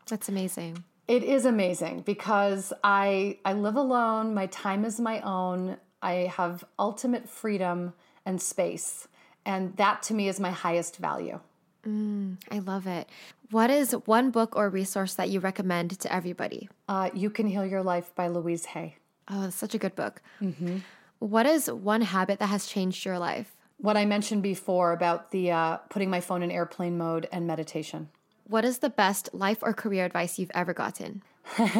That's 0.08 0.28
amazing. 0.28 0.82
It 1.08 1.22
is 1.22 1.44
amazing 1.44 2.02
because 2.02 2.72
I, 2.82 3.38
I 3.44 3.52
live 3.52 3.76
alone, 3.76 4.34
my 4.34 4.46
time 4.46 4.84
is 4.84 5.00
my 5.00 5.20
own, 5.20 5.76
I 6.00 6.32
have 6.36 6.64
ultimate 6.78 7.28
freedom 7.28 7.94
and 8.26 8.40
space. 8.40 9.08
And 9.44 9.76
that 9.76 10.02
to 10.04 10.14
me 10.14 10.28
is 10.28 10.38
my 10.38 10.50
highest 10.50 10.98
value. 10.98 11.40
Mm, 11.86 12.36
I 12.50 12.60
love 12.60 12.86
it. 12.86 13.08
What 13.50 13.70
is 13.70 13.92
one 14.04 14.30
book 14.30 14.54
or 14.56 14.70
resource 14.70 15.14
that 15.14 15.30
you 15.30 15.40
recommend 15.40 15.98
to 16.00 16.12
everybody? 16.12 16.68
Uh, 16.88 17.10
you 17.12 17.28
Can 17.28 17.46
Heal 17.46 17.66
Your 17.66 17.82
Life 17.82 18.14
by 18.14 18.28
Louise 18.28 18.66
Hay. 18.66 18.96
Oh, 19.28 19.46
it's 19.46 19.56
such 19.56 19.74
a 19.74 19.78
good 19.78 19.94
book. 19.94 20.22
Mm-hmm. 20.40 20.78
What 21.18 21.46
is 21.46 21.70
one 21.70 22.02
habit 22.02 22.38
that 22.38 22.46
has 22.46 22.66
changed 22.66 23.04
your 23.04 23.18
life? 23.18 23.56
What 23.78 23.96
I 23.96 24.04
mentioned 24.04 24.42
before 24.42 24.92
about 24.92 25.32
the 25.32 25.50
uh, 25.50 25.76
putting 25.88 26.08
my 26.08 26.20
phone 26.20 26.42
in 26.42 26.50
airplane 26.50 26.96
mode 26.96 27.28
and 27.32 27.46
meditation. 27.46 28.08
What 28.46 28.64
is 28.64 28.78
the 28.78 28.90
best 28.90 29.28
life 29.32 29.58
or 29.62 29.72
career 29.72 30.04
advice 30.04 30.38
you've 30.38 30.50
ever 30.54 30.72
gotten? 30.72 31.22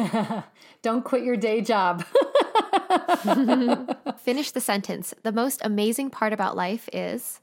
Don't 0.81 1.03
quit 1.03 1.23
your 1.23 1.37
day 1.37 1.61
job. 1.61 2.03
Finish 4.17 4.51
the 4.51 4.61
sentence. 4.61 5.13
The 5.23 5.31
most 5.31 5.61
amazing 5.63 6.09
part 6.09 6.33
about 6.33 6.55
life 6.55 6.89
is. 6.91 7.39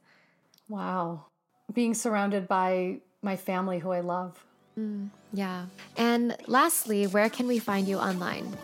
Wow. 0.71 1.27
Being 1.73 1.95
surrounded 1.95 2.47
by 2.47 3.01
my 3.23 3.37
family 3.37 3.81
who 3.81 3.91
I 3.91 4.01
love. 4.01 4.43
Mm, 4.79 5.11
yeah. 5.33 5.67
And 5.97 6.37
lastly, 6.47 7.07
where 7.09 7.29
can 7.29 7.49
we 7.49 7.59
find 7.59 7.89
you 7.89 7.99
online? 7.99 8.57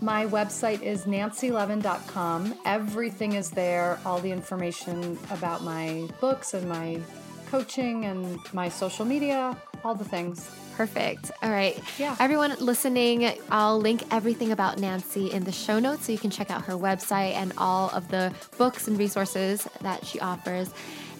My 0.00 0.26
website 0.26 0.82
is 0.82 1.04
nancylevin.com. 1.04 2.58
Everything 2.64 3.34
is 3.34 3.50
there, 3.50 4.00
all 4.04 4.18
the 4.18 4.32
information 4.32 5.16
about 5.30 5.62
my 5.62 6.08
books 6.20 6.54
and 6.54 6.68
my 6.68 7.00
coaching 7.48 8.06
and 8.06 8.38
my 8.52 8.68
social 8.68 9.04
media, 9.04 9.56
all 9.84 9.94
the 9.94 10.04
things. 10.04 10.50
Perfect. 10.76 11.30
All 11.42 11.50
right. 11.50 11.78
Yeah. 11.98 12.16
Everyone 12.18 12.56
listening, 12.58 13.38
I'll 13.50 13.78
link 13.78 14.02
everything 14.10 14.50
about 14.50 14.78
Nancy 14.78 15.30
in 15.30 15.44
the 15.44 15.52
show 15.52 15.78
notes 15.78 16.06
so 16.06 16.12
you 16.12 16.18
can 16.18 16.30
check 16.30 16.50
out 16.50 16.64
her 16.64 16.72
website 16.72 17.34
and 17.34 17.52
all 17.56 17.90
of 17.90 18.08
the 18.08 18.32
books 18.58 18.88
and 18.88 18.98
resources 18.98 19.68
that 19.82 20.04
she 20.04 20.18
offers. 20.18 20.70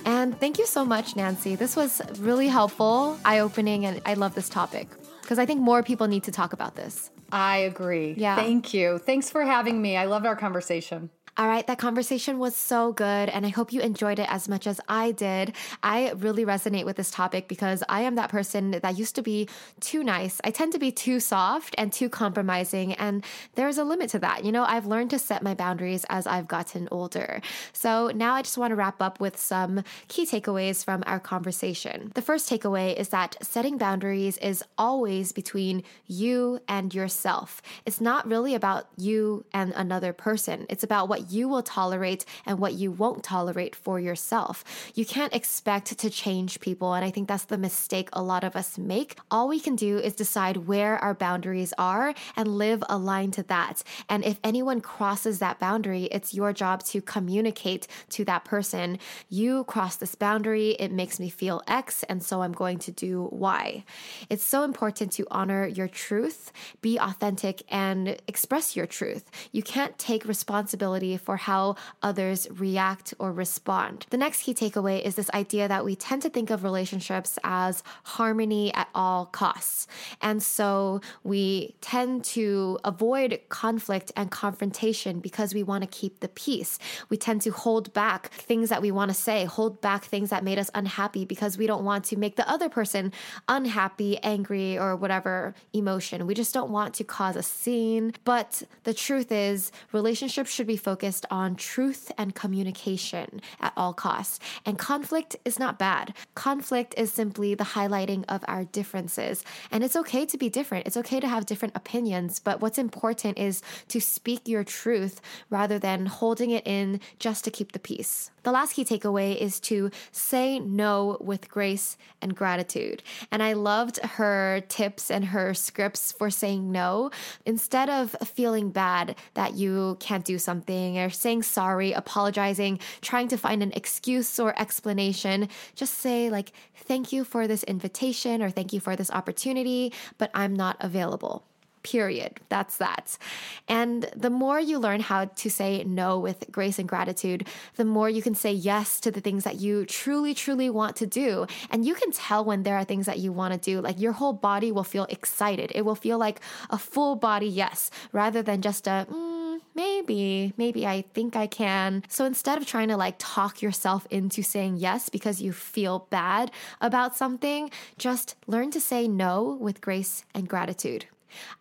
And 0.05 0.39
thank 0.39 0.59
you 0.59 0.67
so 0.67 0.85
much, 0.85 1.17
Nancy. 1.17 1.55
This 1.55 1.77
was 1.77 2.03
really 2.19 2.49
helpful, 2.49 3.19
eye 3.25 3.41
opening, 3.41 3.87
and 3.87 4.01
I 4.05 4.15
love 4.15 4.35
this 4.35 4.49
topic 4.49 4.89
because 5.21 5.39
I 5.39 5.47
think 5.47 5.61
more 5.61 5.83
people 5.83 6.09
need 6.09 6.25
to 6.25 6.33
talk 6.33 6.53
about 6.53 6.75
this. 6.75 7.11
I 7.31 7.59
agree. 7.59 8.15
Yeah. 8.17 8.37
Thank 8.37 8.75
you. 8.75 8.99
Thanks 8.99 9.31
for 9.31 9.43
having 9.43 9.81
me. 9.81 9.97
I 9.97 10.05
loved 10.05 10.27
our 10.27 10.37
conversation. 10.37 11.11
All 11.39 11.49
right, 11.49 11.67
that 11.67 11.79
conversation 11.79 12.39
was 12.39 12.55
so 12.55 12.93
good, 12.93 13.31
and 13.31 13.47
I 13.47 13.49
hope 13.49 13.73
you 13.73 13.81
enjoyed 13.81 14.19
it 14.19 14.27
as 14.29 14.51
much 14.51 14.67
as 14.67 14.83
I 14.87 15.13
did. 15.13 15.55
I 15.83 16.11
really 16.11 16.45
resonate 16.45 16.85
with 16.85 16.97
this 16.97 17.11
topic 17.11 17.49
because 17.49 17.83
I 17.89 18.03
am 18.03 18.17
that 18.17 18.29
person 18.29 18.73
that 18.73 18.99
used 18.99 19.15
to 19.15 19.23
be 19.23 19.49
too 19.81 20.05
nice. 20.05 20.43
I 20.45 20.51
tend 20.51 20.73
to 20.75 20.79
be 20.79 20.93
too 20.93 21.21
soft 21.21 21.75
and 21.79 21.91
too 21.91 22.11
compromising, 22.11 22.93
and 22.93 23.25
there's 23.55 23.79
a 23.79 23.85
limit 23.85 24.11
to 24.11 24.19
that. 24.19 24.45
You 24.45 24.53
know, 24.53 24.65
I've 24.65 24.85
learned 24.85 25.09
to 25.11 25.19
set 25.19 25.43
my 25.43 25.55
boundaries 25.55 26.05
as 26.11 26.27
I've 26.27 26.49
gotten 26.49 26.87
older. 26.91 27.41
So 27.73 28.09
now 28.15 28.35
I 28.35 28.43
just 28.43 28.59
want 28.59 28.73
to 28.73 28.77
wrap 28.77 29.01
up 29.01 29.19
with 29.19 29.39
some 29.39 29.85
key 30.09 30.27
takeaways 30.27 30.85
from 30.85 31.03
our 31.07 31.19
conversation. 31.19 32.13
The 32.15 32.21
first 32.21 32.51
takeaway 32.51 32.95
is 32.95 33.09
that 33.09 33.39
setting 33.41 33.79
boundaries 33.79 34.37
is 34.37 34.63
always 34.77 35.33
between 35.33 35.83
you 36.07 36.61
and 36.69 36.95
yourself. 36.95 37.63
It's 37.87 38.03
not 38.03 38.29
really 38.29 38.55
about 38.55 38.89
you 38.99 39.47
and 39.55 39.73
another 39.75 40.13
person, 40.13 40.67
it's 40.69 40.85
about 40.85 41.09
what 41.09 41.22
you 41.31 41.49
will 41.49 41.63
tolerate 41.63 42.25
and 42.47 42.59
what 42.59 42.75
you 42.75 42.91
won't 42.91 43.23
tolerate 43.23 43.77
for 43.77 44.01
yourself. 44.01 44.65
You 44.95 45.05
can't 45.05 45.35
expect 45.35 45.99
to 45.99 46.11
change 46.11 46.61
people. 46.61 46.95
And 46.95 47.05
I 47.05 47.11
think 47.11 47.29
that's 47.29 47.45
the 47.45 47.59
mistake 47.59 48.09
a 48.13 48.23
lot 48.23 48.45
of 48.45 48.57
us 48.57 48.79
make. 48.79 49.17
All 49.31 49.49
we 49.49 49.61
can 49.61 49.77
do 49.77 49.99
is 49.99 50.15
decide 50.15 50.69
where 50.69 50.97
our 50.99 51.15
boundaries 51.15 51.73
are 51.79 52.15
and 52.37 52.57
live 52.59 52.83
aligned 52.89 53.35
to 53.35 53.43
that. 53.45 53.83
And 54.09 54.25
if 54.25 54.39
anyone 54.43 54.81
crosses 54.81 55.39
that 55.39 55.59
boundary, 55.59 56.05
it's 56.05 56.35
your 56.35 56.53
job 56.53 56.83
to 56.85 57.01
communicate 57.01 57.87
to 58.11 58.25
that 58.25 58.45
person, 58.45 58.99
you 59.29 59.65
cross 59.65 59.97
this 59.97 60.15
boundary, 60.15 60.71
it 60.73 60.93
makes 60.93 61.19
me 61.19 61.29
feel 61.29 61.63
X, 61.67 62.03
and 62.05 62.23
so 62.23 62.43
I'm 62.43 62.53
going 62.53 62.79
to 62.81 62.91
do 62.91 63.29
Y. 63.33 63.85
It's 64.29 64.45
so 64.45 64.63
important 64.63 65.13
to 65.13 65.27
honor 65.31 65.67
your 65.67 65.89
truth, 65.89 66.53
be 66.81 66.99
authentic, 66.99 67.63
and 67.69 68.17
express 68.27 68.77
your 68.77 68.87
truth. 68.87 69.31
You 69.53 69.63
can't 69.63 69.99
take 69.99 70.25
responsibility 70.25 71.12
for 71.17 71.37
how 71.37 71.77
others 72.03 72.49
react 72.51 73.15
or 73.19 73.33
respond. 73.33 74.07
The 74.11 74.17
next 74.17 74.43
key 74.43 74.55
takeaway 74.55 75.03
is 75.03 75.15
this 75.15 75.31
idea 75.31 75.69
that 75.69 75.85
we 75.85 75.97
tend 75.97 76.23
to 76.23 76.31
think 76.31 76.51
of 76.51 76.65
relationships 76.65 77.39
as 77.45 77.83
harmony 78.05 78.73
at 78.75 78.89
all 78.95 79.27
costs. 79.27 79.87
And 80.21 80.43
so 80.43 81.01
we 81.23 81.75
tend 81.81 82.25
to 82.25 82.79
avoid 82.85 83.41
conflict 83.49 84.13
and 84.17 84.31
confrontation 84.31 85.21
because 85.21 85.55
we 85.55 85.63
want 85.63 85.83
to 85.83 85.89
keep 85.89 86.21
the 86.21 86.29
peace. 86.29 86.79
We 87.09 87.17
tend 87.17 87.43
to 87.43 87.51
hold 87.51 87.93
back 87.93 88.31
things 88.31 88.69
that 88.71 88.83
we 88.83 88.91
want 88.91 89.11
to 89.11 89.15
say, 89.15 89.45
hold 89.45 89.81
back 89.81 90.05
things 90.05 90.31
that 90.31 90.45
made 90.45 90.59
us 90.59 90.71
unhappy 90.75 91.25
because 91.25 91.59
we 91.59 91.67
don't 91.67 91.85
want 91.85 92.05
to 92.07 92.17
make 92.17 92.37
the 92.37 92.49
other 92.49 92.69
person 92.69 93.13
unhappy, 93.49 94.19
angry, 94.19 94.79
or 94.79 94.97
whatever 94.97 95.55
emotion. 95.73 96.27
We 96.27 96.35
just 96.35 96.55
don't 96.55 96.71
want 96.71 96.95
to 96.95 97.05
cause 97.05 97.37
a 97.37 97.43
scene. 97.43 98.15
But 98.25 98.63
the 98.85 98.95
truth 98.95 99.31
is, 99.31 99.73
relationships 99.93 100.51
should 100.51 100.67
be 100.67 100.77
focused 100.77 101.02
focused 101.03 101.27
on 101.33 101.57
truth 101.57 102.13
and 102.17 102.33
communication 102.33 103.41
at 103.61 103.73
all 103.77 103.93
costs. 103.93 104.39
And 104.65 104.79
conflict 104.79 105.35
is 105.45 105.59
not 105.59 105.77
bad. 105.77 106.15
Conflict 106.37 106.95
is 106.97 107.13
simply 107.13 107.57
the 107.57 107.65
highlighting 107.75 108.25
of 108.29 108.45
our 108.47 108.63
differences. 108.67 109.43
And 109.73 109.83
it's 109.83 109.97
okay 109.97 110.25
to 110.27 110.39
be 110.39 110.49
different, 110.49 110.87
it's 110.87 110.97
okay 110.97 111.19
to 111.19 111.27
have 111.27 111.45
different 111.45 111.75
opinions. 111.75 112.39
But 112.39 112.61
what's 112.61 112.79
important 112.79 113.37
is 113.37 113.63
to 113.89 114.01
speak 114.01 114.47
your 114.47 114.63
truth 114.63 115.21
rather 115.51 115.77
than 115.77 116.07
holding 116.07 116.51
it 116.51 116.65
in 116.65 117.01
just 117.19 117.43
to 117.45 117.51
keep 117.51 117.73
the 117.73 117.81
peace. 117.81 118.31
The 118.45 118.53
last 118.53 118.75
key 118.75 118.85
takeaway 118.85 119.37
is 119.37 119.61
to 119.61 119.91
say 120.11 120.59
no 120.59 121.17
with 121.21 121.49
grace 121.49 121.97
and 122.21 122.35
gratitude. 122.35 123.03
And 123.31 123.41
I 123.41 123.53
loved 123.53 123.99
her 123.99 124.63
tips 124.69 125.11
and 125.11 125.27
her 125.27 125.55
scripts 125.55 126.11
for 126.11 126.29
saying 126.29 126.73
no. 126.73 127.11
Instead 127.47 127.89
of 127.89 128.17
feeling 128.25 128.71
bad 128.71 129.15
that 129.35 129.55
you 129.55 129.97
can't 130.01 130.25
do 130.25 130.39
something 130.39 130.92
or 130.99 131.11
saying 131.11 131.43
sorry, 131.43 131.93
apologizing, 131.93 132.79
trying 133.01 133.29
to 133.29 133.37
find 133.37 133.63
an 133.63 133.73
excuse 133.73 134.39
or 134.39 134.59
explanation, 134.61 135.49
just 135.75 135.95
say, 135.95 136.31
like, 136.31 136.53
thank 136.77 137.13
you 137.13 137.25
for 137.25 137.47
this 137.47 137.63
invitation 137.65 138.43
or 138.43 138.51
thank 138.51 138.73
you 138.73 138.81
for 138.81 138.97
this 138.97 139.11
opportunity, 139.11 139.93
but 140.19 140.31
I'm 140.35 140.55
not 140.55 140.77
available. 140.81 141.45
Period. 141.83 142.39
That's 142.49 142.77
that. 142.77 143.19
And 143.67 144.09
the 144.15 144.31
more 144.31 144.61
you 144.61 144.79
learn 144.79 145.01
how 145.01 145.25
to 145.25 145.51
say 145.51 145.83
no 145.83 146.17
with 146.17 146.45
grace 146.53 146.79
and 146.79 146.89
gratitude, 146.89 147.49
the 147.75 147.85
more 147.85 148.09
you 148.09 148.23
can 148.23 148.37
say 148.37 148.53
yes 148.53 149.01
to 149.01 149.11
the 149.11 149.21
things 149.21 149.43
that 149.43 149.57
you 149.57 149.85
truly, 149.87 150.33
truly 150.33 150.71
want 150.71 150.95
to 150.97 151.09
do. 151.09 151.45
And 151.71 151.85
you 151.85 151.95
can 151.95 152.13
tell 152.13 152.45
when 152.45 152.63
there 152.63 152.77
are 152.77 152.85
things 152.85 153.07
that 153.07 153.19
you 153.19 153.33
want 153.33 153.55
to 153.55 153.59
do. 153.59 153.81
Like 153.81 153.99
your 153.99 154.13
whole 154.13 154.33
body 154.33 154.71
will 154.71 154.85
feel 154.85 155.07
excited. 155.11 155.73
It 155.75 155.85
will 155.85 155.97
feel 155.97 156.19
like 156.19 156.41
a 156.71 156.79
full 156.79 157.17
body 157.17 157.49
yes, 157.49 157.91
rather 158.13 158.43
than 158.43 158.63
just 158.63 158.87
a, 158.87 159.09
mm, 159.11 159.42
maybe, 159.75 160.53
maybe 160.57 160.87
I 160.87 161.05
think 161.15 161.37
I 161.37 161.47
can. 161.47 162.05
So 162.09 162.25
instead 162.25 162.59
of 162.59 162.67
trying 162.67 162.89
to 162.89 162.97
like 162.97 163.17
talk 163.19 163.63
yourself 163.63 164.07
into 164.11 164.43
saying 164.43 164.77
yes 164.77 165.09
because 165.09 165.41
you 165.41 165.53
feel 165.53 166.07
bad 166.11 166.51
about 166.81 167.17
something, 167.17 167.71
just 167.99 168.37
learn 168.47 168.71
to 168.73 168.81
say 168.81 169.09
no 169.09 169.57
with 169.61 169.81
grace 169.81 170.25
and 170.35 170.49
gratitude. 170.49 171.07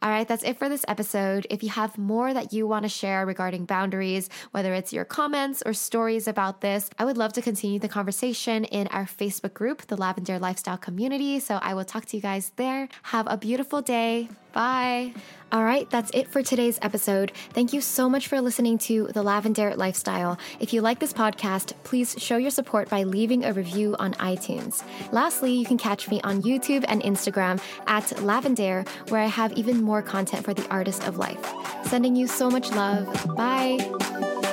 All 0.02 0.10
right, 0.10 0.28
that's 0.28 0.44
it 0.44 0.58
for 0.58 0.70
this 0.70 0.86
episode. 0.88 1.48
If 1.50 1.64
you 1.64 1.70
have 1.70 1.98
more 1.98 2.34
that 2.34 2.54
you 2.54 2.68
want 2.68 2.84
to 2.84 2.90
share 2.90 3.26
regarding 3.26 3.66
boundaries, 3.66 4.30
whether 4.52 4.74
it's 4.74 4.94
your 4.94 5.06
comments 5.06 5.64
or 5.66 5.74
stories 5.74 6.28
about 6.28 6.62
this, 6.62 6.90
I 7.00 7.06
would 7.06 7.18
love 7.18 7.34
to 7.34 7.42
continue 7.42 7.80
the 7.80 7.88
conversation 7.88 8.66
in 8.66 8.88
our 8.88 9.06
Facebook 9.06 9.54
group, 9.54 9.88
the 9.88 9.98
Lavendaire 9.98 10.40
Lifestyle 10.42 10.78
Community. 10.78 11.40
So 11.40 11.60
I 11.62 11.74
will 11.74 11.86
talk 11.86 12.06
to 12.08 12.18
you 12.18 12.22
guys 12.22 12.52
there. 12.56 12.90
Have 13.04 13.28
a 13.30 13.38
beautiful 13.38 13.82
day. 13.82 14.30
Bye. 14.54 15.14
All 15.52 15.64
right, 15.64 15.90
that's 15.90 16.12
it 16.14 16.30
for 16.30 16.42
today's 16.42 16.80
episode. 16.82 17.34
Thank 17.52 17.74
you 17.74 17.82
so 17.82 18.10
much 18.10 18.30
for 18.30 18.40
listening 18.40 18.78
to 18.80 19.08
The 19.08 19.22
Lavendaire 19.22 19.76
Lifestyle. 19.76 20.38
If 20.62 20.72
you 20.72 20.82
like 20.82 21.00
this 21.00 21.12
podcast, 21.12 21.74
please 21.84 22.16
show 22.18 22.38
your 22.38 22.52
support 22.52 22.90
by 22.90 23.04
leaving 23.04 23.44
a 23.44 23.52
review 23.52 23.98
on 24.00 24.14
iTunes. 24.14 24.82
Lastly, 25.12 25.54
you 25.54 25.66
can 25.66 25.78
catch 25.78 26.10
me 26.10 26.22
on 26.22 26.42
YouTube 26.42 26.86
and 26.88 27.02
Instagram 27.02 27.62
at 27.88 28.04
Lavendaire, 28.18 28.88
where 29.10 29.22
I 29.22 29.28
have 29.28 29.52
even 29.54 29.82
more 29.82 30.02
content 30.02 30.46
for 30.46 30.54
the 30.54 30.68
artist 30.70 31.06
of 31.06 31.18
life. 31.18 31.46
Sending 31.86 32.16
you 32.16 32.28
so 32.28 32.50
much 32.50 32.72
love. 32.72 33.36
Bye. 33.36 34.51